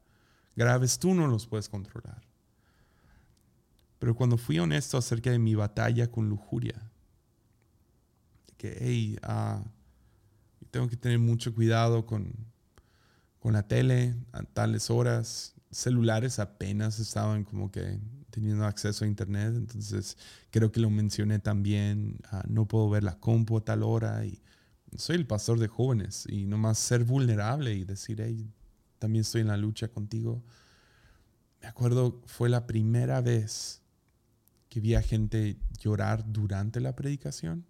Graves 0.57 0.99
tú 0.99 1.15
no 1.15 1.27
los 1.27 1.47
puedes 1.47 1.69
controlar. 1.69 2.23
Pero 3.99 4.15
cuando 4.15 4.37
fui 4.37 4.59
honesto 4.59 4.99
acerca 4.99 5.31
de 5.31 5.39
mi 5.39 5.55
batalla 5.55 6.11
con 6.11 6.29
lujuria, 6.29 6.91
que, 8.59 8.77
hey, 8.81 9.19
uh, 9.27 9.65
tengo 10.71 10.89
que 10.89 10.97
tener 10.97 11.19
mucho 11.19 11.55
cuidado 11.55 12.05
con, 12.05 12.33
con 13.39 13.53
la 13.53 13.67
tele 13.67 14.15
a 14.33 14.43
tales 14.43 14.91
horas. 14.91 15.54
Celulares 15.75 16.39
apenas 16.39 17.01
estaban 17.01 17.45
como 17.45 17.71
que 17.71 17.99
teniendo 18.31 18.65
acceso 18.65 19.05
a 19.05 19.09
internet, 19.09 19.55
entonces 19.55 20.17
creo 20.51 20.71
que 20.73 20.81
lo 20.81 20.89
mencioné 20.91 21.39
también. 21.39 22.19
Uh, 22.33 22.41
no 22.49 22.67
puedo 22.67 22.89
ver 22.89 23.03
la 23.03 23.19
compu 23.19 23.59
a 23.59 23.65
tal 23.65 23.83
hora 23.83 24.25
y 24.25 24.41
soy 24.97 25.17
el 25.17 25.27
pastor 25.27 25.59
de 25.59 25.69
jóvenes 25.69 26.27
y 26.29 26.47
nomás 26.47 26.79
ser 26.79 27.05
vulnerable 27.05 27.75
y 27.75 27.85
decir, 27.85 28.21
hey, 28.21 28.49
también 28.99 29.23
estoy 29.23 29.41
en 29.41 29.49
la 29.49 29.57
lucha 29.57 29.89
contigo. 29.89 30.43
Me 31.61 31.69
acuerdo, 31.69 32.23
fue 32.27 32.49
la 32.49 32.67
primera 32.67 33.21
vez 33.21 33.83
que 34.69 34.81
vi 34.81 34.95
a 34.95 35.03
gente 35.03 35.59
llorar 35.79 36.25
durante 36.33 36.81
la 36.81 36.95
predicación. 36.95 37.65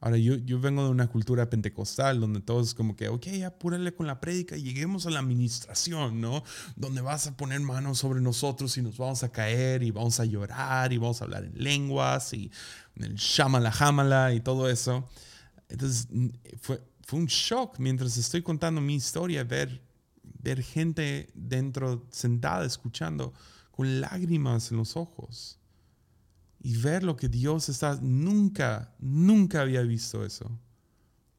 Ahora, 0.00 0.16
yo, 0.16 0.36
yo 0.36 0.58
vengo 0.58 0.82
de 0.84 0.90
una 0.90 1.08
cultura 1.08 1.50
pentecostal 1.50 2.20
donde 2.20 2.40
todos 2.40 2.72
como 2.74 2.96
que, 2.96 3.08
ok, 3.08 3.26
apúrale 3.46 3.92
con 3.92 4.06
la 4.06 4.18
prédica 4.18 4.56
y 4.56 4.62
lleguemos 4.62 5.06
a 5.06 5.10
la 5.10 5.18
administración, 5.18 6.22
¿no? 6.22 6.42
Donde 6.74 7.02
vas 7.02 7.26
a 7.26 7.36
poner 7.36 7.60
manos 7.60 7.98
sobre 7.98 8.22
nosotros 8.22 8.78
y 8.78 8.82
nos 8.82 8.96
vamos 8.96 9.22
a 9.24 9.30
caer 9.30 9.82
y 9.82 9.90
vamos 9.90 10.18
a 10.18 10.24
llorar 10.24 10.92
y 10.94 10.96
vamos 10.96 11.20
a 11.20 11.24
hablar 11.24 11.44
en 11.44 11.62
lenguas 11.62 12.32
y 12.32 12.50
el 12.96 13.14
shamala 13.14 13.70
jamala 13.70 14.32
y 14.32 14.40
todo 14.40 14.70
eso. 14.70 15.06
Entonces, 15.68 16.08
fue, 16.60 16.82
fue 17.02 17.18
un 17.18 17.26
shock 17.26 17.78
mientras 17.78 18.16
estoy 18.16 18.40
contando 18.40 18.80
mi 18.80 18.94
historia 18.94 19.44
ver, 19.44 19.82
ver 20.22 20.62
gente 20.62 21.30
dentro 21.34 22.06
sentada 22.10 22.64
escuchando 22.64 23.34
con 23.70 24.00
lágrimas 24.00 24.70
en 24.70 24.78
los 24.78 24.96
ojos 24.96 25.59
y 26.62 26.76
ver 26.76 27.02
lo 27.02 27.16
que 27.16 27.28
Dios 27.28 27.68
está, 27.68 27.98
nunca, 28.02 28.94
nunca 28.98 29.62
había 29.62 29.82
visto 29.82 30.24
eso. 30.24 30.50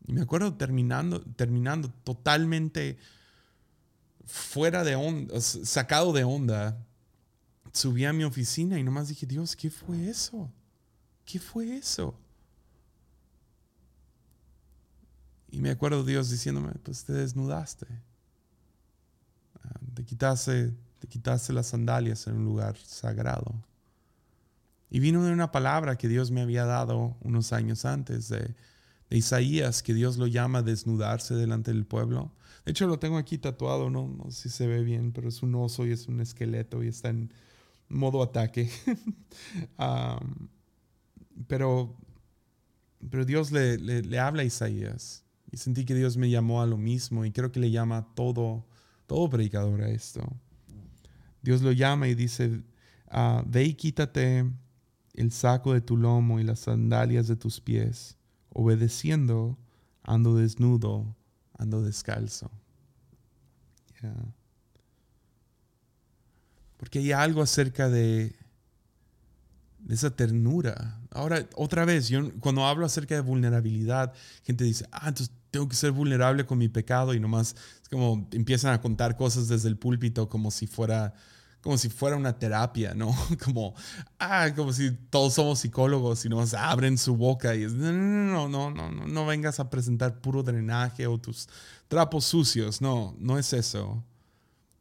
Y 0.08 0.14
me 0.14 0.22
acuerdo 0.22 0.56
terminando, 0.56 1.22
terminando 1.22 1.90
totalmente 2.04 2.98
fuera 4.26 4.84
de 4.84 4.96
onda, 4.96 5.40
sacado 5.40 6.12
de 6.12 6.24
onda, 6.24 6.84
subí 7.72 8.06
a 8.06 8.14
mi 8.14 8.24
oficina 8.24 8.80
y 8.80 8.84
nomás 8.84 9.10
dije, 9.10 9.26
Dios, 9.26 9.56
¿qué 9.56 9.70
fue 9.70 10.10
eso? 10.10 10.52
¿Qué 11.24 11.40
fue 11.40 11.78
eso? 11.78 12.18
Y 15.52 15.60
me 15.60 15.70
acuerdo 15.70 16.04
Dios 16.04 16.30
diciéndome, 16.30 16.72
pues 16.84 17.04
te 17.04 17.14
desnudaste. 17.14 17.86
Ah, 19.64 19.80
te 19.94 20.04
quitaste, 20.04 20.74
te 21.00 21.08
quitaste 21.08 21.54
las 21.54 21.68
sandalias 21.68 22.26
en 22.28 22.38
un 22.38 22.46
lugar 22.46 22.78
sagrado. 22.78 23.54
Y 24.92 25.00
vino 25.00 25.24
de 25.24 25.32
una 25.32 25.52
palabra 25.52 25.98
que 25.98 26.10
Dios 26.10 26.32
me 26.32 26.42
había 26.42 26.66
dado 26.66 27.16
unos 27.22 27.54
años 27.54 27.86
antes 27.86 28.28
de, 28.28 28.54
Isaías, 29.10 29.84
que 29.84 29.94
Dios 29.94 30.18
lo 30.18 30.28
llama 30.28 30.60
a 30.60 30.64
desnudarse 30.64 31.34
delante 31.34 31.72
del 31.72 31.86
pueblo. 31.86 32.32
De 32.66 32.72
hecho, 32.72 32.88
lo 32.88 33.00
tengo 33.00 33.18
aquí 33.18 33.38
tatuado, 33.38 33.90
no, 33.90 34.08
no 34.08 34.32
sé 34.32 34.44
si 34.44 34.50
se 34.50 34.68
ve 34.68 34.84
bien, 34.84 35.12
pero 35.12 35.28
es 35.28 35.44
un 35.44 35.56
oso 35.56 35.86
y 35.86 35.92
es 35.92 36.08
un 36.08 36.22
esqueleto 36.22 36.84
y 36.84 36.88
está 36.88 37.10
en 37.10 37.34
modo 37.90 38.24
ataque. 38.24 38.70
pero, 41.48 41.96
pero 43.10 43.26
Dios 43.26 43.52
le, 43.52 43.78
le, 43.78 44.20
habla 44.20 44.44
a 44.44 44.46
Isaías 44.46 45.24
y 45.52 45.58
sentí 45.58 45.84
que 45.84 45.96
Dios 45.96 46.16
me 46.16 46.30
llamó 46.30 46.62
a 46.62 46.66
lo 46.66 46.78
mismo 46.78 47.26
y 47.26 47.32
creo 47.32 47.52
que 47.52 47.60
le 47.60 47.72
llama 47.72 47.98
a 47.98 48.16
todo, 48.16 48.66
todo 49.08 49.30
predicador 49.30 49.82
a 49.82 49.90
esto. 49.90 50.22
Dios 51.42 51.62
lo 51.62 51.72
llama 51.72 52.08
y 52.08 52.16
dice, 52.16 52.62
ah, 53.10 53.44
ve 53.46 53.66
y 53.66 53.74
quítate 53.74 54.46
el 55.14 55.32
saco 55.32 55.74
de 55.74 55.82
tu 55.82 55.98
lomo 55.98 56.40
y 56.40 56.44
las 56.44 56.60
sandalias 56.60 57.28
de 57.28 57.36
tus 57.36 57.60
pies. 57.60 58.18
Obedeciendo, 58.50 59.58
ando 60.04 60.36
desnudo, 60.36 61.16
ando 61.58 61.82
descalzo. 61.82 62.52
Porque 66.78 67.00
hay 67.00 67.12
algo 67.12 67.42
acerca 67.42 67.90
de, 67.90 68.36
esa 69.90 70.16
ternura. 70.16 71.00
Ahora, 71.12 71.48
otra 71.56 71.86
vez, 71.86 72.10
yo 72.10 72.32
cuando 72.40 72.66
hablo 72.66 72.86
acerca 72.86 73.16
de 73.16 73.22
vulnerabilidad, 73.22 74.14
gente 74.44 74.64
dice, 74.64 74.86
ah, 74.92 75.10
entonces 75.10 75.36
tengo 75.52 75.68
que 75.68 75.76
ser 75.76 75.92
vulnerable 75.92 76.46
con 76.46 76.58
mi 76.58 76.70
pecado 76.70 77.14
y 77.14 77.20
nomás 77.20 77.56
es 77.82 77.90
como 77.90 78.28
empiezan 78.32 78.74
a 78.74 78.82
contar 78.82 79.18
cosas 79.18 79.50
desde 79.50 79.68
el 79.68 79.78
púlpito 79.78 80.30
como 80.30 80.50
si 80.50 80.66
fuera 80.66 81.14
como 81.62 81.78
si 81.78 81.90
fuera 81.90 82.18
una 82.18 82.38
terapia, 82.38 82.94
¿no? 82.94 83.16
Como, 83.44 83.76
ah, 84.20 84.50
como 84.56 84.74
si 84.74 84.92
todos 84.92 85.36
somos 85.36 85.60
psicólogos 85.60 86.26
y 86.26 86.30
nos 86.30 86.54
abren 86.54 86.98
su 86.98 87.16
boca 87.16 87.56
y 87.56 87.64
es, 87.64 87.74
no, 87.74 87.92
no, 87.92 88.50
no, 88.50 88.72
no, 88.72 88.92
no, 88.92 89.08
no 89.08 89.26
vengas 89.26 89.60
a 89.60 89.70
presentar 89.70 90.22
puro 90.22 90.44
drenaje 90.44 91.06
o 91.08 91.20
tus 91.20 91.48
trapos 91.88 92.26
sucios, 92.26 92.82
no, 92.82 93.16
no 93.20 93.38
es 93.38 93.54
eso. 93.54 94.04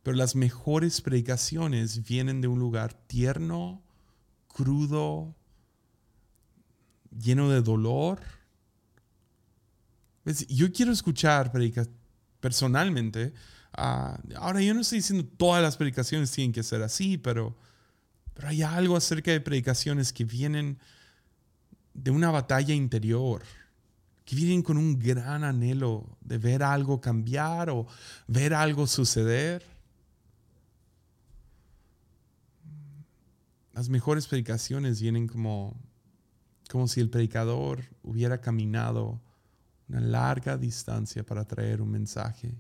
Pero 0.02 0.16
las 0.16 0.34
mejores 0.34 1.02
predicaciones 1.02 2.02
vienen 2.04 2.40
de 2.40 2.48
un 2.48 2.58
lugar 2.58 2.94
tierno, 2.94 3.82
crudo, 4.48 5.34
lleno 7.10 7.50
de 7.50 7.60
dolor. 7.60 8.20
Yo 10.48 10.72
quiero 10.72 10.92
escuchar 10.92 11.52
predicas 11.52 11.90
personalmente 12.40 13.34
Ah, 13.72 14.18
ahora, 14.36 14.60
yo 14.62 14.74
no 14.74 14.80
estoy 14.80 14.98
diciendo 14.98 15.26
todas 15.36 15.62
las 15.62 15.76
predicaciones 15.76 16.30
tienen 16.30 16.52
que 16.52 16.62
ser 16.62 16.82
así, 16.82 17.18
pero, 17.18 17.56
pero 18.34 18.48
hay 18.48 18.62
algo 18.62 18.96
acerca 18.96 19.30
de 19.30 19.40
predicaciones 19.40 20.12
que 20.12 20.24
vienen 20.24 20.78
de 21.94 22.10
una 22.10 22.30
batalla 22.30 22.74
interior, 22.74 23.42
que 24.24 24.36
vienen 24.36 24.62
con 24.62 24.76
un 24.76 24.98
gran 24.98 25.44
anhelo 25.44 26.18
de 26.20 26.38
ver 26.38 26.62
algo 26.62 27.00
cambiar 27.00 27.70
o 27.70 27.86
ver 28.26 28.54
algo 28.54 28.86
suceder. 28.86 29.64
Las 33.72 33.88
mejores 33.88 34.26
predicaciones 34.26 35.00
vienen 35.00 35.26
como, 35.26 35.76
como 36.68 36.88
si 36.88 37.00
el 37.00 37.08
predicador 37.08 37.84
hubiera 38.02 38.40
caminado 38.40 39.20
una 39.88 40.00
larga 40.00 40.56
distancia 40.56 41.24
para 41.24 41.44
traer 41.44 41.80
un 41.80 41.90
mensaje 41.90 42.54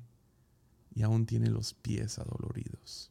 y 0.94 1.02
aún 1.02 1.26
tiene 1.26 1.48
los 1.48 1.74
pies 1.74 2.18
adoloridos. 2.18 3.10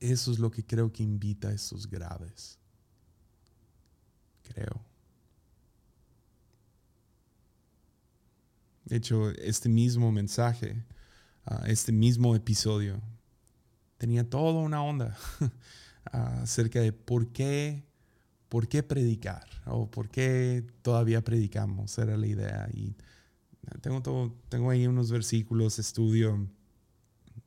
Eso 0.00 0.32
es 0.32 0.38
lo 0.38 0.50
que 0.50 0.64
creo 0.64 0.92
que 0.92 1.02
invita 1.02 1.48
a 1.48 1.52
estos 1.52 1.88
graves. 1.88 2.58
Creo. 4.42 4.84
De 8.86 8.96
hecho, 8.96 9.30
este 9.30 9.68
mismo 9.68 10.10
mensaje, 10.10 10.82
ah, 11.44 11.64
este 11.66 11.92
mismo 11.92 12.34
episodio, 12.34 13.00
tenía 13.98 14.28
toda 14.28 14.60
una 14.60 14.82
onda 14.82 15.16
acerca 16.04 16.80
de 16.80 16.92
por 16.92 17.30
qué, 17.30 17.84
por 18.48 18.66
qué 18.66 18.82
predicar 18.82 19.46
o 19.66 19.90
por 19.90 20.08
qué 20.08 20.66
todavía 20.82 21.22
predicamos, 21.22 21.96
era 21.98 22.16
la 22.16 22.26
idea. 22.26 22.68
Y 22.72 22.96
tengo, 23.80 24.02
todo, 24.02 24.34
tengo 24.48 24.70
ahí 24.70 24.86
unos 24.86 25.10
versículos, 25.10 25.78
estudio, 25.78 26.48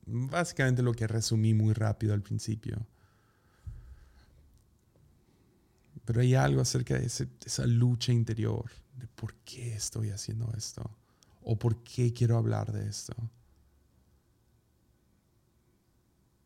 básicamente 0.06 0.82
lo 0.82 0.92
que 0.92 1.06
resumí 1.06 1.54
muy 1.54 1.72
rápido 1.72 2.14
al 2.14 2.22
principio. 2.22 2.86
Pero 6.04 6.20
hay 6.20 6.34
algo 6.34 6.60
acerca 6.60 6.98
de 6.98 7.06
esa 7.06 7.66
lucha 7.66 8.12
interior, 8.12 8.70
de 8.98 9.06
por 9.08 9.34
qué 9.36 9.74
estoy 9.74 10.10
haciendo 10.10 10.52
esto, 10.56 10.90
o 11.42 11.58
por 11.58 11.82
qué 11.82 12.12
quiero 12.12 12.36
hablar 12.36 12.72
de 12.72 12.88
esto. 12.88 13.14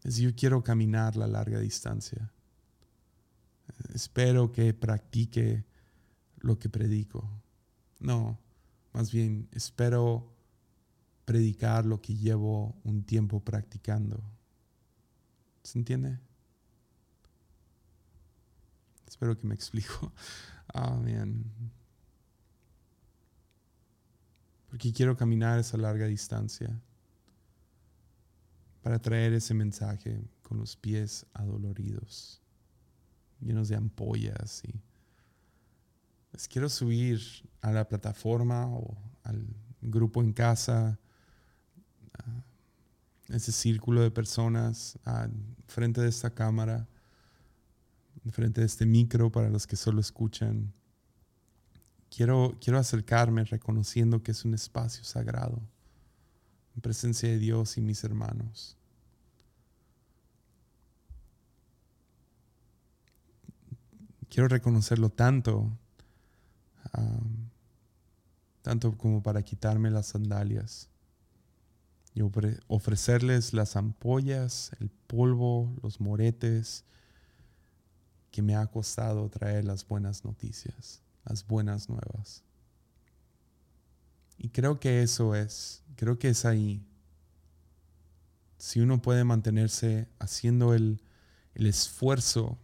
Es 0.05 0.16
yo 0.16 0.35
quiero 0.35 0.62
caminar 0.62 1.16
la 1.16 1.27
larga 1.27 1.59
distancia. 1.59 2.31
Espero 3.93 4.53
que 4.53 4.73
practique 4.73 5.64
lo 6.39 6.59
que 6.59 6.69
predico. 6.69 7.29
No, 7.99 8.39
más 8.93 9.12
bien 9.12 9.49
espero 9.53 10.32
predicar 11.24 11.84
lo 11.84 12.01
que 12.01 12.14
llevo 12.14 12.74
un 12.84 13.05
tiempo 13.05 13.41
practicando. 13.41 14.22
¿Se 15.62 15.78
entiende? 15.78 16.18
Espero 19.07 19.36
que 19.36 19.47
me 19.47 19.55
explico. 19.55 20.12
Amén. 20.72 21.45
Porque 24.68 24.93
quiero 24.93 25.16
caminar 25.16 25.59
esa 25.59 25.76
larga 25.76 26.07
distancia 26.07 26.80
para 28.82 28.99
traer 28.99 29.32
ese 29.32 29.55
mensaje 29.55 30.22
con 30.43 30.59
los 30.59 30.76
pies 30.76 31.26
adoloridos, 31.34 32.41
llenos 33.41 33.68
de 33.68 33.76
ampollas 33.76 34.62
y 34.64 34.80
les 36.32 36.49
quiero 36.49 36.68
subir 36.68 37.20
a 37.61 37.73
la 37.73 37.87
plataforma 37.87 38.67
o 38.67 38.97
al 39.25 39.45
grupo 39.81 40.23
en 40.23 40.33
casa, 40.33 40.99
ese 43.29 43.53
círculo 43.53 44.03
de 44.03 44.11
personas 44.11 44.99
frente 45.67 46.01
de 46.01 46.09
esta 46.09 46.31
cámara 46.31 46.89
frente 48.33 48.61
de 48.61 48.67
este 48.67 48.87
micro 48.87 49.31
para 49.31 49.49
los 49.49 49.67
que 49.67 49.77
solo 49.77 50.01
escuchan. 50.01 50.73
Quiero, 52.11 52.57
quiero 52.61 52.79
acercarme 52.79 53.45
reconociendo 53.45 54.23
que 54.23 54.33
es 54.33 54.45
un 54.45 54.55
espacio 54.55 55.05
sagrado, 55.05 55.61
en 56.75 56.81
presencia 56.81 57.29
de 57.29 57.39
Dios 57.39 57.77
y 57.77 57.81
mis 57.81 58.03
hermanos. 58.05 58.77
Quiero 64.29 64.49
reconocerlo 64.49 65.11
tanto, 65.11 65.71
tanto 68.69 68.99
como 68.99 69.23
para 69.23 69.43
quitarme 69.43 69.91
las 69.91 70.09
sandalias 70.09 70.91
y 72.12 72.21
ofrecerles 72.66 73.55
las 73.55 73.77
ampollas, 73.77 74.73
el 74.79 74.91
polvo, 74.91 75.75
los 75.83 76.03
moretes, 76.03 76.85
que 78.31 78.43
me 78.43 78.57
ha 78.57 78.66
costado 78.66 79.31
traer 79.31 79.64
las 79.64 79.89
buenas 79.89 80.23
noticias, 80.23 81.01
las 81.25 81.47
buenas 81.47 81.89
nuevas. 81.89 82.45
Y 84.37 84.51
creo 84.51 84.79
que 84.79 85.03
eso 85.03 85.35
es, 85.35 85.83
creo 85.97 86.19
que 86.19 86.29
es 86.29 86.45
ahí. 86.45 86.85
Si 88.59 88.81
uno 88.81 89.01
puede 89.01 89.25
mantenerse 89.25 90.09
haciendo 90.19 90.75
el, 90.75 91.01
el 91.55 91.64
esfuerzo, 91.64 92.59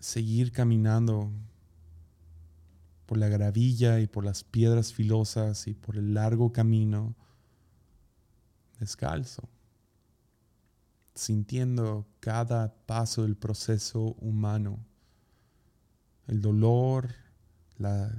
seguir 0.00 0.52
caminando 0.52 1.32
por 3.08 3.18
la 3.18 3.28
gravilla 3.28 3.98
y 3.98 4.06
por 4.06 4.24
las 4.24 4.44
piedras 4.44 4.92
filosas 4.92 5.66
y 5.66 5.74
por 5.74 5.96
el 5.96 6.14
largo 6.14 6.52
camino, 6.52 7.16
descalzo 8.78 9.48
sintiendo 11.18 12.06
cada 12.20 12.72
paso 12.86 13.22
del 13.22 13.36
proceso 13.36 14.14
humano, 14.20 14.78
el 16.28 16.40
dolor, 16.40 17.12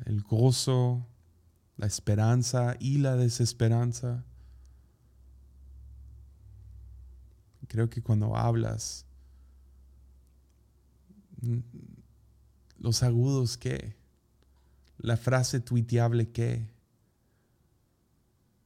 el 0.06 0.22
gozo, 0.22 1.08
la 1.78 1.88
esperanza 1.88 2.76
y 2.78 2.98
la 2.98 3.16
desesperanza. 3.16 4.26
Creo 7.70 7.90
que 7.90 8.02
cuando 8.02 8.36
hablas, 8.36 9.06
mm, 11.42 11.60
los 12.80 13.02
agudos 13.02 13.58
qué, 13.58 13.96
la 15.00 15.18
frase 15.18 15.60
tuiteable 15.60 16.30
qué, 16.30 16.68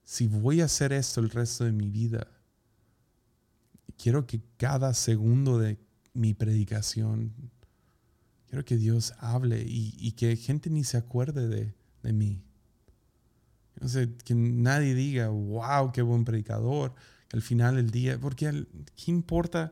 si 0.03 0.27
voy 0.27 0.61
a 0.61 0.65
hacer 0.65 0.91
esto 0.93 1.21
el 1.21 1.29
resto 1.29 1.63
de 1.63 1.71
mi 1.71 1.89
vida, 1.89 2.27
quiero 3.97 4.27
que 4.27 4.41
cada 4.57 4.93
segundo 4.93 5.57
de 5.57 5.79
mi 6.13 6.33
predicación, 6.33 7.33
quiero 8.47 8.65
que 8.65 8.77
Dios 8.77 9.13
hable 9.19 9.63
y, 9.65 10.11
que 10.13 10.35
gente 10.35 10.69
ni 10.69 10.83
se 10.83 10.97
acuerde 10.97 11.47
de, 11.47 11.73
de 12.03 12.13
mí. 12.13 12.43
No 13.79 13.87
sé, 13.87 14.13
que 14.23 14.35
nadie 14.35 14.93
diga, 14.93 15.29
wow, 15.29 15.91
qué 15.91 16.01
buen 16.01 16.25
predicador, 16.25 16.93
que 17.27 17.37
al 17.37 17.41
final 17.41 17.75
del 17.75 17.89
día, 17.89 18.19
porque 18.19 18.67
¿qué 18.95 19.11
importa? 19.11 19.71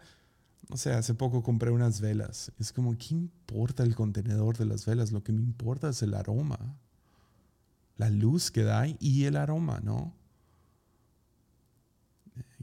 No 0.72 0.78
sé, 0.78 0.94
hace 0.94 1.14
poco 1.14 1.44
compré 1.44 1.70
unas 1.70 2.00
velas. 2.00 2.54
Es 2.58 2.72
como, 2.72 2.98
¿qué 2.98 3.14
importa 3.14 3.84
el 3.84 3.94
contenedor 3.94 4.58
de 4.58 4.66
las 4.66 4.86
velas? 4.86 5.12
Lo 5.12 5.22
que 5.22 5.34
me 5.34 5.42
importa 5.42 5.90
es 5.90 6.02
el 6.02 6.14
aroma, 6.14 6.78
la 7.98 8.10
luz 8.10 8.52
que 8.52 8.64
da 8.64 8.86
y 8.88 9.26
el 9.26 9.36
aroma, 9.36 9.82
¿no? 9.84 10.16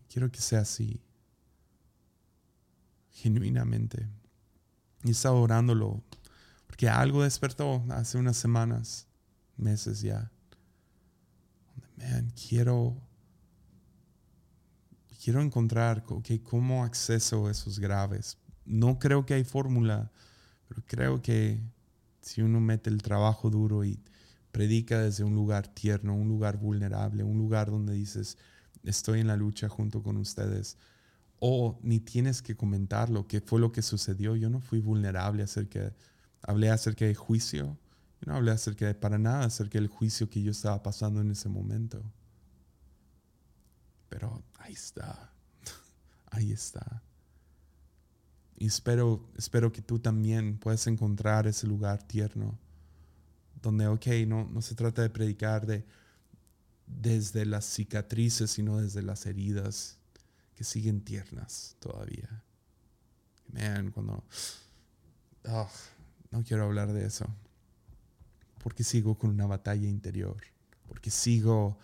Quiero 0.09 0.31
que 0.33 0.41
sea 0.41 0.61
así 0.61 1.03
genuinamente. 3.11 4.09
Y 5.05 5.11
estaba 5.11 5.39
orándolo, 5.39 6.03
porque 6.67 6.89
algo 6.89 7.25
despertó 7.25 7.85
hace 7.91 8.17
unas 8.17 8.39
semanas, 8.39 9.07
meses 9.59 10.01
ya. 10.01 10.33
Man, 11.99 12.33
quiero, 12.49 12.97
quiero 15.29 15.43
encontrar 15.43 16.03
okay, 16.09 16.39
cómo 16.39 16.85
acceso 16.85 17.49
a 17.49 17.51
esos 17.51 17.79
graves. 17.79 18.39
No 18.65 18.99
creo 18.99 19.27
que 19.27 19.35
hay 19.35 19.45
fórmula, 19.45 20.11
pero 20.67 20.83
creo 20.87 21.21
que 21.21 21.61
si 22.23 22.41
uno 22.41 22.61
mete 22.61 22.89
el 22.89 23.03
trabajo 23.03 23.51
duro 23.51 23.85
y 23.85 24.01
predica 24.53 24.99
desde 24.99 25.25
un 25.25 25.35
lugar 25.35 25.69
tierno, 25.69 26.15
un 26.15 26.29
lugar 26.29 26.57
vulnerable, 26.57 27.25
un 27.25 27.37
lugar 27.37 27.71
donde 27.71 27.93
dices, 27.93 28.39
estoy 28.85 29.21
en 29.21 29.27
la 29.27 29.37
lucha 29.37 29.69
junto 29.69 30.03
con 30.03 30.17
ustedes, 30.17 30.79
o 31.41 31.79
ni 31.83 32.01
tienes 32.01 32.41
que 32.41 32.57
comentar 32.57 33.11
lo 33.11 33.27
que 33.27 33.43
fue 33.43 33.61
lo 33.61 33.71
que 33.71 33.83
sucedió. 33.83 34.35
Yo 34.35 34.49
no 34.49 34.63
fui 34.63 34.81
vulnerable 34.81 35.43
acerca, 35.43 35.93
hablé 36.41 36.71
acerca 36.71 37.05
de 37.05 37.15
juicio, 37.15 37.77
yo 38.23 38.33
no 38.33 38.35
hablé 38.35 38.53
acerca 38.53 38.87
de 38.87 38.95
para 38.95 39.19
nada 39.19 39.45
acerca 39.45 39.79
del 39.79 39.89
juicio 39.89 40.31
que 40.31 40.41
yo 40.41 40.53
estaba 40.53 40.83
pasando 40.83 41.21
en 41.21 41.33
ese 41.33 41.51
momento. 41.51 42.03
Pero 44.09 44.43
ahí 44.69 44.75
está, 44.75 45.33
ahí 46.31 46.53
está. 46.53 47.03
Y 48.59 48.67
espero, 48.67 49.27
espero 49.37 49.73
que 49.73 49.81
tú 49.81 49.99
también 49.99 50.59
puedas 50.59 50.87
encontrar 50.87 51.47
ese 51.47 51.67
lugar 51.67 52.03
tierno, 52.03 52.59
donde, 53.63 53.87
ok, 53.87 54.07
no, 54.27 54.45
no 54.45 54.61
se 54.61 54.75
trata 54.75 55.01
de 55.01 55.09
predicar 55.09 55.65
de, 55.65 55.87
desde 56.87 57.47
las 57.47 57.65
cicatrices, 57.65 58.51
sino 58.51 58.77
desde 58.77 59.03
las 59.03 59.25
heridas 59.25 59.97
que 60.55 60.65
siguen 60.65 61.01
tiernas 61.01 61.77
todavía. 61.79 62.43
Man, 63.53 63.91
cuando... 63.93 64.23
Ah, 65.47 65.69
no 66.31 66.45
quiero 66.45 66.65
hablar 66.65 66.93
de 66.93 67.07
eso. 67.07 67.27
Porque 68.63 68.85
sigo 68.85 69.17
con 69.17 69.31
una 69.31 69.47
batalla 69.47 69.89
interior. 69.89 70.43
Porque 70.87 71.11
sigo 71.11 71.79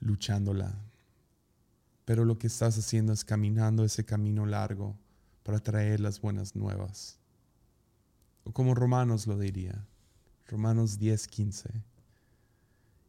luchándola. 0.00 0.74
Pero 2.06 2.24
lo 2.24 2.38
que 2.38 2.46
estás 2.46 2.78
haciendo 2.78 3.12
es 3.12 3.24
caminando 3.24 3.84
ese 3.84 4.06
camino 4.06 4.46
largo 4.46 4.96
para 5.42 5.58
traer 5.58 6.00
las 6.00 6.22
buenas 6.22 6.56
nuevas. 6.56 7.18
O 8.44 8.52
como 8.52 8.74
Romanos 8.74 9.26
lo 9.26 9.36
diría. 9.36 9.86
Romanos 10.46 10.98
10, 10.98 11.26
15. 11.26 11.68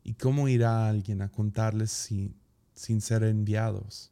¿Y 0.04 0.14
cómo 0.16 0.50
irá 0.50 0.89
alguien 0.89 1.22
a 1.22 1.30
contarles 1.30 1.91
sin 1.91 3.02
ser 3.02 3.24
enviados? 3.24 4.12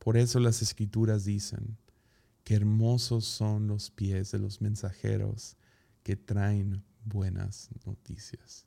Por 0.00 0.16
eso 0.16 0.40
las 0.40 0.60
escrituras 0.60 1.24
dicen 1.24 1.78
que 2.42 2.54
hermosos 2.54 3.24
son 3.24 3.68
los 3.68 3.90
pies 3.90 4.32
de 4.32 4.38
los 4.38 4.60
mensajeros 4.60 5.56
que 6.02 6.16
traen 6.16 6.82
buenas 7.04 7.70
noticias. 7.86 8.66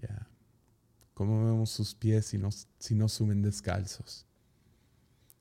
Ya. 0.00 0.28
¿Cómo 1.14 1.44
vemos 1.44 1.70
sus 1.70 1.94
pies 1.94 2.26
si 2.26 2.38
no, 2.38 2.48
si 2.78 2.94
no 2.94 3.08
suben 3.08 3.42
descalzos? 3.42 4.26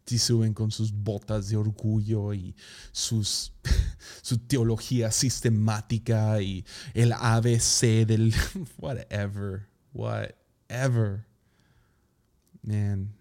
Si 0.06 0.18
suben 0.18 0.54
con 0.54 0.72
sus 0.72 0.92
botas 0.92 1.50
de 1.50 1.56
orgullo 1.56 2.34
y 2.34 2.56
sus, 2.92 3.54
su 4.22 4.40
teología 4.40 5.12
sistemática 5.12 6.42
y 6.42 6.66
el 6.94 7.14
ABC 7.14 8.06
del 8.06 8.34
whatever, 8.78 9.70
whatever. 9.94 11.26
Man, 12.62 13.14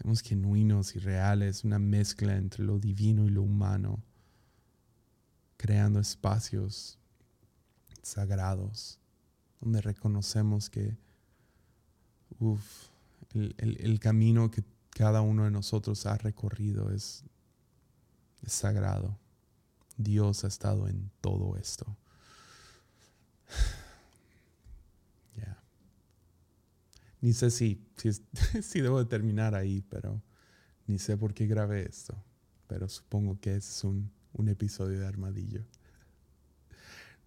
somos 0.00 0.22
genuinos 0.22 0.96
y 0.96 0.98
reales, 0.98 1.62
una 1.62 1.78
mezcla 1.78 2.36
entre 2.36 2.64
lo 2.64 2.78
divino 2.78 3.26
y 3.26 3.30
lo 3.30 3.42
humano, 3.42 4.02
creando 5.58 6.00
espacios 6.00 6.98
sagrados 8.02 8.99
donde 9.60 9.80
reconocemos 9.80 10.70
que 10.70 10.96
el, 13.34 14.00
camino 14.00 14.50
que 14.50 14.64
cada 14.90 15.20
uno 15.20 15.44
de 15.44 15.50
nosotros 15.50 16.06
ha 16.06 16.16
recorrido 16.16 16.90
es, 16.90 17.24
sagrado. 18.46 19.18
Dios 19.96 20.44
ha 20.44 20.48
estado 20.48 20.88
en 20.88 21.10
todo 21.20 21.56
esto. 21.56 21.96
Ni 27.22 27.34
sé 27.34 27.50
si, 27.50 27.86
si, 28.62 28.80
debo 28.80 28.98
de 28.98 29.04
terminar 29.04 29.54
ahí, 29.54 29.82
pero 29.90 30.22
ni 30.86 30.98
sé 30.98 31.18
por 31.18 31.34
qué 31.34 31.46
grabé 31.46 31.86
esto. 31.86 32.16
Pero 32.66 32.88
supongo 32.88 33.38
que 33.38 33.56
es 33.56 33.84
un, 33.84 34.10
un 34.32 34.48
episodio 34.48 34.98
de 34.98 35.06
Armadillo. 35.06 35.62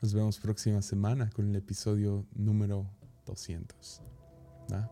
Nos 0.03 0.13
vemos 0.13 0.37
próxima 0.37 0.81
semana 0.81 1.29
con 1.29 1.47
el 1.47 1.55
episodio 1.55 2.25
número 2.35 2.85
200. 3.25 4.01
¿Ah? 4.73 4.91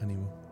Ánimo. 0.00 0.43